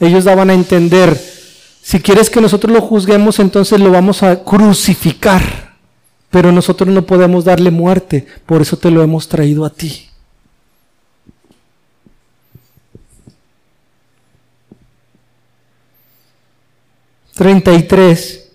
Ellos 0.00 0.24
daban 0.24 0.48
a 0.48 0.54
entender, 0.54 1.20
si 1.82 2.00
quieres 2.00 2.30
que 2.30 2.40
nosotros 2.40 2.72
lo 2.72 2.80
juzguemos, 2.80 3.38
entonces 3.38 3.78
lo 3.78 3.90
vamos 3.90 4.22
a 4.22 4.42
crucificar. 4.42 5.67
Pero 6.30 6.52
nosotros 6.52 6.88
no 6.88 7.02
podemos 7.02 7.44
darle 7.44 7.70
muerte, 7.70 8.26
por 8.44 8.60
eso 8.60 8.76
te 8.76 8.90
lo 8.90 9.02
hemos 9.02 9.28
traído 9.28 9.64
a 9.64 9.70
ti. 9.70 10.04
...33... 17.36 18.48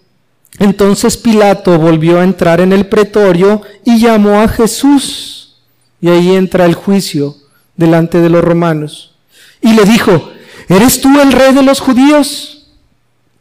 Entonces 0.59 1.17
Pilato 1.17 1.80
volvió 1.80 2.19
a 2.19 2.24
entrar 2.24 2.61
en 2.61 2.74
el 2.74 2.86
pretorio 2.86 3.61
y 3.84 3.99
llamó 3.99 4.41
a 4.41 4.47
Jesús. 4.47 5.55
Y 5.99 6.09
ahí 6.09 6.36
entra 6.36 6.65
el 6.65 6.76
juicio 6.76 7.36
delante 7.76 8.19
de 8.19 8.30
los 8.30 8.43
romanos. 8.43 9.15
Y 9.61 9.74
le 9.74 9.84
dijo, 9.86 10.30
¿eres 10.67 11.01
tú 11.01 11.19
el 11.19 11.32
rey 11.32 11.53
de 11.53 11.63
los 11.63 11.80
judíos? 11.80 12.67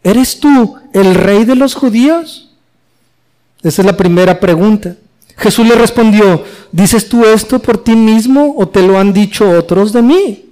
¿Eres 0.03 0.41
tú 0.41 0.77
el 0.95 1.15
rey 1.15 1.45
de 1.45 1.57
los 1.57 1.75
judíos? 1.75 2.52
Esa 3.63 3.83
es 3.83 3.87
la 3.87 3.97
primera 3.97 4.39
pregunta. 4.41 4.97
Jesús 5.37 5.67
le 5.67 5.75
respondió, 5.75 6.45
¿dices 6.73 7.09
tú 7.09 7.25
esto 7.25 7.59
por 7.59 7.83
ti 7.83 7.95
mismo 7.97 8.55
o 8.59 8.69
te 8.69 8.83
lo 8.83 8.99
han 8.99 9.13
dicho 9.13 9.49
otros 9.51 9.93
de 9.93 10.03
mí? 10.03 10.45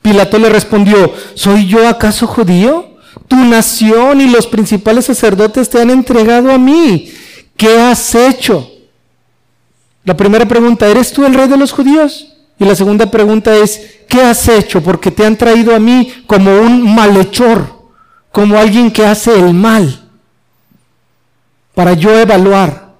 Pilato 0.00 0.38
le 0.38 0.48
respondió, 0.48 1.12
¿soy 1.34 1.66
yo 1.66 1.86
acaso 1.86 2.26
judío? 2.26 2.88
Tu 3.28 3.36
nación 3.36 4.20
y 4.20 4.30
los 4.30 4.46
principales 4.46 5.04
sacerdotes 5.04 5.68
te 5.68 5.80
han 5.80 5.90
entregado 5.90 6.50
a 6.50 6.58
mí. 6.58 7.12
¿Qué 7.56 7.78
has 7.78 8.14
hecho? 8.14 8.68
La 10.04 10.16
primera 10.16 10.46
pregunta, 10.46 10.88
¿eres 10.88 11.12
tú 11.12 11.24
el 11.26 11.34
rey 11.34 11.48
de 11.48 11.56
los 11.56 11.72
judíos? 11.72 12.32
Y 12.58 12.64
la 12.64 12.74
segunda 12.74 13.10
pregunta 13.10 13.54
es, 13.56 13.80
¿qué 14.08 14.22
has 14.22 14.48
hecho? 14.48 14.82
Porque 14.82 15.10
te 15.10 15.26
han 15.26 15.36
traído 15.36 15.74
a 15.74 15.78
mí 15.78 16.12
como 16.26 16.58
un 16.60 16.94
malhechor, 16.94 17.90
como 18.32 18.58
alguien 18.58 18.90
que 18.90 19.04
hace 19.04 19.38
el 19.38 19.52
mal 19.52 20.09
para 21.80 21.94
yo 21.94 22.14
evaluar. 22.20 22.92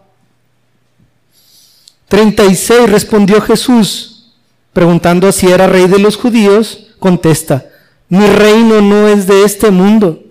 36 2.09 2.89
respondió 2.89 3.39
Jesús, 3.43 4.33
preguntando 4.73 5.31
si 5.33 5.49
era 5.49 5.67
rey 5.67 5.87
de 5.87 5.99
los 5.99 6.17
judíos, 6.17 6.87
contesta, 6.99 7.67
mi 8.09 8.27
reino 8.27 8.81
no 8.81 9.07
es 9.07 9.27
de 9.27 9.45
este 9.45 9.71
mundo. 9.71 10.23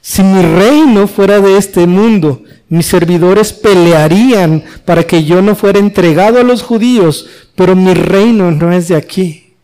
Si 0.00 0.20
mi 0.20 0.42
reino 0.42 1.06
fuera 1.06 1.38
de 1.38 1.58
este 1.58 1.86
mundo, 1.86 2.42
mis 2.68 2.86
servidores 2.86 3.52
pelearían 3.52 4.64
para 4.84 5.04
que 5.04 5.22
yo 5.22 5.40
no 5.40 5.54
fuera 5.54 5.78
entregado 5.78 6.40
a 6.40 6.42
los 6.42 6.62
judíos, 6.64 7.28
pero 7.54 7.76
mi 7.76 7.94
reino 7.94 8.50
no 8.50 8.72
es 8.72 8.88
de 8.88 8.96
aquí. 8.96 9.54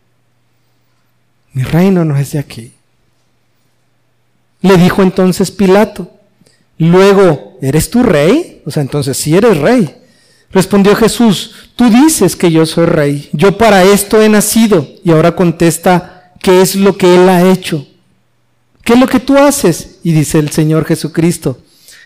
Mi 1.51 1.63
reino 1.63 2.05
no 2.05 2.15
es 2.15 2.31
de 2.31 2.39
aquí. 2.39 2.71
Le 4.61 4.77
dijo 4.77 5.01
entonces 5.01 5.51
Pilato, 5.51 6.16
Luego, 6.77 7.57
¿eres 7.61 7.89
tu 7.89 8.03
rey? 8.03 8.61
O 8.65 8.71
sea, 8.71 8.81
entonces 8.81 9.17
si 9.17 9.35
eres 9.35 9.57
rey. 9.57 9.95
Respondió 10.51 10.95
Jesús, 10.95 11.53
tú 11.75 11.89
dices 11.89 12.35
que 12.35 12.51
yo 12.51 12.65
soy 12.65 12.85
rey, 12.85 13.29
yo 13.33 13.57
para 13.57 13.83
esto 13.83 14.21
he 14.21 14.29
nacido. 14.29 14.87
Y 15.03 15.11
ahora 15.11 15.35
contesta, 15.35 16.31
¿qué 16.41 16.61
es 16.61 16.75
lo 16.75 16.97
que 16.97 17.15
él 17.15 17.27
ha 17.27 17.51
hecho? 17.51 17.85
¿Qué 18.83 18.93
es 18.93 18.99
lo 18.99 19.07
que 19.07 19.19
tú 19.19 19.37
haces? 19.37 19.99
Y 20.03 20.13
dice 20.13 20.39
el 20.39 20.49
Señor 20.49 20.85
Jesucristo, 20.85 21.59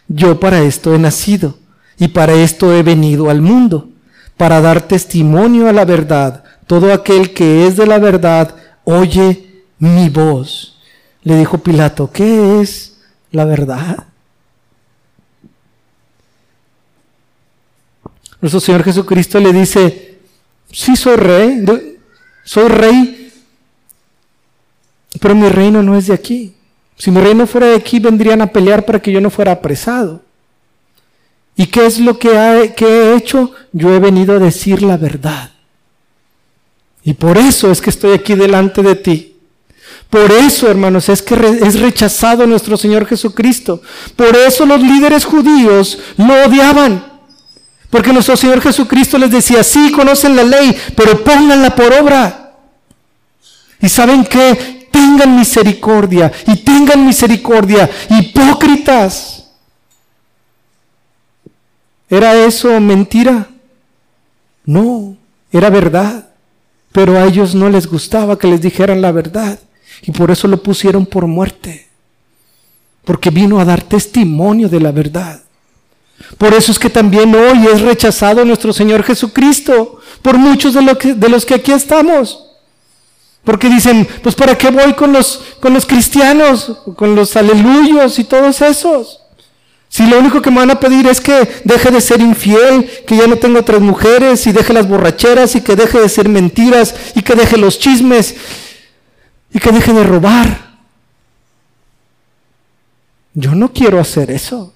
yo 0.07 0.39
para 0.39 0.61
esto 0.61 0.95
he 0.95 0.99
nacido 0.99 1.57
y 1.99 2.07
para 2.07 2.33
esto 2.33 2.75
he 2.75 2.81
venido 2.81 3.29
al 3.29 3.41
mundo, 3.41 3.89
para 4.37 4.59
dar 4.59 4.81
testimonio 4.81 5.69
a 5.69 5.73
la 5.73 5.85
verdad. 5.85 6.43
Todo 6.65 6.91
aquel 6.91 7.33
que 7.33 7.67
es 7.67 7.77
de 7.77 7.85
la 7.85 7.99
verdad 7.99 8.55
oye 8.83 9.63
mi 9.77 10.09
voz. 10.09 10.79
Le 11.23 11.37
dijo 11.37 11.59
Pilato, 11.59 12.11
¿qué 12.11 12.61
es 12.61 12.97
la 13.31 13.45
verdad? 13.45 14.05
Nuestro 18.41 18.59
Señor 18.59 18.83
Jesucristo 18.83 19.39
le 19.39 19.53
dice, 19.53 20.17
sí 20.71 20.95
soy 20.95 21.15
rey, 21.15 21.65
soy 22.43 22.67
rey, 22.67 23.31
pero 25.19 25.35
mi 25.35 25.47
reino 25.49 25.83
no 25.83 25.95
es 25.95 26.07
de 26.07 26.13
aquí. 26.13 26.55
Si 26.97 27.11
mi 27.11 27.21
reino 27.21 27.47
fuera 27.47 27.67
de 27.67 27.75
aquí, 27.75 27.99
vendrían 27.99 28.41
a 28.41 28.47
pelear 28.47 28.85
para 28.85 29.01
que 29.01 29.11
yo 29.11 29.21
no 29.21 29.29
fuera 29.29 29.51
apresado. 29.51 30.21
¿Y 31.55 31.67
qué 31.67 31.85
es 31.85 31.99
lo 31.99 32.17
que, 32.17 32.29
he 32.29 33.15
hecho? 33.15 33.51
Yo 33.71 33.93
he 33.93 33.99
venido 33.99 34.35
a 34.35 34.39
decir 34.39 34.81
la 34.81 34.97
verdad. 34.97 35.51
Y 37.03 37.13
por 37.13 37.37
eso 37.37 37.71
es 37.71 37.81
que 37.81 37.89
estoy 37.89 38.13
aquí 38.13 38.35
delante 38.35 38.81
de 38.81 38.95
ti. 38.95 39.35
Por 40.09 40.31
eso, 40.31 40.69
hermanos, 40.69 41.09
es 41.09 41.21
que 41.21 41.35
es 41.35 41.79
rechazado 41.79 42.45
nuestro 42.45 42.77
Señor 42.77 43.05
Jesucristo. 43.05 43.81
Por 44.15 44.35
eso 44.35 44.65
los 44.65 44.81
líderes 44.81 45.25
judíos 45.25 45.99
lo 46.17 46.45
odiaban. 46.45 47.10
Porque 47.91 48.13
nuestro 48.13 48.37
Señor 48.37 48.61
Jesucristo 48.61 49.17
les 49.17 49.29
decía, 49.29 49.63
sí, 49.63 49.91
conocen 49.91 50.35
la 50.35 50.43
ley, 50.43 50.75
pero 50.95 51.23
pónganla 51.23 51.75
por 51.75 51.93
obra. 51.93 52.53
Y 53.81 53.89
saben 53.89 54.23
que 54.23 54.87
tengan 54.89 55.35
misericordia 55.35 56.31
y 56.47 56.55
tengan 56.57 57.05
misericordia, 57.05 57.89
hipócritas. 58.09 59.49
¿Era 62.09 62.33
eso 62.45 62.79
mentira? 62.79 63.49
No, 64.65 65.17
era 65.51 65.69
verdad. 65.69 66.29
Pero 66.93 67.17
a 67.17 67.25
ellos 67.25 67.55
no 67.55 67.69
les 67.69 67.87
gustaba 67.87 68.37
que 68.37 68.47
les 68.47 68.61
dijeran 68.61 69.01
la 69.01 69.11
verdad. 69.11 69.59
Y 70.03 70.11
por 70.11 70.31
eso 70.31 70.47
lo 70.47 70.63
pusieron 70.63 71.05
por 71.05 71.27
muerte. 71.27 71.87
Porque 73.03 73.29
vino 73.29 73.59
a 73.59 73.65
dar 73.65 73.81
testimonio 73.81 74.69
de 74.69 74.79
la 74.79 74.91
verdad. 74.91 75.41
Por 76.37 76.53
eso 76.53 76.71
es 76.71 76.79
que 76.79 76.89
también 76.89 77.33
hoy 77.35 77.67
es 77.67 77.81
rechazado 77.81 78.43
nuestro 78.45 78.73
Señor 78.73 79.03
Jesucristo 79.03 79.99
por 80.21 80.37
muchos 80.37 80.73
de, 80.73 81.29
los 81.29 81.45
que 81.45 81.55
aquí 81.55 81.71
estamos. 81.71 82.45
Porque 83.43 83.69
dicen, 83.69 84.07
pues 84.21 84.35
¿para 84.35 84.57
qué 84.57 84.69
voy 84.69 84.93
con 84.93 85.11
los, 85.13 85.41
con 85.59 85.73
los 85.73 85.85
cristianos, 85.85 86.79
con 86.95 87.15
los 87.15 87.35
aleluyos 87.35 88.19
y 88.19 88.23
todos 88.23 88.61
esos? 88.61 89.19
Si 89.89 90.05
lo 90.05 90.19
único 90.19 90.41
que 90.41 90.51
me 90.51 90.57
van 90.57 90.71
a 90.71 90.79
pedir 90.79 91.05
es 91.07 91.19
que 91.19 91.61
deje 91.65 91.91
de 91.91 91.99
ser 91.99 92.21
infiel, 92.21 92.89
que 93.05 93.17
ya 93.17 93.27
no 93.27 93.35
tengo 93.35 93.59
otras 93.59 93.81
mujeres 93.81 94.47
y 94.47 94.53
deje 94.53 94.71
las 94.71 94.87
borracheras 94.87 95.55
y 95.55 95.61
que 95.61 95.75
deje 95.75 95.99
de 95.99 96.07
ser 96.07 96.29
mentiras 96.29 96.95
y 97.13 97.21
que 97.21 97.35
deje 97.35 97.57
los 97.57 97.77
chismes 97.77 98.35
y 99.53 99.59
que 99.59 99.71
deje 99.71 99.91
de 99.91 100.03
robar. 100.03 100.71
Yo 103.33 103.53
no 103.53 103.73
quiero 103.73 103.99
hacer 103.99 104.31
eso. 104.31 104.73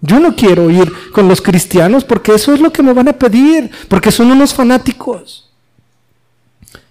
Yo 0.00 0.20
no 0.20 0.36
quiero 0.36 0.70
ir 0.70 0.92
con 1.12 1.28
los 1.28 1.40
cristianos 1.40 2.04
porque 2.04 2.34
eso 2.34 2.52
es 2.52 2.60
lo 2.60 2.72
que 2.72 2.82
me 2.82 2.92
van 2.92 3.08
a 3.08 3.12
pedir, 3.14 3.70
porque 3.88 4.12
son 4.12 4.30
unos 4.30 4.52
fanáticos. 4.52 5.50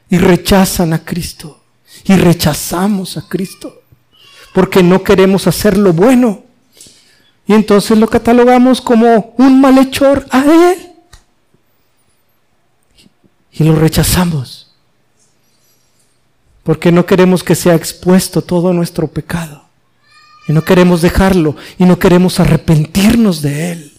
Y 0.10 0.18
rechazan 0.18 0.94
a 0.94 1.04
Cristo. 1.04 1.62
Y 2.06 2.16
rechazamos 2.16 3.18
a 3.18 3.28
Cristo. 3.28 3.82
Porque 4.54 4.84
no 4.84 5.04
queremos 5.04 5.48
hacer 5.48 5.78
lo 5.78 5.94
bueno. 5.94 6.44
Y 7.48 7.54
entonces 7.54 7.98
lo 7.98 8.08
catalogamos 8.08 8.82
como 8.82 9.34
un 9.38 9.62
malhechor 9.62 10.26
a 10.32 10.44
Él. 10.44 10.92
Y 13.52 13.64
lo 13.64 13.76
rechazamos. 13.76 14.74
Porque 16.64 16.92
no 16.92 17.06
queremos 17.06 17.44
que 17.44 17.56
sea 17.56 17.76
expuesto 17.76 18.42
todo 18.42 18.74
nuestro 18.74 19.08
pecado. 19.08 19.55
Y 20.48 20.54
no 20.54 20.64
queremos 20.64 21.02
dejarlo 21.02 21.56
y 21.78 21.86
no 21.86 21.98
queremos 21.98 22.40
arrepentirnos 22.40 23.42
de 23.42 23.72
él. 23.72 23.92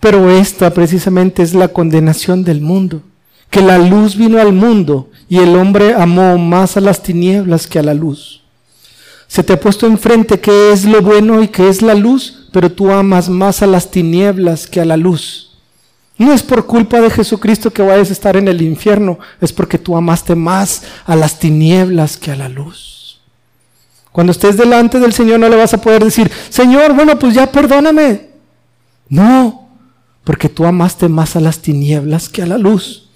Pero 0.00 0.30
esta 0.30 0.72
precisamente 0.72 1.42
es 1.42 1.54
la 1.54 1.68
condenación 1.68 2.44
del 2.44 2.60
mundo, 2.60 3.02
que 3.50 3.60
la 3.60 3.78
luz 3.78 4.16
vino 4.16 4.40
al 4.40 4.52
mundo 4.52 5.10
y 5.28 5.38
el 5.38 5.56
hombre 5.56 5.94
amó 5.94 6.38
más 6.38 6.76
a 6.76 6.80
las 6.80 7.02
tinieblas 7.02 7.66
que 7.66 7.78
a 7.78 7.82
la 7.82 7.94
luz. 7.94 8.42
Se 9.26 9.42
te 9.42 9.52
ha 9.52 9.60
puesto 9.60 9.86
enfrente 9.86 10.40
qué 10.40 10.72
es 10.72 10.84
lo 10.84 11.02
bueno 11.02 11.42
y 11.42 11.48
qué 11.48 11.68
es 11.68 11.82
la 11.82 11.94
luz, 11.94 12.48
pero 12.52 12.72
tú 12.72 12.90
amas 12.90 13.28
más 13.28 13.62
a 13.62 13.66
las 13.66 13.90
tinieblas 13.90 14.66
que 14.66 14.80
a 14.80 14.84
la 14.84 14.96
luz. 14.96 15.47
No 16.18 16.32
es 16.32 16.42
por 16.42 16.66
culpa 16.66 17.00
de 17.00 17.10
Jesucristo 17.10 17.70
que 17.70 17.80
vayas 17.80 18.10
a 18.10 18.12
estar 18.12 18.36
en 18.36 18.48
el 18.48 18.60
infierno, 18.60 19.20
es 19.40 19.52
porque 19.52 19.78
tú 19.78 19.96
amaste 19.96 20.34
más 20.34 20.82
a 21.06 21.14
las 21.14 21.38
tinieblas 21.38 22.16
que 22.16 22.32
a 22.32 22.36
la 22.36 22.48
luz. 22.48 23.20
Cuando 24.10 24.32
estés 24.32 24.56
delante 24.56 24.98
del 24.98 25.12
Señor 25.12 25.38
no 25.38 25.48
le 25.48 25.54
vas 25.56 25.74
a 25.74 25.80
poder 25.80 26.02
decir, 26.02 26.28
Señor, 26.48 26.92
bueno, 26.92 27.16
pues 27.18 27.34
ya 27.34 27.50
perdóname. 27.52 28.30
No, 29.08 29.68
porque 30.24 30.48
tú 30.48 30.66
amaste 30.66 31.08
más 31.08 31.36
a 31.36 31.40
las 31.40 31.60
tinieblas 31.60 32.28
que 32.28 32.42
a 32.42 32.46
la 32.46 32.58
luz. 32.58 33.08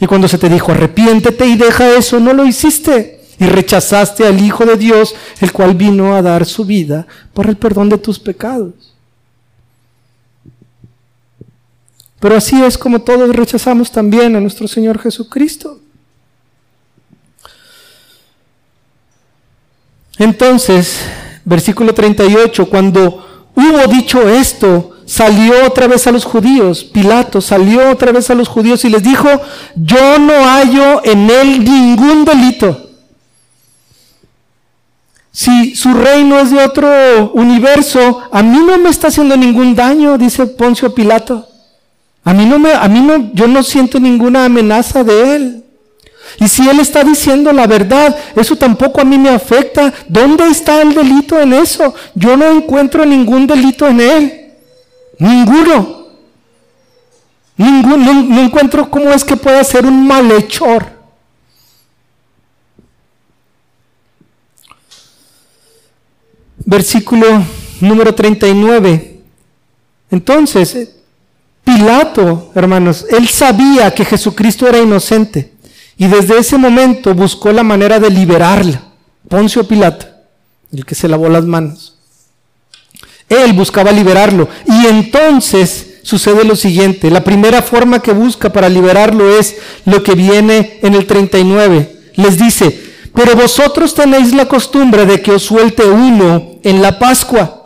Y 0.00 0.06
cuando 0.06 0.26
se 0.26 0.38
te 0.38 0.48
dijo, 0.48 0.72
arrepiéntete 0.72 1.46
y 1.46 1.56
deja 1.56 1.96
eso, 1.96 2.18
no 2.18 2.32
lo 2.32 2.44
hiciste. 2.44 3.20
Y 3.38 3.46
rechazaste 3.46 4.26
al 4.26 4.40
Hijo 4.40 4.66
de 4.66 4.76
Dios, 4.76 5.14
el 5.40 5.52
cual 5.52 5.74
vino 5.74 6.14
a 6.16 6.22
dar 6.22 6.44
su 6.44 6.64
vida 6.64 7.06
por 7.32 7.46
el 7.46 7.56
perdón 7.56 7.88
de 7.88 7.98
tus 7.98 8.18
pecados. 8.18 8.89
Pero 12.20 12.36
así 12.36 12.62
es 12.62 12.76
como 12.76 13.00
todos 13.00 13.34
rechazamos 13.34 13.90
también 13.90 14.36
a 14.36 14.40
nuestro 14.40 14.68
Señor 14.68 14.98
Jesucristo. 15.00 15.80
Entonces, 20.18 21.00
versículo 21.46 21.94
38, 21.94 22.68
cuando 22.68 23.26
hubo 23.56 23.86
dicho 23.90 24.28
esto, 24.28 24.98
salió 25.06 25.66
otra 25.66 25.88
vez 25.88 26.06
a 26.06 26.12
los 26.12 26.26
judíos, 26.26 26.84
Pilato 26.84 27.40
salió 27.40 27.90
otra 27.90 28.12
vez 28.12 28.28
a 28.28 28.34
los 28.34 28.46
judíos 28.48 28.84
y 28.84 28.90
les 28.90 29.02
dijo, 29.02 29.28
yo 29.74 30.18
no 30.18 30.44
hallo 30.44 31.00
en 31.04 31.30
él 31.30 31.64
ningún 31.64 32.26
delito. 32.26 32.90
Si 35.32 35.74
su 35.74 35.94
reino 35.94 36.38
es 36.38 36.50
de 36.50 36.62
otro 36.62 37.32
universo, 37.32 38.20
a 38.30 38.42
mí 38.42 38.58
no 38.58 38.76
me 38.76 38.90
está 38.90 39.08
haciendo 39.08 39.38
ningún 39.38 39.74
daño, 39.74 40.18
dice 40.18 40.46
Poncio 40.46 40.94
Pilato. 40.94 41.49
A 42.24 42.34
mí 42.34 42.44
no 42.44 42.58
me, 42.58 42.72
a 42.72 42.88
mí 42.88 43.00
no, 43.00 43.32
yo 43.32 43.46
no 43.46 43.62
siento 43.62 43.98
ninguna 43.98 44.44
amenaza 44.44 45.02
de 45.02 45.36
él. 45.36 45.64
Y 46.38 46.48
si 46.48 46.68
él 46.68 46.80
está 46.80 47.02
diciendo 47.02 47.52
la 47.52 47.66
verdad, 47.66 48.16
eso 48.36 48.56
tampoco 48.56 49.00
a 49.00 49.04
mí 49.04 49.18
me 49.18 49.30
afecta. 49.30 49.92
¿Dónde 50.06 50.48
está 50.48 50.82
el 50.82 50.94
delito 50.94 51.40
en 51.40 51.52
eso? 51.52 51.94
Yo 52.14 52.36
no 52.36 52.46
encuentro 52.46 53.04
ningún 53.04 53.46
delito 53.46 53.86
en 53.86 54.00
él. 54.00 54.52
Ninguno. 55.18 56.00
Ninguno, 57.56 57.96
no, 57.96 58.22
no 58.22 58.40
encuentro 58.40 58.90
cómo 58.90 59.10
es 59.10 59.24
que 59.24 59.36
pueda 59.36 59.62
ser 59.64 59.84
un 59.84 60.06
malhechor. 60.06 61.00
Versículo 66.64 67.26
número 67.80 68.14
39. 68.14 69.20
Entonces, 70.10 70.99
Pilato, 71.76 72.50
hermanos, 72.54 73.06
él 73.10 73.28
sabía 73.28 73.92
que 73.92 74.04
Jesucristo 74.04 74.66
era 74.66 74.78
inocente 74.78 75.52
y 75.96 76.06
desde 76.06 76.38
ese 76.38 76.58
momento 76.58 77.14
buscó 77.14 77.52
la 77.52 77.62
manera 77.62 78.00
de 78.00 78.10
liberarla. 78.10 78.82
Poncio 79.28 79.66
Pilato, 79.68 80.06
el 80.72 80.84
que 80.84 80.94
se 80.94 81.08
lavó 81.08 81.28
las 81.28 81.44
manos. 81.44 81.96
Él 83.28 83.52
buscaba 83.52 83.92
liberarlo 83.92 84.48
y 84.66 84.86
entonces 84.86 86.00
sucede 86.02 86.44
lo 86.44 86.56
siguiente. 86.56 87.10
La 87.10 87.22
primera 87.22 87.62
forma 87.62 88.02
que 88.02 88.12
busca 88.12 88.52
para 88.52 88.68
liberarlo 88.68 89.38
es 89.38 89.56
lo 89.84 90.02
que 90.02 90.14
viene 90.14 90.80
en 90.82 90.94
el 90.94 91.06
39. 91.06 92.12
Les 92.16 92.36
dice, 92.36 92.80
pero 93.14 93.36
vosotros 93.36 93.94
tenéis 93.94 94.32
la 94.34 94.46
costumbre 94.46 95.06
de 95.06 95.22
que 95.22 95.32
os 95.32 95.42
suelte 95.42 95.84
uno 95.84 96.58
en 96.62 96.82
la 96.82 96.98
Pascua. 96.98 97.59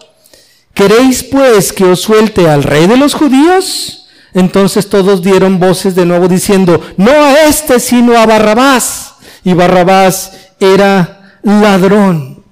¿Queréis 0.74 1.22
pues 1.22 1.72
que 1.72 1.84
os 1.84 2.00
suelte 2.00 2.48
al 2.48 2.64
rey 2.64 2.86
de 2.86 2.96
los 2.96 3.14
judíos? 3.14 4.08
Entonces 4.34 4.88
todos 4.90 5.22
dieron 5.22 5.60
voces 5.60 5.94
de 5.94 6.04
nuevo 6.04 6.26
diciendo, 6.26 6.80
no 6.96 7.12
a 7.12 7.44
este, 7.44 7.78
sino 7.78 8.18
a 8.18 8.26
Barrabás. 8.26 9.14
Y 9.44 9.54
Barrabás 9.54 10.32
era 10.58 11.38
ladrón. 11.42 12.42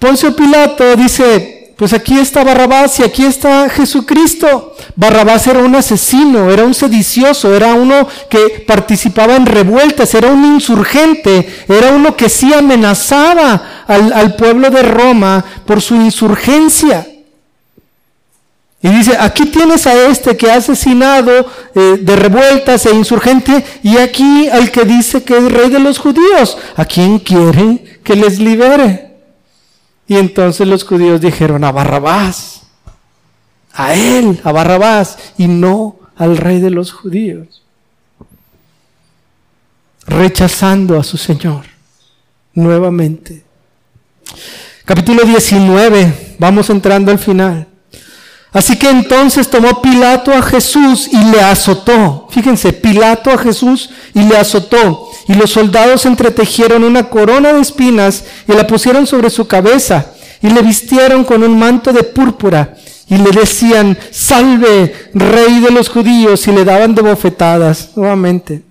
Poncio 0.00 0.34
Pilato 0.34 0.96
dice, 0.96 1.74
pues 1.76 1.92
aquí 1.92 2.18
está 2.18 2.42
Barrabás 2.42 2.98
y 2.98 3.04
aquí 3.04 3.24
está 3.24 3.68
Jesucristo. 3.68 4.74
Barrabás 4.96 5.46
era 5.46 5.60
un 5.60 5.76
asesino, 5.76 6.50
era 6.50 6.64
un 6.64 6.74
sedicioso, 6.74 7.54
era 7.54 7.74
uno 7.74 8.08
que 8.28 8.64
participaba 8.66 9.36
en 9.36 9.46
revueltas, 9.46 10.12
era 10.14 10.28
un 10.28 10.44
insurgente, 10.44 11.64
era 11.68 11.92
uno 11.92 12.16
que 12.16 12.28
sí 12.28 12.52
amenazaba 12.52 13.77
al, 13.88 14.36
pueblo 14.36 14.70
de 14.70 14.82
Roma 14.82 15.44
por 15.66 15.80
su 15.80 15.94
insurgencia. 15.96 17.06
Y 18.80 18.88
dice, 18.90 19.16
aquí 19.18 19.46
tienes 19.46 19.86
a 19.88 20.08
este 20.08 20.36
que 20.36 20.50
ha 20.50 20.56
asesinado 20.56 21.50
eh, 21.74 21.98
de 22.00 22.16
revueltas 22.16 22.86
e 22.86 22.94
insurgente, 22.94 23.64
y 23.82 23.96
aquí 23.96 24.48
al 24.48 24.70
que 24.70 24.84
dice 24.84 25.24
que 25.24 25.36
es 25.36 25.50
rey 25.50 25.68
de 25.70 25.80
los 25.80 25.98
judíos. 25.98 26.56
¿A 26.76 26.84
quién 26.84 27.18
quieren 27.18 27.98
que 28.04 28.14
les 28.14 28.38
libere? 28.38 29.16
Y 30.06 30.16
entonces 30.16 30.66
los 30.68 30.84
judíos 30.84 31.20
dijeron, 31.20 31.64
a 31.64 31.72
Barrabás, 31.72 32.62
a 33.72 33.94
él, 33.94 34.40
a 34.44 34.52
Barrabás, 34.52 35.18
y 35.38 35.48
no 35.48 35.96
al 36.16 36.36
rey 36.36 36.60
de 36.60 36.70
los 36.70 36.92
judíos. 36.92 37.62
Rechazando 40.06 40.98
a 40.98 41.04
su 41.04 41.16
Señor 41.16 41.64
nuevamente. 42.54 43.47
Capítulo 44.84 45.24
19, 45.24 46.36
vamos 46.38 46.70
entrando 46.70 47.10
al 47.10 47.18
final. 47.18 47.66
Así 48.52 48.78
que 48.78 48.88
entonces 48.88 49.48
tomó 49.48 49.82
Pilato 49.82 50.32
a 50.32 50.42
Jesús 50.42 51.08
y 51.12 51.22
le 51.30 51.40
azotó. 51.40 52.28
Fíjense, 52.30 52.72
Pilato 52.72 53.30
a 53.30 53.38
Jesús 53.38 53.90
y 54.14 54.22
le 54.22 54.36
azotó. 54.36 55.10
Y 55.28 55.34
los 55.34 55.50
soldados 55.50 56.06
entretejieron 56.06 56.84
una 56.84 57.10
corona 57.10 57.52
de 57.52 57.60
espinas 57.60 58.24
y 58.46 58.52
la 58.52 58.66
pusieron 58.66 59.06
sobre 59.06 59.28
su 59.28 59.46
cabeza 59.46 60.12
y 60.40 60.50
le 60.50 60.62
vistieron 60.62 61.24
con 61.24 61.42
un 61.42 61.58
manto 61.58 61.92
de 61.92 62.04
púrpura 62.04 62.74
y 63.08 63.16
le 63.16 63.30
decían, 63.30 63.98
salve, 64.10 65.10
rey 65.14 65.60
de 65.60 65.70
los 65.70 65.88
judíos, 65.88 66.46
y 66.46 66.52
le 66.52 66.64
daban 66.64 66.94
de 66.94 67.00
bofetadas 67.00 67.90
nuevamente. 67.96 68.62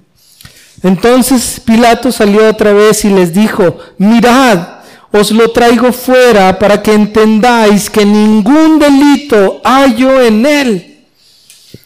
Entonces 0.83 1.59
Pilato 1.59 2.11
salió 2.11 2.47
otra 2.47 2.71
vez 2.71 3.03
y 3.03 3.09
les 3.09 3.33
dijo, 3.33 3.79
mirad, 3.97 4.76
os 5.11 5.31
lo 5.31 5.49
traigo 5.51 5.91
fuera 5.91 6.57
para 6.59 6.81
que 6.81 6.93
entendáis 6.93 7.89
que 7.89 8.05
ningún 8.05 8.79
delito 8.79 9.61
hallo 9.63 10.21
en 10.21 10.45
él. 10.45 10.97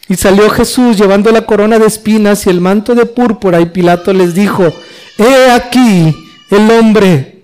Y 0.08 0.16
salió 0.16 0.50
Jesús 0.50 0.98
llevando 0.98 1.30
la 1.30 1.46
corona 1.46 1.78
de 1.78 1.86
espinas 1.86 2.46
y 2.46 2.50
el 2.50 2.60
manto 2.60 2.94
de 2.94 3.06
púrpura 3.06 3.60
y 3.60 3.66
Pilato 3.66 4.12
les 4.12 4.34
dijo, 4.34 4.64
he 5.18 5.50
aquí 5.50 6.14
el 6.50 6.70
hombre. 6.70 7.42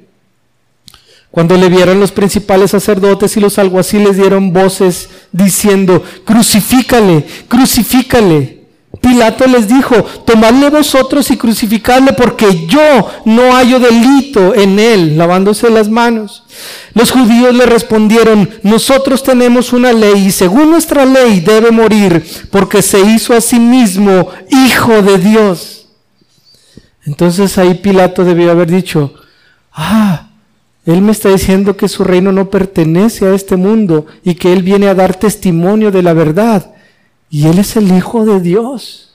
Cuando 1.31 1.57
le 1.57 1.69
vieron 1.69 2.01
los 2.01 2.11
principales 2.11 2.73
sacerdotes 2.73 3.37
y 3.37 3.41
los 3.41 3.59
alguaciles 3.59 4.17
dieron 4.17 4.53
voces 4.53 5.09
diciendo, 5.31 6.03
crucifícale, 6.25 7.25
crucifícale. 7.49 8.58
Pilato 9.01 9.47
les 9.47 9.69
dijo, 9.69 9.95
tomadle 10.25 10.71
vosotros 10.71 11.31
y 11.31 11.37
crucificadle 11.37 12.13
porque 12.13 12.67
yo 12.67 13.09
no 13.25 13.53
hallo 13.53 13.79
delito 13.79 14.55
en 14.55 14.79
él, 14.79 15.17
lavándose 15.17 15.71
las 15.71 15.89
manos. 15.89 16.45
Los 16.95 17.13
judíos 17.13 17.55
le 17.55 17.67
respondieron, 17.67 18.51
nosotros 18.63 19.23
tenemos 19.23 19.73
una 19.73 19.93
ley 19.93 20.27
y 20.27 20.31
según 20.33 20.71
nuestra 20.71 21.05
ley 21.05 21.41
debe 21.41 21.71
morir 21.71 22.25
porque 22.51 22.83
se 22.83 23.01
hizo 23.01 23.35
a 23.35 23.41
sí 23.41 23.61
mismo 23.61 24.29
hijo 24.51 25.03
de 25.03 25.19
Dios. 25.19 25.87
Entonces 27.05 27.57
ahí 27.57 27.75
Pilato 27.75 28.25
debió 28.25 28.51
haber 28.51 28.71
dicho, 28.71 29.15
ah, 29.73 30.29
él 30.85 31.03
me 31.03 31.13
está 31.13 31.29
diciendo 31.29 31.77
que 31.77 31.89
su 31.89 32.03
reino 32.03 32.33
no 32.33 32.51
pertenece 32.51 33.27
a 33.27 33.35
este 33.35 33.57
mundo 33.57 34.07
y 34.25 34.35
que 34.35 34.53
él 34.53 34.63
viene 34.63 34.89
a 34.89 34.95
dar 34.95 35.15
testimonio 35.15 35.91
de 35.91 36.03
la 36.03 36.15
verdad. 36.15 36.75
Y 37.31 37.47
él 37.47 37.59
es 37.59 37.77
el 37.77 37.95
Hijo 37.95 38.25
de 38.25 38.41
Dios. 38.41 39.15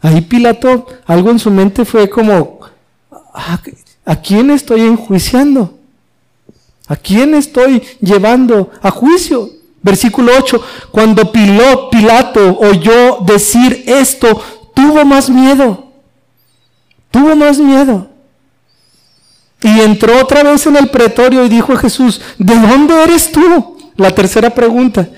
Ahí 0.00 0.20
Pilato, 0.20 0.86
algo 1.06 1.30
en 1.30 1.38
su 1.38 1.50
mente 1.50 1.84
fue 1.84 2.10
como, 2.10 2.60
ah, 3.10 3.60
¿a 4.04 4.16
quién 4.16 4.50
estoy 4.50 4.82
enjuiciando? 4.82 5.78
¿A 6.88 6.96
quién 6.96 7.34
estoy 7.34 7.82
llevando 8.00 8.70
a 8.82 8.90
juicio? 8.90 9.48
Versículo 9.80 10.32
8, 10.38 10.62
cuando 10.90 11.30
Pilato 11.32 12.58
oyó 12.58 13.18
decir 13.24 13.84
esto, 13.86 14.40
tuvo 14.74 15.04
más 15.04 15.30
miedo. 15.30 15.86
Tuvo 17.10 17.34
más 17.36 17.58
miedo. 17.58 18.08
Y 19.62 19.80
entró 19.80 20.20
otra 20.20 20.42
vez 20.42 20.66
en 20.66 20.76
el 20.76 20.88
pretorio 20.88 21.44
y 21.44 21.48
dijo 21.48 21.72
a 21.72 21.78
Jesús, 21.78 22.20
¿de 22.38 22.54
dónde 22.54 23.02
eres 23.04 23.30
tú? 23.30 23.78
La 23.96 24.10
tercera 24.10 24.50
pregunta, 24.50 25.08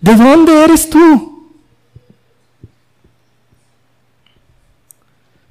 ¿de 0.00 0.14
dónde 0.14 0.64
eres 0.64 0.88
tú? 0.88 1.33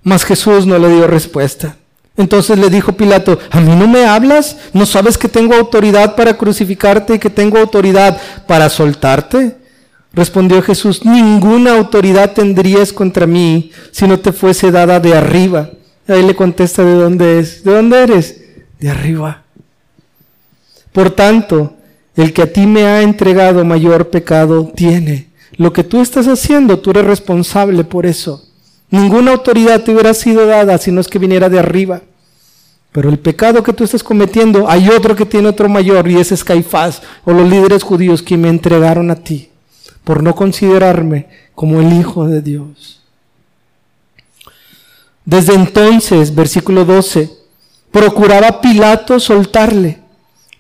Mas 0.04 0.26
Jesús 0.26 0.66
no 0.66 0.78
le 0.78 0.90
dio 0.90 1.08
respuesta. 1.08 1.78
Entonces 2.16 2.60
le 2.60 2.70
dijo 2.70 2.94
Pilato, 2.94 3.40
¿a 3.50 3.60
mí 3.60 3.76
no 3.76 3.88
me 3.88 4.06
hablas? 4.06 4.58
¿No 4.74 4.86
sabes 4.86 5.18
que 5.18 5.28
tengo 5.28 5.56
autoridad 5.56 6.16
para 6.16 6.38
crucificarte 6.38 7.16
y 7.16 7.20
que 7.20 7.30
tengo 7.30 7.58
autoridad 7.58 8.22
para 8.48 8.70
soltarte? 8.70 9.56
Respondió 10.14 10.62
Jesús, 10.62 11.04
ninguna 11.06 11.76
autoridad 11.76 12.34
tendrías 12.34 12.94
contra 12.94 13.26
mí 13.26 13.72
si 13.92 14.08
no 14.08 14.20
te 14.20 14.32
fuese 14.32 14.70
dada 14.70 15.00
de 15.00 15.16
arriba. 15.16 15.72
Ahí 16.08 16.22
le 16.22 16.36
contesta, 16.36 16.84
¿de 16.84 16.94
dónde 16.94 17.40
es? 17.40 17.64
¿De 17.64 17.74
dónde 17.74 18.04
eres? 18.04 18.42
De 18.80 18.90
arriba. 18.92 19.42
Por 20.92 21.10
tanto, 21.10 21.74
el 22.16 22.32
que 22.32 22.44
a 22.44 22.54
ti 22.54 22.68
me 22.68 22.86
ha 22.86 23.02
entregado 23.02 23.66
mayor 23.66 24.12
pecado 24.12 24.72
tiene. 24.76 25.30
Lo 25.56 25.74
que 25.74 25.84
tú 25.84 26.02
estás 26.02 26.28
haciendo, 26.28 26.80
tú 26.80 26.92
eres 26.92 27.06
responsable 27.06 27.84
por 27.84 28.06
eso. 28.06 28.53
Ninguna 28.94 29.32
autoridad 29.32 29.82
te 29.82 29.92
hubiera 29.92 30.14
sido 30.14 30.46
dada 30.46 30.78
si 30.78 30.92
no 30.92 31.02
es 31.02 31.08
que 31.08 31.18
viniera 31.18 31.50
de 31.50 31.58
arriba. 31.58 32.04
Pero 32.92 33.10
el 33.10 33.18
pecado 33.18 33.64
que 33.64 33.74
tú 33.74 33.84
estás 33.84 34.04
cometiendo, 34.04 34.70
hay 34.70 34.88
otro 34.88 35.16
que 35.16 35.26
tiene 35.26 35.48
otro 35.48 35.68
mayor 35.68 36.08
y 36.08 36.20
ese 36.20 36.36
es 36.36 36.44
Caifás 36.44 37.02
o 37.26 37.34
los 37.34 37.50
líderes 37.50 37.82
judíos 37.82 38.22
que 38.22 38.38
me 38.38 38.50
entregaron 38.50 39.10
a 39.10 39.16
ti 39.16 39.50
por 40.04 40.22
no 40.22 40.36
considerarme 40.36 41.28
como 41.56 41.82
el 41.82 41.92
Hijo 41.92 42.28
de 42.28 42.44
Dios. 42.44 43.02
Desde 45.26 45.56
entonces, 45.56 46.36
versículo 46.36 46.86
12, 46.86 47.32
procuraba 47.90 48.62
Pilato 48.62 49.20
soltarle, 49.20 50.02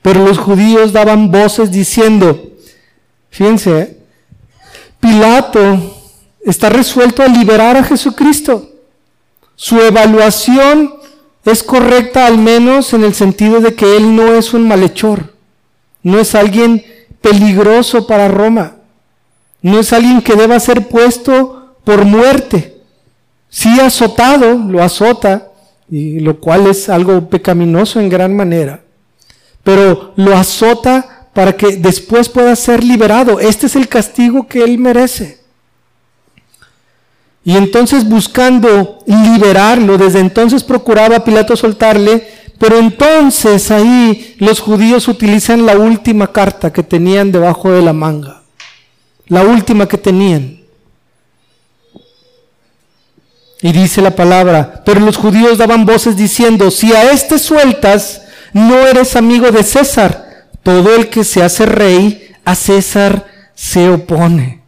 pero 0.01 0.25
los 0.25 0.39
judíos 0.39 0.91
daban 0.91 1.29
voces 1.29 1.71
diciendo, 1.71 2.51
fíjense, 3.29 3.99
Pilato 4.99 5.99
está 6.43 6.69
resuelto 6.69 7.23
a 7.23 7.27
liberar 7.27 7.77
a 7.77 7.83
Jesucristo. 7.83 8.69
Su 9.55 9.79
evaluación 9.79 10.93
es 11.45 11.63
correcta 11.63 12.25
al 12.25 12.37
menos 12.37 12.93
en 12.93 13.03
el 13.03 13.13
sentido 13.13 13.59
de 13.59 13.75
que 13.75 13.97
Él 13.97 14.15
no 14.15 14.33
es 14.33 14.53
un 14.53 14.67
malhechor, 14.67 15.33
no 16.01 16.19
es 16.19 16.35
alguien 16.35 16.85
peligroso 17.21 18.07
para 18.07 18.27
Roma, 18.27 18.77
no 19.61 19.79
es 19.79 19.93
alguien 19.93 20.21
que 20.21 20.35
deba 20.35 20.59
ser 20.59 20.87
puesto 20.87 21.75
por 21.83 22.05
muerte. 22.05 22.81
Sí 23.49 23.79
azotado, 23.79 24.55
lo 24.55 24.81
azota, 24.81 25.49
y 25.89 26.19
lo 26.21 26.39
cual 26.39 26.67
es 26.67 26.89
algo 26.89 27.29
pecaminoso 27.29 27.99
en 27.99 28.09
gran 28.09 28.35
manera, 28.35 28.81
pero 29.63 30.13
lo 30.15 30.35
azota 30.35 31.27
para 31.33 31.55
que 31.55 31.77
después 31.77 32.29
pueda 32.29 32.55
ser 32.55 32.83
liberado. 32.83 33.39
Este 33.39 33.67
es 33.67 33.75
el 33.75 33.87
castigo 33.87 34.47
que 34.47 34.63
Él 34.63 34.77
merece. 34.79 35.42
Y 37.45 37.57
entonces 37.57 38.07
buscando 38.07 38.99
liberarlo, 39.05 39.97
desde 39.97 40.19
entonces 40.19 40.63
procuraba 40.63 41.25
Pilato 41.25 41.55
soltarle, 41.57 42.25
pero 42.57 42.79
entonces 42.79 43.69
ahí 43.69 44.35
los 44.39 44.61
judíos 44.61 45.09
utilizan 45.09 45.65
la 45.65 45.77
última 45.77 46.31
carta 46.31 46.71
que 46.71 46.83
tenían 46.83 47.31
debajo 47.31 47.71
de 47.71 47.81
la 47.81 47.91
manga, 47.91 48.43
la 49.27 49.43
última 49.43 49.87
que 49.87 49.97
tenían. 49.97 50.61
Y 53.61 53.71
dice 53.71 54.01
la 54.01 54.11
palabra, 54.11 54.81
pero 54.85 55.01
los 55.01 55.17
judíos 55.17 55.57
daban 55.57 55.85
voces 55.85 56.15
diciendo, 56.15 56.71
si 56.71 56.93
a 56.93 57.11
este 57.11 57.39
sueltas, 57.39 58.21
no 58.53 58.77
eres 58.87 59.15
amigo 59.15 59.51
de 59.51 59.63
César. 59.63 60.47
Todo 60.63 60.95
el 60.95 61.09
que 61.09 61.23
se 61.23 61.43
hace 61.43 61.65
rey, 61.65 62.29
a 62.45 62.55
César 62.55 63.25
se 63.55 63.89
opone 63.89 64.62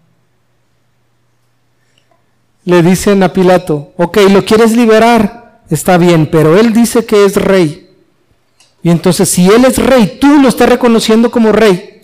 le 2.66 2.82
dicen 2.82 3.24
a 3.24 3.32
Pilato, 3.32 3.93
ok, 3.95 4.18
lo 4.30 4.43
quieres 4.43 4.76
liberar, 4.76 5.61
está 5.70 5.97
bien, 5.97 6.28
pero 6.30 6.57
él 6.57 6.74
dice 6.74 7.05
que 7.05 7.24
es 7.24 7.36
rey. 7.38 7.89
Y 8.82 8.89
entonces 8.89 9.30
si 9.30 9.47
él 9.47 9.66
es 9.66 9.78
rey, 9.78 10.18
tú 10.20 10.39
lo 10.41 10.49
estás 10.49 10.70
reconociendo 10.70 11.32
como 11.32 11.51
rey. 11.51 12.01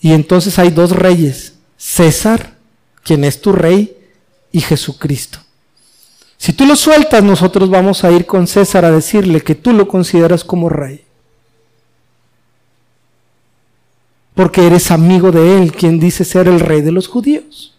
Y 0.00 0.12
entonces 0.12 0.58
hay 0.58 0.70
dos 0.70 0.90
reyes, 0.90 1.54
César, 1.76 2.54
quien 3.02 3.24
es 3.24 3.40
tu 3.40 3.52
rey, 3.52 3.96
y 4.50 4.60
Jesucristo. 4.60 5.38
Si 6.38 6.52
tú 6.52 6.64
lo 6.64 6.76
sueltas, 6.76 7.22
nosotros 7.22 7.68
vamos 7.68 8.04
a 8.04 8.10
ir 8.10 8.24
con 8.24 8.46
César 8.46 8.84
a 8.84 8.90
decirle 8.90 9.42
que 9.42 9.54
tú 9.54 9.72
lo 9.72 9.86
consideras 9.88 10.44
como 10.44 10.68
rey. 10.68 11.04
Porque 14.34 14.66
eres 14.66 14.90
amigo 14.90 15.32
de 15.32 15.58
él, 15.58 15.72
quien 15.72 15.98
dice 15.98 16.24
ser 16.24 16.48
el 16.48 16.60
rey 16.60 16.82
de 16.82 16.92
los 16.92 17.08
judíos. 17.08 17.75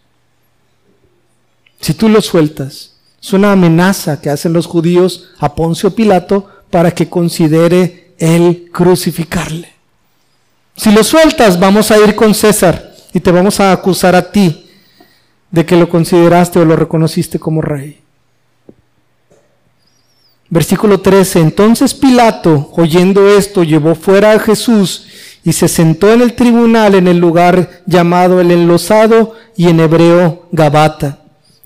Si 1.80 1.94
tú 1.94 2.08
lo 2.08 2.20
sueltas, 2.20 2.92
es 3.22 3.32
una 3.32 3.52
amenaza 3.52 4.20
que 4.20 4.30
hacen 4.30 4.52
los 4.52 4.66
judíos 4.66 5.30
a 5.38 5.54
Poncio 5.54 5.94
Pilato 5.94 6.48
para 6.70 6.92
que 6.92 7.08
considere 7.08 8.12
él 8.18 8.68
crucificarle. 8.72 9.72
Si 10.76 10.92
lo 10.92 11.02
sueltas, 11.02 11.58
vamos 11.58 11.90
a 11.90 11.98
ir 11.98 12.14
con 12.14 12.34
César 12.34 12.94
y 13.12 13.20
te 13.20 13.30
vamos 13.30 13.58
a 13.60 13.72
acusar 13.72 14.14
a 14.14 14.30
ti 14.30 14.66
de 15.50 15.64
que 15.64 15.76
lo 15.76 15.88
consideraste 15.88 16.58
o 16.58 16.64
lo 16.64 16.76
reconociste 16.76 17.38
como 17.38 17.62
rey. 17.62 18.00
Versículo 20.50 21.00
13. 21.00 21.40
Entonces 21.40 21.94
Pilato, 21.94 22.70
oyendo 22.76 23.28
esto, 23.28 23.64
llevó 23.64 23.94
fuera 23.94 24.32
a 24.32 24.38
Jesús 24.38 25.06
y 25.44 25.52
se 25.52 25.68
sentó 25.68 26.12
en 26.12 26.22
el 26.22 26.34
tribunal 26.34 26.94
en 26.94 27.08
el 27.08 27.18
lugar 27.18 27.82
llamado 27.86 28.40
el 28.40 28.50
enlosado 28.50 29.34
y 29.56 29.68
en 29.68 29.80
hebreo 29.80 30.48
Gabata. 30.52 31.20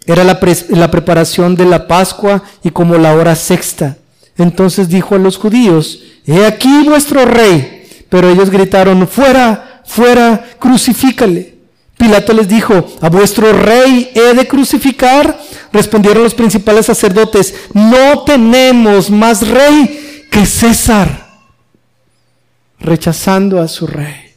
Era 0.06 0.24
la, 0.24 0.40
la 0.70 0.90
preparación 0.90 1.54
de 1.54 1.64
la 1.64 1.86
Pascua 1.86 2.42
y 2.62 2.70
como 2.70 2.96
la 2.96 3.14
hora 3.14 3.34
sexta. 3.34 3.96
Entonces 4.36 4.88
dijo 4.88 5.14
a 5.14 5.18
los 5.18 5.36
judíos, 5.36 6.00
He 6.26 6.46
aquí 6.46 6.84
vuestro 6.84 7.24
rey. 7.24 8.04
Pero 8.08 8.28
ellos 8.28 8.50
gritaron, 8.50 9.08
fuera, 9.08 9.82
fuera, 9.84 10.44
crucifícale. 10.58 11.52
Pilato 11.96 12.32
les 12.32 12.48
dijo, 12.48 12.84
¿a 13.00 13.08
vuestro 13.08 13.52
rey 13.52 14.10
he 14.14 14.34
de 14.34 14.48
crucificar? 14.48 15.38
Respondieron 15.72 16.24
los 16.24 16.34
principales 16.34 16.86
sacerdotes, 16.86 17.54
no 17.74 18.24
tenemos 18.24 19.08
más 19.08 19.46
rey 19.46 20.26
que 20.30 20.44
César, 20.44 21.28
rechazando 22.80 23.60
a 23.60 23.68
su 23.68 23.86
rey. 23.86 24.34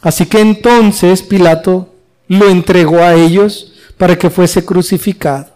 Así 0.00 0.26
que 0.26 0.40
entonces 0.40 1.22
Pilato 1.22 1.89
lo 2.30 2.48
entregó 2.48 3.00
a 3.00 3.14
ellos 3.14 3.72
para 3.98 4.16
que 4.16 4.30
fuese 4.30 4.64
crucificado. 4.64 5.52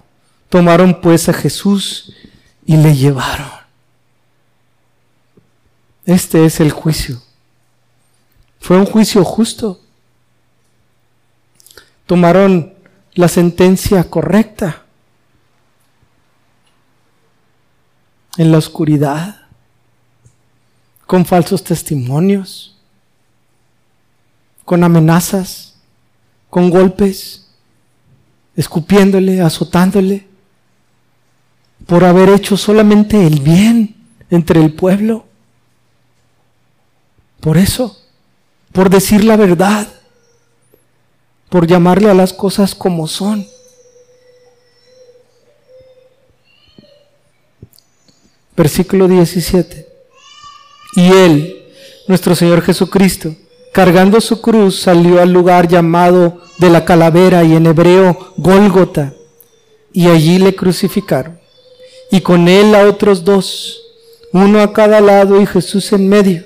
Tomaron 0.48 1.00
pues 1.00 1.28
a 1.28 1.32
Jesús 1.32 2.12
y 2.66 2.76
le 2.76 2.96
llevaron. 2.96 3.48
Este 6.04 6.44
es 6.44 6.58
el 6.58 6.72
juicio. 6.72 7.22
Fue 8.58 8.76
un 8.76 8.86
juicio 8.86 9.24
justo. 9.24 9.80
Tomaron 12.06 12.74
la 13.12 13.28
sentencia 13.28 14.02
correcta 14.10 14.82
en 18.36 18.50
la 18.50 18.58
oscuridad, 18.58 19.42
con 21.06 21.24
falsos 21.24 21.62
testimonios, 21.62 22.76
con 24.64 24.82
amenazas, 24.82 25.73
con 26.54 26.70
golpes, 26.70 27.46
escupiéndole, 28.54 29.40
azotándole, 29.40 30.24
por 31.84 32.04
haber 32.04 32.28
hecho 32.28 32.56
solamente 32.56 33.26
el 33.26 33.40
bien 33.40 33.96
entre 34.30 34.62
el 34.62 34.72
pueblo. 34.72 35.24
Por 37.40 37.58
eso, 37.58 38.00
por 38.70 38.88
decir 38.88 39.24
la 39.24 39.34
verdad, 39.36 39.88
por 41.48 41.66
llamarle 41.66 42.08
a 42.08 42.14
las 42.14 42.32
cosas 42.32 42.76
como 42.76 43.08
son. 43.08 43.44
Versículo 48.56 49.08
17. 49.08 49.88
Y 50.94 51.10
él, 51.10 51.66
nuestro 52.06 52.36
Señor 52.36 52.62
Jesucristo, 52.62 53.34
cargando 53.74 54.20
su 54.20 54.40
cruz, 54.40 54.78
salió 54.82 55.20
al 55.20 55.32
lugar 55.32 55.66
llamado 55.66 56.40
de 56.58 56.70
la 56.70 56.84
calavera 56.84 57.42
y 57.42 57.56
en 57.56 57.66
hebreo 57.66 58.32
Gólgota, 58.36 59.14
y 59.92 60.06
allí 60.06 60.38
le 60.38 60.54
crucificaron. 60.54 61.40
Y 62.08 62.20
con 62.20 62.46
él 62.46 62.72
a 62.76 62.86
otros 62.86 63.24
dos, 63.24 63.82
uno 64.32 64.60
a 64.60 64.72
cada 64.72 65.00
lado 65.00 65.40
y 65.40 65.46
Jesús 65.46 65.92
en 65.92 66.08
medio. 66.08 66.44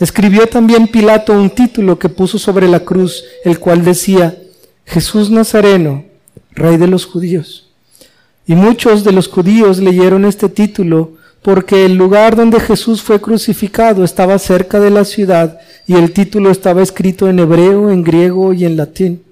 Escribió 0.00 0.48
también 0.48 0.88
Pilato 0.88 1.32
un 1.32 1.50
título 1.50 2.00
que 2.00 2.08
puso 2.08 2.36
sobre 2.36 2.66
la 2.66 2.80
cruz, 2.80 3.22
el 3.44 3.60
cual 3.60 3.84
decía, 3.84 4.36
Jesús 4.84 5.30
Nazareno, 5.30 6.04
Rey 6.50 6.78
de 6.78 6.88
los 6.88 7.06
judíos. 7.06 7.70
Y 8.44 8.56
muchos 8.56 9.04
de 9.04 9.12
los 9.12 9.28
judíos 9.28 9.78
leyeron 9.78 10.24
este 10.24 10.48
título 10.48 11.12
porque 11.44 11.84
el 11.84 11.96
lugar 11.96 12.36
donde 12.36 12.58
Jesús 12.58 13.02
fue 13.02 13.20
crucificado 13.20 14.02
estaba 14.02 14.38
cerca 14.38 14.80
de 14.80 14.88
la 14.88 15.04
ciudad 15.04 15.60
y 15.86 15.92
el 15.92 16.14
título 16.14 16.50
estaba 16.50 16.82
escrito 16.82 17.28
en 17.28 17.38
hebreo, 17.38 17.90
en 17.90 18.02
griego 18.02 18.54
y 18.54 18.64
en 18.64 18.78
latín. 18.78 19.22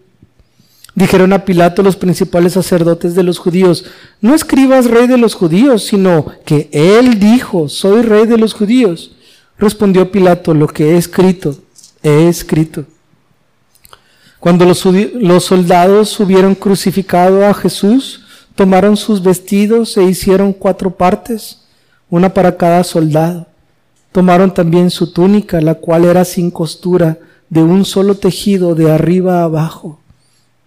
Dijeron 0.94 1.32
a 1.32 1.46
Pilato 1.46 1.82
los 1.82 1.96
principales 1.96 2.52
sacerdotes 2.52 3.14
de 3.14 3.22
los 3.22 3.38
judíos, 3.38 3.86
no 4.20 4.34
escribas 4.34 4.90
rey 4.90 5.06
de 5.06 5.16
los 5.16 5.32
judíos, 5.32 5.84
sino 5.84 6.26
que 6.44 6.68
él 6.70 7.18
dijo, 7.18 7.70
soy 7.70 8.02
rey 8.02 8.26
de 8.26 8.36
los 8.36 8.52
judíos. 8.52 9.12
Respondió 9.56 10.12
Pilato, 10.12 10.52
lo 10.52 10.66
que 10.66 10.90
he 10.90 10.96
escrito, 10.98 11.56
he 12.02 12.28
escrito. 12.28 12.84
Cuando 14.38 14.66
los, 14.66 14.84
los 14.84 15.44
soldados 15.44 16.20
hubieron 16.20 16.54
crucificado 16.56 17.46
a 17.46 17.54
Jesús, 17.54 18.26
tomaron 18.54 18.98
sus 18.98 19.22
vestidos 19.22 19.96
e 19.96 20.02
hicieron 20.02 20.52
cuatro 20.52 20.90
partes, 20.90 21.61
una 22.12 22.34
para 22.34 22.58
cada 22.58 22.84
soldado. 22.84 23.46
Tomaron 24.12 24.52
también 24.52 24.90
su 24.90 25.14
túnica, 25.14 25.62
la 25.62 25.76
cual 25.76 26.04
era 26.04 26.26
sin 26.26 26.50
costura, 26.50 27.16
de 27.48 27.62
un 27.62 27.86
solo 27.86 28.16
tejido 28.16 28.74
de 28.74 28.90
arriba 28.90 29.40
a 29.40 29.44
abajo, 29.44 29.98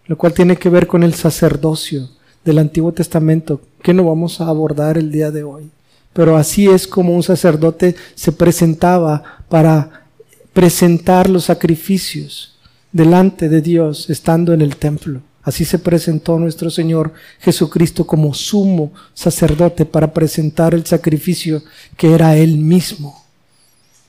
lo 0.08 0.18
cual 0.18 0.34
tiene 0.34 0.58
que 0.58 0.70
ver 0.70 0.88
con 0.88 1.04
el 1.04 1.14
sacerdocio 1.14 2.10
del 2.44 2.58
Antiguo 2.58 2.94
Testamento, 2.94 3.62
que 3.84 3.94
no 3.94 4.04
vamos 4.04 4.42
a 4.42 4.48
abordar 4.48 4.98
el 4.98 5.12
día 5.12 5.30
de 5.30 5.44
hoy. 5.44 5.70
Pero 6.14 6.36
así 6.36 6.68
es 6.68 6.88
como 6.88 7.16
un 7.16 7.22
sacerdote 7.22 7.96
se 8.16 8.32
presentaba 8.32 9.22
para 9.48 10.08
presentar 10.52 11.30
los 11.30 11.46
sacrificios 11.46 12.58
delante 12.92 13.50
de 13.50 13.62
Dios 13.62 14.10
estando 14.10 14.52
en 14.52 14.62
el 14.62 14.78
templo. 14.78 15.22
Así 15.46 15.64
se 15.64 15.78
presentó 15.78 16.40
nuestro 16.40 16.72
Señor 16.72 17.14
Jesucristo 17.40 18.06
como 18.06 18.34
sumo 18.34 18.92
sacerdote 19.14 19.86
para 19.86 20.12
presentar 20.12 20.74
el 20.74 20.88
sacrificio 20.88 21.62
que 21.96 22.14
era 22.14 22.36
Él 22.36 22.58
mismo, 22.58 23.24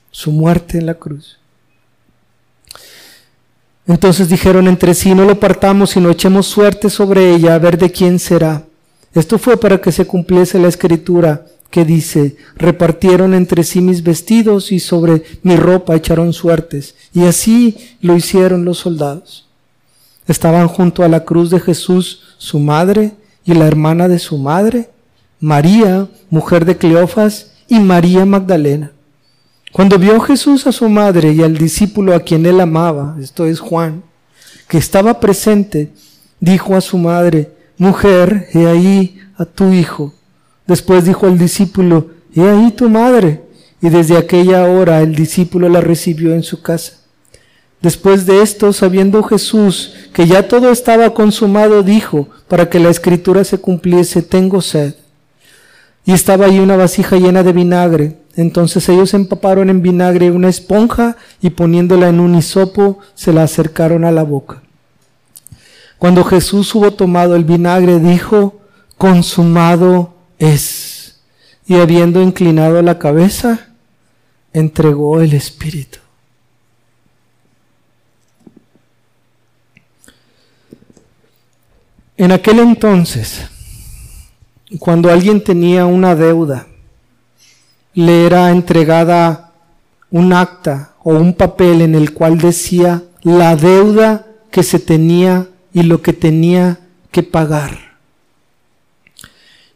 su 0.09 0.31
muerte 0.31 0.79
en 0.79 0.87
la 0.87 0.95
cruz. 0.95 1.37
Entonces 3.85 4.29
dijeron 4.29 4.67
entre 4.67 4.95
sí, 4.95 5.13
no 5.13 5.25
lo 5.25 5.39
partamos, 5.39 5.91
sino 5.91 6.09
echemos 6.09 6.47
suerte 6.47 6.89
sobre 6.89 7.35
ella 7.35 7.53
a 7.53 7.59
ver 7.59 7.77
de 7.77 7.91
quién 7.91 8.17
será. 8.17 8.65
Esto 9.13 9.37
fue 9.37 9.57
para 9.57 9.79
que 9.79 9.91
se 9.91 10.05
cumpliese 10.05 10.57
la 10.57 10.67
escritura 10.69 11.45
que 11.69 11.85
dice, 11.85 12.35
repartieron 12.55 13.35
entre 13.35 13.63
sí 13.63 13.79
mis 13.79 14.01
vestidos 14.01 14.71
y 14.71 14.79
sobre 14.79 15.23
mi 15.43 15.55
ropa 15.55 15.95
echaron 15.95 16.33
suertes. 16.33 16.95
Y 17.13 17.25
así 17.25 17.77
lo 18.01 18.17
hicieron 18.17 18.65
los 18.65 18.79
soldados. 18.79 19.46
Estaban 20.27 20.67
junto 20.67 21.03
a 21.03 21.07
la 21.07 21.23
cruz 21.23 21.49
de 21.49 21.59
Jesús 21.59 22.21
su 22.37 22.59
madre 22.59 23.13
y 23.45 23.53
la 23.53 23.65
hermana 23.65 24.07
de 24.07 24.19
su 24.19 24.37
madre, 24.37 24.89
María, 25.39 26.07
mujer 26.29 26.65
de 26.65 26.77
Cleofas, 26.77 27.51
y 27.67 27.79
María 27.79 28.25
Magdalena. 28.25 28.91
Cuando 29.71 29.99
vio 29.99 30.19
Jesús 30.19 30.65
a 30.67 30.71
su 30.71 30.89
madre 30.89 31.33
y 31.33 31.43
al 31.43 31.57
discípulo 31.57 32.15
a 32.15 32.21
quien 32.21 32.45
él 32.45 32.59
amaba, 32.59 33.15
esto 33.21 33.45
es 33.45 33.59
Juan, 33.59 34.03
que 34.67 34.77
estaba 34.77 35.19
presente, 35.19 35.91
dijo 36.39 36.75
a 36.75 36.81
su 36.81 36.97
madre, 36.97 37.51
Mujer, 37.77 38.47
he 38.53 38.65
ahí 38.65 39.19
a 39.37 39.45
tu 39.45 39.71
hijo. 39.71 40.13
Después 40.65 41.05
dijo 41.05 41.27
al 41.27 41.37
discípulo, 41.37 42.09
He 42.33 42.41
ahí 42.41 42.71
tu 42.71 42.89
madre. 42.89 43.43
Y 43.81 43.89
desde 43.89 44.17
aquella 44.17 44.65
hora 44.65 45.01
el 45.01 45.13
discípulo 45.13 45.69
la 45.69 45.81
recibió 45.81 46.33
en 46.33 46.41
su 46.41 46.61
casa. 46.61 46.96
Después 47.81 48.25
de 48.25 48.41
esto, 48.41 48.73
sabiendo 48.73 49.21
Jesús 49.23 49.93
que 50.13 50.25
ya 50.25 50.47
todo 50.47 50.71
estaba 50.71 51.13
consumado, 51.13 51.83
dijo, 51.83 52.27
para 52.47 52.69
que 52.69 52.79
la 52.79 52.89
escritura 52.89 53.43
se 53.43 53.59
cumpliese, 53.59 54.21
tengo 54.21 54.61
sed. 54.61 54.95
Y 56.05 56.13
estaba 56.13 56.45
ahí 56.45 56.59
una 56.59 56.75
vasija 56.75 57.17
llena 57.17 57.43
de 57.43 57.53
vinagre. 57.53 58.17
Entonces 58.35 58.87
ellos 58.89 59.13
empaparon 59.13 59.69
en 59.69 59.81
vinagre 59.81 60.31
una 60.31 60.49
esponja 60.49 61.17
y 61.41 61.51
poniéndola 61.51 62.09
en 62.09 62.19
un 62.19 62.35
hisopo, 62.35 62.99
se 63.13 63.33
la 63.33 63.43
acercaron 63.43 64.05
a 64.05 64.11
la 64.11 64.23
boca. 64.23 64.61
Cuando 65.97 66.23
Jesús 66.23 66.73
hubo 66.75 66.93
tomado 66.93 67.35
el 67.35 67.43
vinagre, 67.43 67.99
dijo, 67.99 68.61
consumado 68.97 70.13
es. 70.39 71.19
Y 71.67 71.75
habiendo 71.75 72.21
inclinado 72.21 72.81
la 72.81 72.99
cabeza, 72.99 73.67
entregó 74.53 75.21
el 75.21 75.33
Espíritu. 75.33 75.99
En 82.17 82.31
aquel 82.31 82.57
entonces, 82.59 83.45
cuando 84.79 85.11
alguien 85.11 85.43
tenía 85.43 85.85
una 85.85 86.15
deuda, 86.15 86.65
le 87.93 88.25
era 88.25 88.49
entregada 88.49 89.51
un 90.09 90.33
acta 90.33 90.93
o 91.03 91.11
un 91.13 91.33
papel 91.33 91.81
en 91.81 91.93
el 91.93 92.13
cual 92.13 92.39
decía 92.39 93.03
la 93.21 93.55
deuda 93.55 94.25
que 94.49 94.63
se 94.63 94.79
tenía 94.79 95.47
y 95.73 95.83
lo 95.83 96.01
que 96.01 96.13
tenía 96.13 96.79
que 97.11 97.21
pagar. 97.21 97.77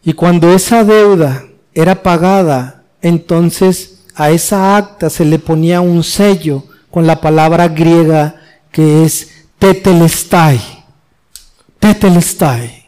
Y 0.03 0.13
cuando 0.13 0.51
esa 0.51 0.83
deuda 0.83 1.45
era 1.75 2.01
pagada, 2.01 2.83
entonces 3.03 3.99
a 4.15 4.31
esa 4.31 4.77
acta 4.77 5.11
se 5.11 5.25
le 5.25 5.37
ponía 5.37 5.81
un 5.81 6.03
sello 6.03 6.63
con 6.89 7.05
la 7.05 7.21
palabra 7.21 7.67
griega 7.67 8.35
que 8.71 9.05
es 9.05 9.29
tetelestai. 9.59 10.80
Tetelestai. 11.81 12.85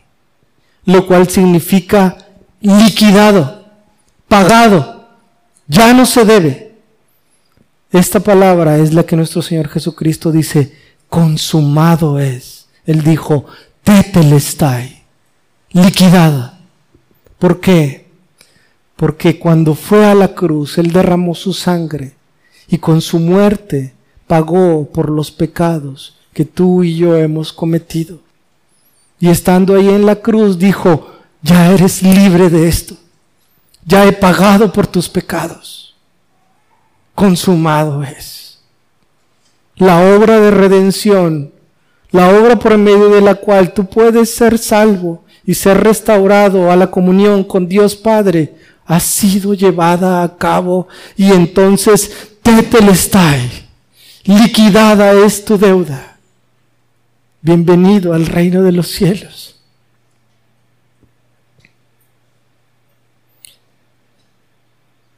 Lo 0.85 1.07
cual 1.07 1.27
significa 1.29 2.17
liquidado, 2.61 3.65
pagado, 4.27 5.09
ya 5.67 5.93
no 5.93 6.05
se 6.05 6.23
debe. 6.23 6.75
Esta 7.91 8.19
palabra 8.19 8.77
es 8.77 8.93
la 8.93 9.03
que 9.03 9.15
nuestro 9.15 9.41
Señor 9.41 9.67
Jesucristo 9.67 10.31
dice, 10.31 10.77
consumado 11.09 12.19
es. 12.19 12.67
Él 12.85 13.03
dijo, 13.03 13.45
tetelestai, 13.83 15.03
liquidada. 15.71 16.59
¿Por 17.39 17.59
qué? 17.59 18.07
Porque 18.95 19.39
cuando 19.39 19.73
fue 19.73 20.05
a 20.05 20.15
la 20.15 20.35
cruz, 20.35 20.77
Él 20.77 20.91
derramó 20.91 21.33
su 21.33 21.53
sangre 21.53 22.13
y 22.67 22.77
con 22.77 23.01
su 23.01 23.19
muerte 23.19 23.93
pagó 24.27 24.85
por 24.85 25.09
los 25.09 25.31
pecados 25.31 26.15
que 26.33 26.45
tú 26.45 26.83
y 26.83 26.95
yo 26.95 27.17
hemos 27.17 27.51
cometido. 27.51 28.19
Y 29.23 29.29
estando 29.29 29.77
ahí 29.77 29.87
en 29.87 30.05
la 30.05 30.17
cruz 30.17 30.59
dijo, 30.59 31.09
ya 31.41 31.71
eres 31.71 32.03
libre 32.03 32.49
de 32.49 32.67
esto. 32.67 32.97
Ya 33.85 34.05
he 34.05 34.11
pagado 34.11 34.69
por 34.73 34.85
tus 34.85 35.07
pecados. 35.07 35.95
Consumado 37.15 38.03
es. 38.03 38.59
La 39.77 40.13
obra 40.13 40.41
de 40.41 40.51
redención, 40.51 41.53
la 42.11 42.37
obra 42.37 42.59
por 42.59 42.77
medio 42.77 43.07
de 43.07 43.21
la 43.21 43.35
cual 43.35 43.73
tú 43.73 43.85
puedes 43.85 44.35
ser 44.35 44.57
salvo 44.57 45.23
y 45.45 45.53
ser 45.53 45.81
restaurado 45.81 46.69
a 46.69 46.75
la 46.75 46.91
comunión 46.91 47.45
con 47.45 47.65
Dios 47.65 47.95
Padre, 47.95 48.55
ha 48.85 48.99
sido 48.99 49.53
llevada 49.53 50.21
a 50.21 50.35
cabo 50.35 50.89
y 51.15 51.31
entonces 51.31 52.11
tetelestai, 52.41 53.69
liquidada 54.25 55.13
es 55.13 55.45
tu 55.45 55.57
deuda. 55.57 56.12
Bienvenido 57.45 58.13
al 58.13 58.25
reino 58.25 58.63
de 58.63 58.71
los 58.71 58.87
cielos. 58.87 59.59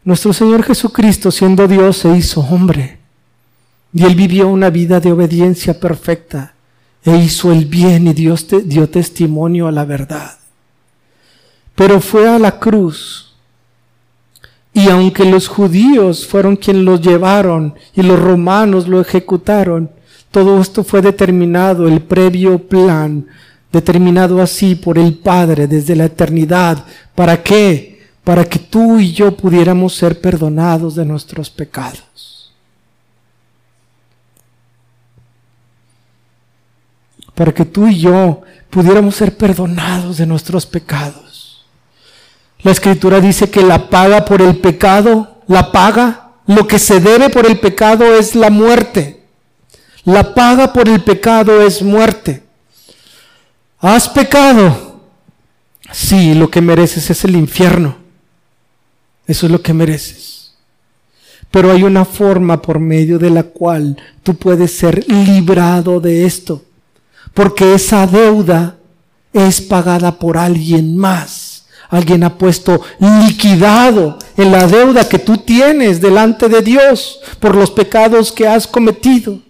Nuestro 0.04 0.34
Señor 0.34 0.64
Jesucristo, 0.64 1.30
siendo 1.30 1.68
Dios, 1.68 1.98
se 1.98 2.18
hizo 2.18 2.42
hombre. 2.42 2.98
Y 3.94 4.06
Él 4.06 4.16
vivió 4.16 4.48
una 4.48 4.72
vida 4.72 5.00
de 5.00 5.12
obediencia 5.12 5.80
perfecta. 5.80 6.56
E 7.04 7.16
hizo 7.16 7.52
el 7.52 7.68
bien 7.68 8.08
y 8.08 8.14
Dios 8.14 8.48
dio 8.66 8.90
testimonio 8.90 9.68
a 9.68 9.72
la 9.72 9.86
verdad. 9.86 10.40
Pero 11.76 12.02
fue 12.02 12.28
a 12.28 12.40
la 12.40 12.60
cruz 12.60 13.36
y 14.74 14.90
aunque 14.90 15.24
los 15.26 15.48
judíos 15.48 16.28
fueron 16.28 16.56
quienes 16.56 16.84
los 16.84 17.02
llevaron 17.02 17.76
y 17.94 18.02
los 18.02 18.20
romanos 18.20 18.88
lo 18.90 19.00
ejecutaron, 19.00 19.90
todo 20.36 20.60
esto 20.60 20.84
fue 20.84 21.02
determinado, 21.02 21.88
el 21.88 22.02
previo 22.02 22.60
plan, 22.60 23.26
determinado 23.72 24.42
así 24.42 24.76
por 24.76 25.00
el 25.00 25.14
Padre 25.14 25.66
desde 25.66 25.96
la 25.96 26.04
eternidad. 26.04 26.84
¿Para 27.16 27.42
qué? 27.42 28.06
Para 28.22 28.44
que 28.44 28.60
tú 28.60 29.00
y 29.00 29.14
yo 29.14 29.38
pudiéramos 29.38 29.96
ser 29.96 30.20
perdonados 30.20 30.96
de 30.96 31.06
nuestros 31.06 31.50
pecados. 31.50 32.52
Para 37.34 37.54
que 37.54 37.64
tú 37.64 37.88
y 37.88 37.98
yo 37.98 38.42
pudiéramos 38.70 39.16
ser 39.16 39.38
perdonados 39.38 40.18
de 40.18 40.26
nuestros 40.26 40.66
pecados. 40.66 41.66
La 42.60 42.72
escritura 42.72 43.22
dice 43.22 43.50
que 43.50 43.62
la 43.62 43.90
paga 43.90 44.26
por 44.26 44.42
el 44.42 44.58
pecado, 44.58 45.38
la 45.48 45.72
paga, 45.72 46.32
lo 46.46 46.68
que 46.68 46.78
se 46.78 47.00
debe 47.00 47.30
por 47.30 47.46
el 47.46 47.58
pecado 47.58 48.18
es 48.18 48.36
la 48.36 48.50
muerte. 48.50 49.15
La 50.06 50.36
paga 50.36 50.72
por 50.72 50.88
el 50.88 51.04
pecado 51.04 51.62
es 51.62 51.82
muerte. 51.82 52.44
¿Has 53.80 54.08
pecado? 54.08 55.02
Sí, 55.92 56.36
lo 56.36 56.50
que 56.50 56.62
mereces 56.62 57.10
es 57.10 57.24
el 57.24 57.36
infierno. 57.36 57.98
Eso 59.26 59.48
es 59.48 59.52
lo 59.52 59.62
que 59.62 59.74
mereces. 59.74 60.54
Pero 61.50 61.72
hay 61.72 61.84
una 61.84 62.06
forma 62.06 62.62
por 62.62 62.80
medio 62.80 63.18
de 63.18 63.32
la 63.32 63.44
cual 63.44 63.98
tú 64.22 64.36
puedes 64.36 64.78
ser 64.78 65.04
librado 65.10 66.00
de 66.00 66.26
esto. 66.26 66.64
Porque 67.34 67.74
esa 67.74 68.06
deuda 68.06 68.78
es 69.34 69.60
pagada 69.60 70.20
por 70.20 70.38
alguien 70.38 70.96
más. 70.96 71.66
Alguien 71.90 72.24
ha 72.24 72.38
puesto 72.38 72.82
liquidado 73.00 74.20
en 74.38 74.52
la 74.52 74.68
deuda 74.68 75.08
que 75.08 75.20
tú 75.20 75.38
tienes 75.38 76.00
delante 76.00 76.48
de 76.48 76.62
Dios 76.62 77.20
por 77.40 77.56
los 77.56 77.72
pecados 77.72 78.32
que 78.32 78.48
has 78.48 78.68
cometido. 78.68 79.45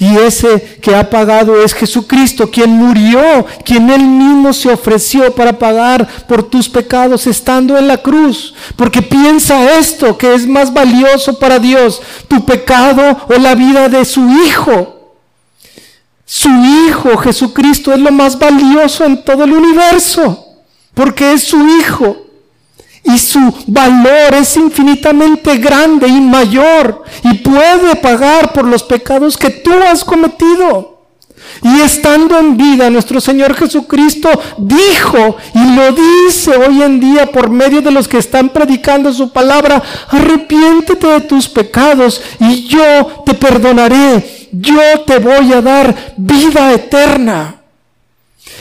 Y 0.00 0.16
ese 0.16 0.80
que 0.82 0.96
ha 0.96 1.08
pagado 1.08 1.62
es 1.62 1.72
Jesucristo, 1.72 2.50
quien 2.50 2.70
murió, 2.70 3.46
quien 3.64 3.88
él 3.90 4.02
mismo 4.02 4.52
se 4.52 4.72
ofreció 4.72 5.32
para 5.32 5.56
pagar 5.56 6.08
por 6.26 6.42
tus 6.42 6.68
pecados 6.68 7.28
estando 7.28 7.78
en 7.78 7.86
la 7.86 7.98
cruz. 7.98 8.52
Porque 8.74 9.02
piensa 9.02 9.78
esto, 9.78 10.18
que 10.18 10.34
es 10.34 10.46
más 10.46 10.72
valioso 10.72 11.38
para 11.38 11.60
Dios, 11.60 12.02
tu 12.26 12.44
pecado 12.44 13.26
o 13.28 13.38
la 13.38 13.54
vida 13.54 13.88
de 13.88 14.04
su 14.04 14.28
Hijo. 14.28 15.14
Su 16.24 16.48
Hijo, 16.48 17.16
Jesucristo, 17.18 17.92
es 17.92 18.00
lo 18.00 18.10
más 18.10 18.36
valioso 18.36 19.04
en 19.04 19.22
todo 19.22 19.44
el 19.44 19.52
universo 19.52 20.46
porque 20.94 21.32
es 21.32 21.44
su 21.44 21.56
Hijo. 21.78 22.26
Y 23.02 23.18
su 23.18 23.40
valor 23.66 24.34
es 24.34 24.56
infinitamente 24.56 25.56
grande 25.56 26.06
y 26.06 26.20
mayor 26.20 27.02
y 27.24 27.34
puede 27.38 27.96
pagar 27.96 28.52
por 28.52 28.64
los 28.66 28.82
pecados 28.82 29.36
que 29.36 29.50
tú 29.50 29.72
has 29.90 30.04
cometido. 30.04 31.00
Y 31.62 31.80
estando 31.80 32.38
en 32.38 32.56
vida, 32.56 32.88
nuestro 32.88 33.20
Señor 33.20 33.54
Jesucristo 33.54 34.28
dijo 34.58 35.36
y 35.54 35.76
lo 35.76 35.92
dice 35.92 36.52
hoy 36.56 36.82
en 36.82 37.00
día 37.00 37.26
por 37.26 37.50
medio 37.50 37.82
de 37.82 37.90
los 37.90 38.08
que 38.08 38.18
están 38.18 38.48
predicando 38.48 39.12
su 39.12 39.30
palabra, 39.30 39.82
arrepiéntete 40.08 41.06
de 41.06 41.20
tus 41.22 41.48
pecados 41.48 42.22
y 42.38 42.66
yo 42.66 43.24
te 43.26 43.34
perdonaré, 43.34 44.48
yo 44.52 45.00
te 45.06 45.18
voy 45.18 45.52
a 45.52 45.60
dar 45.60 46.14
vida 46.16 46.72
eterna. 46.72 47.59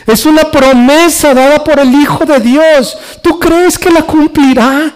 Es 0.05 0.25
una 0.25 0.43
promesa 0.49 1.33
dada 1.33 1.63
por 1.63 1.79
el 1.79 1.93
Hijo 1.93 2.25
de 2.25 2.39
Dios. 2.39 2.97
¿Tú 3.21 3.39
crees 3.39 3.77
que 3.77 3.91
la 3.91 4.01
cumplirá? 4.03 4.93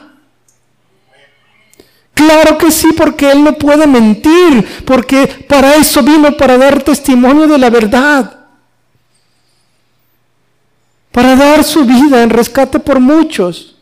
Claro 2.14 2.58
que 2.58 2.72
sí, 2.72 2.89
porque 2.96 3.32
Él 3.32 3.44
no 3.44 3.54
puede 3.54 3.88
mentir, 3.88 4.84
porque 4.86 5.28
para 5.48 5.76
eso 5.76 6.04
vino, 6.04 6.36
para 6.38 6.58
dar 6.58 6.82
testimonio 6.84 7.48
de 7.48 7.58
la 7.58 7.70
verdad. 7.70 8.39
Para 11.12 11.36
dar 11.36 11.64
su 11.64 11.86
vida 11.86 12.24
en 12.24 12.30
rescate 12.30 12.80
por 12.80 13.00
muchos, 13.00 13.76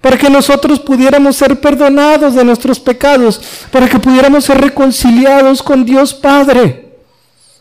para 0.00 0.16
que 0.16 0.30
nosotros 0.30 0.80
pudiéramos 0.80 1.36
ser 1.36 1.60
perdonados 1.60 2.34
de 2.34 2.44
nuestros 2.44 2.78
pecados, 2.78 3.40
para 3.70 3.88
que 3.88 3.98
pudiéramos 3.98 4.44
ser 4.44 4.60
reconciliados 4.60 5.62
con 5.62 5.84
Dios 5.84 6.14
Padre. 6.14 6.87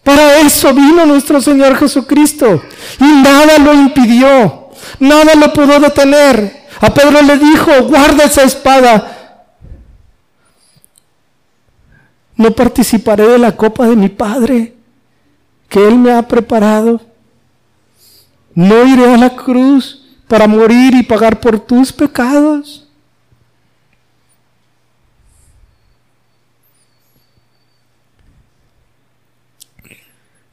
Para 0.07 0.39
eso 0.39 0.73
vino 0.73 1.05
nuestro 1.05 1.41
Señor 1.41 1.75
Jesucristo. 1.75 2.63
Y 2.97 3.03
nada 3.03 3.57
lo 3.57 3.73
impidió. 3.73 4.69
Nada 5.01 5.35
lo 5.35 5.51
pudo 5.51 5.81
detener. 5.81 6.65
A 6.79 6.93
Pedro 6.93 7.21
le 7.21 7.37
dijo, 7.37 7.83
guarda 7.89 8.23
esa 8.23 8.43
espada. 8.43 9.41
No 12.37 12.51
participaré 12.51 13.27
de 13.27 13.37
la 13.37 13.57
copa 13.57 13.85
de 13.85 13.97
mi 13.97 14.07
Padre 14.07 14.75
que 15.67 15.85
Él 15.85 15.99
me 15.99 16.13
ha 16.13 16.21
preparado. 16.21 17.01
No 18.53 18.85
iré 18.87 19.13
a 19.13 19.17
la 19.17 19.35
cruz 19.35 20.07
para 20.29 20.47
morir 20.47 20.95
y 20.95 21.03
pagar 21.03 21.41
por 21.41 21.59
tus 21.59 21.91
pecados. 21.91 22.86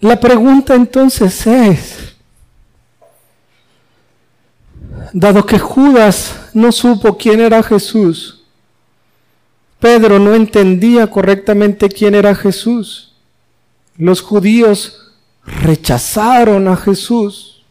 La 0.04 0.20
pregunta 0.20 0.74
entonces 0.74 1.46
es, 1.46 2.14
dado 5.14 5.46
que 5.46 5.58
Judas 5.58 6.50
no 6.52 6.70
supo 6.72 7.16
quién 7.16 7.40
era 7.40 7.62
Jesús, 7.62 8.42
Pedro 9.80 10.18
no 10.18 10.34
entendía 10.34 11.06
correctamente 11.06 11.88
quién 11.88 12.14
era 12.14 12.34
Jesús, 12.34 13.14
los 13.96 14.20
judíos 14.20 15.14
rechazaron 15.42 16.68
a 16.68 16.76
Jesús, 16.76 17.64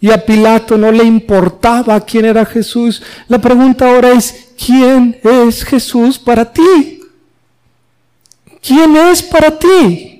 y 0.00 0.10
a 0.10 0.24
Pilato 0.24 0.78
no 0.78 0.90
le 0.90 1.04
importaba 1.04 2.00
quién 2.00 2.24
era 2.24 2.46
Jesús. 2.46 3.02
La 3.26 3.38
pregunta 3.38 3.90
ahora 3.90 4.12
es, 4.12 4.52
¿quién 4.56 5.20
es 5.22 5.62
Jesús 5.64 6.18
para 6.18 6.50
ti? 6.50 7.02
¿Quién 8.62 8.96
es 8.96 9.22
para 9.22 9.58
ti? 9.58 10.17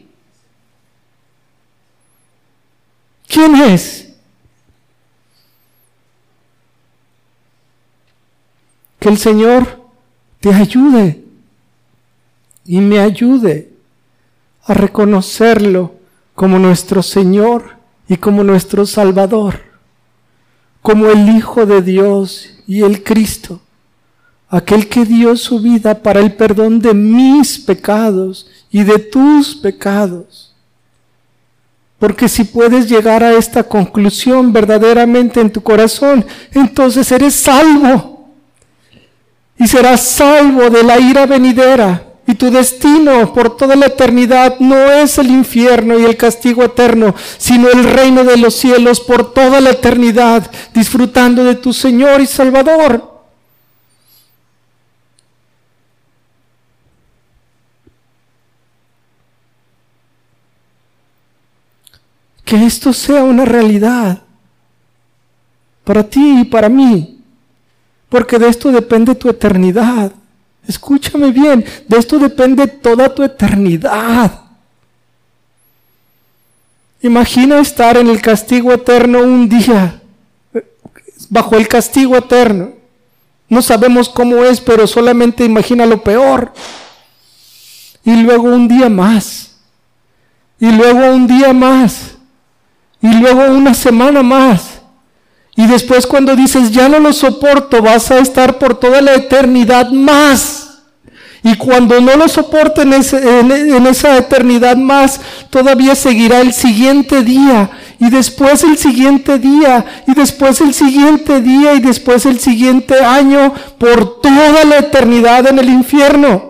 ¿Quién 3.29 3.55
es? 3.57 4.09
Que 8.99 9.11
el 9.11 9.18
Señor 9.18 9.85
te 10.41 10.53
ayude 10.53 11.22
y 12.64 12.81
me 12.81 12.99
ayude 12.99 13.70
a 14.64 14.74
reconocerlo 14.74 15.95
como 16.35 16.59
nuestro 16.59 17.03
Señor 17.03 17.76
y 18.09 18.16
como 18.16 18.43
nuestro 18.43 18.87
Salvador, 18.87 19.61
como 20.83 21.09
el 21.09 21.29
Hijo 21.29 21.66
de 21.66 21.83
Dios 21.83 22.51
y 22.66 22.83
el 22.83 23.05
Cristo, 23.05 23.61
aquel 24.49 24.89
que 24.89 25.05
dio 25.05 25.37
su 25.37 25.61
vida 25.61 26.03
para 26.03 26.20
el 26.20 26.35
perdón 26.35 26.81
de 26.81 26.95
mis 26.95 27.59
pecados 27.59 28.51
y 28.70 28.83
de 28.85 28.99
tus 28.99 29.55
pecados. 29.55 30.47
Porque 31.99 32.28
si 32.28 32.44
puedes 32.44 32.88
llegar 32.88 33.24
a 33.24 33.34
esta 33.34 33.64
conclusión 33.64 34.53
verdaderamente 34.53 35.40
en 35.40 35.51
tu 35.51 35.62
corazón, 35.62 36.24
entonces 36.53 37.11
eres 37.11 37.34
salvo. 37.34 38.28
Y 39.59 39.66
serás 39.66 40.03
salvo 40.03 40.70
de 40.70 40.84
la 40.84 41.01
ira 41.01 41.26
venidera 41.26 42.09
y 42.28 42.34
tu 42.34 42.51
destino 42.51 43.32
por 43.32 43.57
toda 43.57 43.74
la 43.74 43.86
eternidad 43.86 44.61
no 44.61 44.76
es 44.92 45.16
el 45.16 45.30
infierno 45.30 45.99
y 45.99 46.05
el 46.05 46.18
castigo 46.18 46.62
eterno, 46.62 47.14
sino 47.38 47.70
el 47.70 47.82
reino 47.84 48.22
de 48.22 48.36
los 48.36 48.55
cielos 48.55 49.01
por 49.01 49.32
toda 49.32 49.62
la 49.62 49.70
eternidad, 49.70 50.49
disfrutando 50.74 51.42
de 51.42 51.55
tu 51.55 51.72
Señor 51.72 52.20
y 52.20 52.26
Salvador. 52.26 53.17
Que 62.49 62.64
esto 62.64 62.94
sea 62.94 63.24
una 63.24 63.44
realidad 63.44 64.22
para 65.84 66.03
ti 66.03 66.40
y 66.40 66.44
para 66.46 66.70
mí, 66.70 67.20
porque 68.09 68.38
de 68.38 68.49
esto 68.49 68.72
depende 68.72 69.14
tu 69.14 69.28
eternidad. 69.28 70.12
Escúchame 70.66 71.30
bien, 71.30 71.62
de 71.86 71.99
esto 71.99 72.18
depende 72.18 72.66
toda 72.66 73.14
tu 73.14 73.22
eternidad. 73.22 74.44
Imagina 77.03 77.59
estar 77.59 77.99
en 77.99 78.09
el 78.09 78.22
castigo 78.22 78.72
eterno 78.72 79.18
un 79.18 79.46
día, 79.46 80.01
bajo 81.28 81.55
el 81.55 81.68
castigo 81.68 82.16
eterno. 82.16 82.72
No 83.51 83.61
sabemos 83.61 84.09
cómo 84.09 84.42
es, 84.42 84.59
pero 84.59 84.86
solamente 84.86 85.44
imagina 85.44 85.84
lo 85.84 86.03
peor. 86.03 86.51
Y 88.05 88.22
luego 88.22 88.44
un 88.44 88.68
día 88.68 88.88
más. 88.88 89.51
Y 90.59 90.70
luego 90.72 91.12
un 91.12 91.26
día 91.26 91.53
más. 91.53 92.17
Y 93.01 93.14
luego 93.14 93.44
una 93.44 93.74
semana 93.74 94.22
más. 94.22 94.80
Y 95.57 95.66
después 95.66 96.07
cuando 96.07 96.36
dices, 96.36 96.70
ya 96.70 96.88
no 96.88 97.01
lo 97.01 97.12
soporto, 97.12 97.82
vas 97.82 98.11
a 98.11 98.18
estar 98.18 98.59
por 98.59 98.78
toda 98.78 99.03
la 99.03 99.14
eternidad 99.14 99.90
más. 99.90 100.68
Y 101.42 101.57
cuando 101.57 102.01
no 102.01 102.16
lo 102.16 102.28
soporten 102.28 102.92
en, 102.92 103.86
esa 103.86 104.18
eternidad 104.18 104.76
más, 104.76 105.20
todavía 105.51 105.94
seguirá 105.94 106.40
el 106.40 106.53
siguiente 106.53 107.22
día, 107.22 107.70
y 108.01 108.11
después 108.11 108.64
el 108.64 108.76
siguiente 108.76 109.38
día, 109.38 109.84
y 110.07 110.14
después 110.14 110.61
el 110.61 110.74
siguiente 110.74 111.40
día, 111.40 111.74
y 111.74 111.80
después 111.80 112.26
el 112.26 112.40
siguiente 112.40 113.05
año, 113.05 113.55
por 113.78 114.20
toda 114.20 114.64
la 114.64 114.78
eternidad 114.78 115.46
en 115.46 115.59
el 115.59 115.68
infierno. 115.68 116.47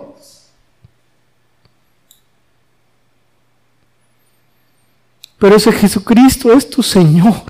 Pero 5.39 5.55
ese 5.55 5.71
Jesucristo 5.71 6.51
es 6.53 6.69
tu 6.69 6.83
Señor. 6.83 7.43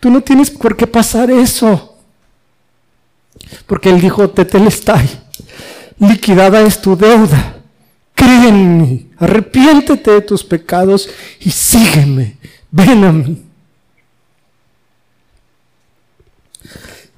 Tú 0.00 0.10
no 0.10 0.20
tienes 0.20 0.50
por 0.50 0.76
qué 0.76 0.86
pasar 0.86 1.30
eso. 1.30 1.96
Porque 3.66 3.90
Él 3.90 4.00
dijo, 4.00 4.30
Tetelestai, 4.30 5.08
liquidada 5.98 6.60
es 6.60 6.80
tu 6.80 6.96
deuda. 6.96 7.56
Cree 8.14 8.48
en 8.48 8.78
mí, 8.78 9.10
arrepiéntete 9.18 10.10
de 10.10 10.20
tus 10.22 10.42
pecados 10.44 11.08
y 11.40 11.50
sígueme. 11.50 12.36
Ven 12.70 13.04
a 13.04 13.12
mí. 13.12 13.42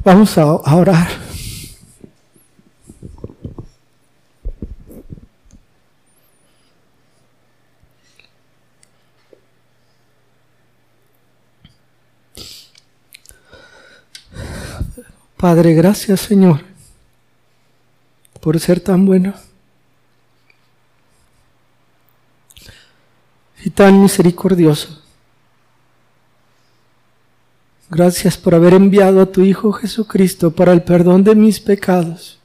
Vamos 0.03 0.37
a 0.39 0.47
orar. 0.47 1.30
Padre, 15.41 15.72
gracias 15.72 16.20
Señor 16.20 16.61
por 18.43 18.61
ser 18.61 18.78
tan 18.78 19.07
bueno 19.07 19.32
y 23.64 23.70
tan 23.70 24.03
misericordioso. 24.03 25.03
Gracias 27.88 28.36
por 28.36 28.55
haber 28.55 28.74
enviado 28.74 29.22
a 29.22 29.32
tu 29.32 29.41
Hijo 29.41 29.72
Jesucristo 29.72 30.51
para 30.51 30.74
el 30.74 30.82
perdón 30.82 31.24
de 31.24 31.34
mis 31.34 31.59
pecados. 31.59 32.38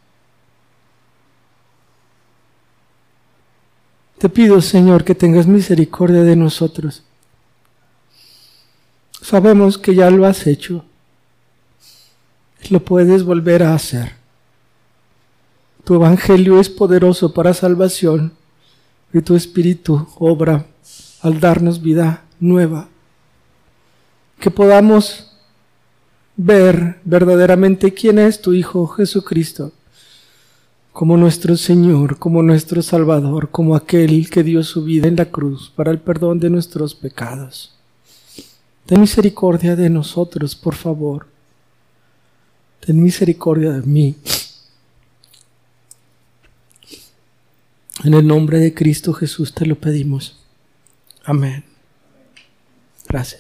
Te 4.20 4.30
pido, 4.30 4.62
Señor, 4.62 5.04
que 5.04 5.16
tengas 5.16 5.48
misericordia 5.48 6.24
de 6.24 6.38
nosotros. 6.38 7.04
Sabemos 9.22 9.78
que 9.78 9.94
ya 9.94 10.10
lo 10.10 10.26
has 10.26 10.48
hecho 10.48 10.86
lo 12.72 12.80
puedes 12.80 13.24
volver 13.24 13.64
a 13.64 13.74
hacer. 13.74 14.14
Tu 15.84 15.94
evangelio 15.94 16.60
es 16.60 16.70
poderoso 16.70 17.34
para 17.34 17.54
salvación 17.54 18.34
y 19.14 19.22
tu 19.22 19.36
espíritu 19.36 20.08
obra 20.18 20.66
al 21.22 21.40
darnos 21.40 21.82
vida 21.82 22.24
nueva. 22.40 22.88
Que 24.40 24.50
podamos 24.50 25.32
ver 26.36 27.00
verdaderamente 27.06 27.94
quién 27.94 28.20
es 28.20 28.42
tu 28.42 28.54
Hijo 28.54 28.88
Jesucristo 28.88 29.72
como 30.92 31.18
nuestro 31.18 31.58
Señor, 31.58 32.18
como 32.18 32.42
nuestro 32.42 32.82
Salvador, 32.82 33.50
como 33.52 33.76
aquel 33.76 34.30
que 34.30 34.44
dio 34.44 34.64
su 34.64 34.84
vida 34.84 35.08
en 35.08 35.18
la 35.18 35.26
cruz 35.26 35.72
para 35.76 35.92
el 35.92 36.00
perdón 36.00 36.40
de 36.40 36.50
nuestros 36.50 36.96
pecados. 36.96 37.76
Ten 38.86 39.02
misericordia 39.02 39.76
de 39.76 39.90
nosotros, 39.90 40.56
por 40.56 40.76
favor 40.76 41.35
ten 42.86 43.02
misericordia 43.02 43.72
de 43.72 43.82
mí. 43.82 44.16
En 48.04 48.14
el 48.14 48.28
nombre 48.28 48.60
de 48.60 48.74
Cristo 48.74 49.14
Jesús 49.14 49.56
te 49.56 49.66
lo 49.66 49.76
pedimos. 49.76 50.38
Amén. 51.24 51.64
Gracias. 53.08 53.34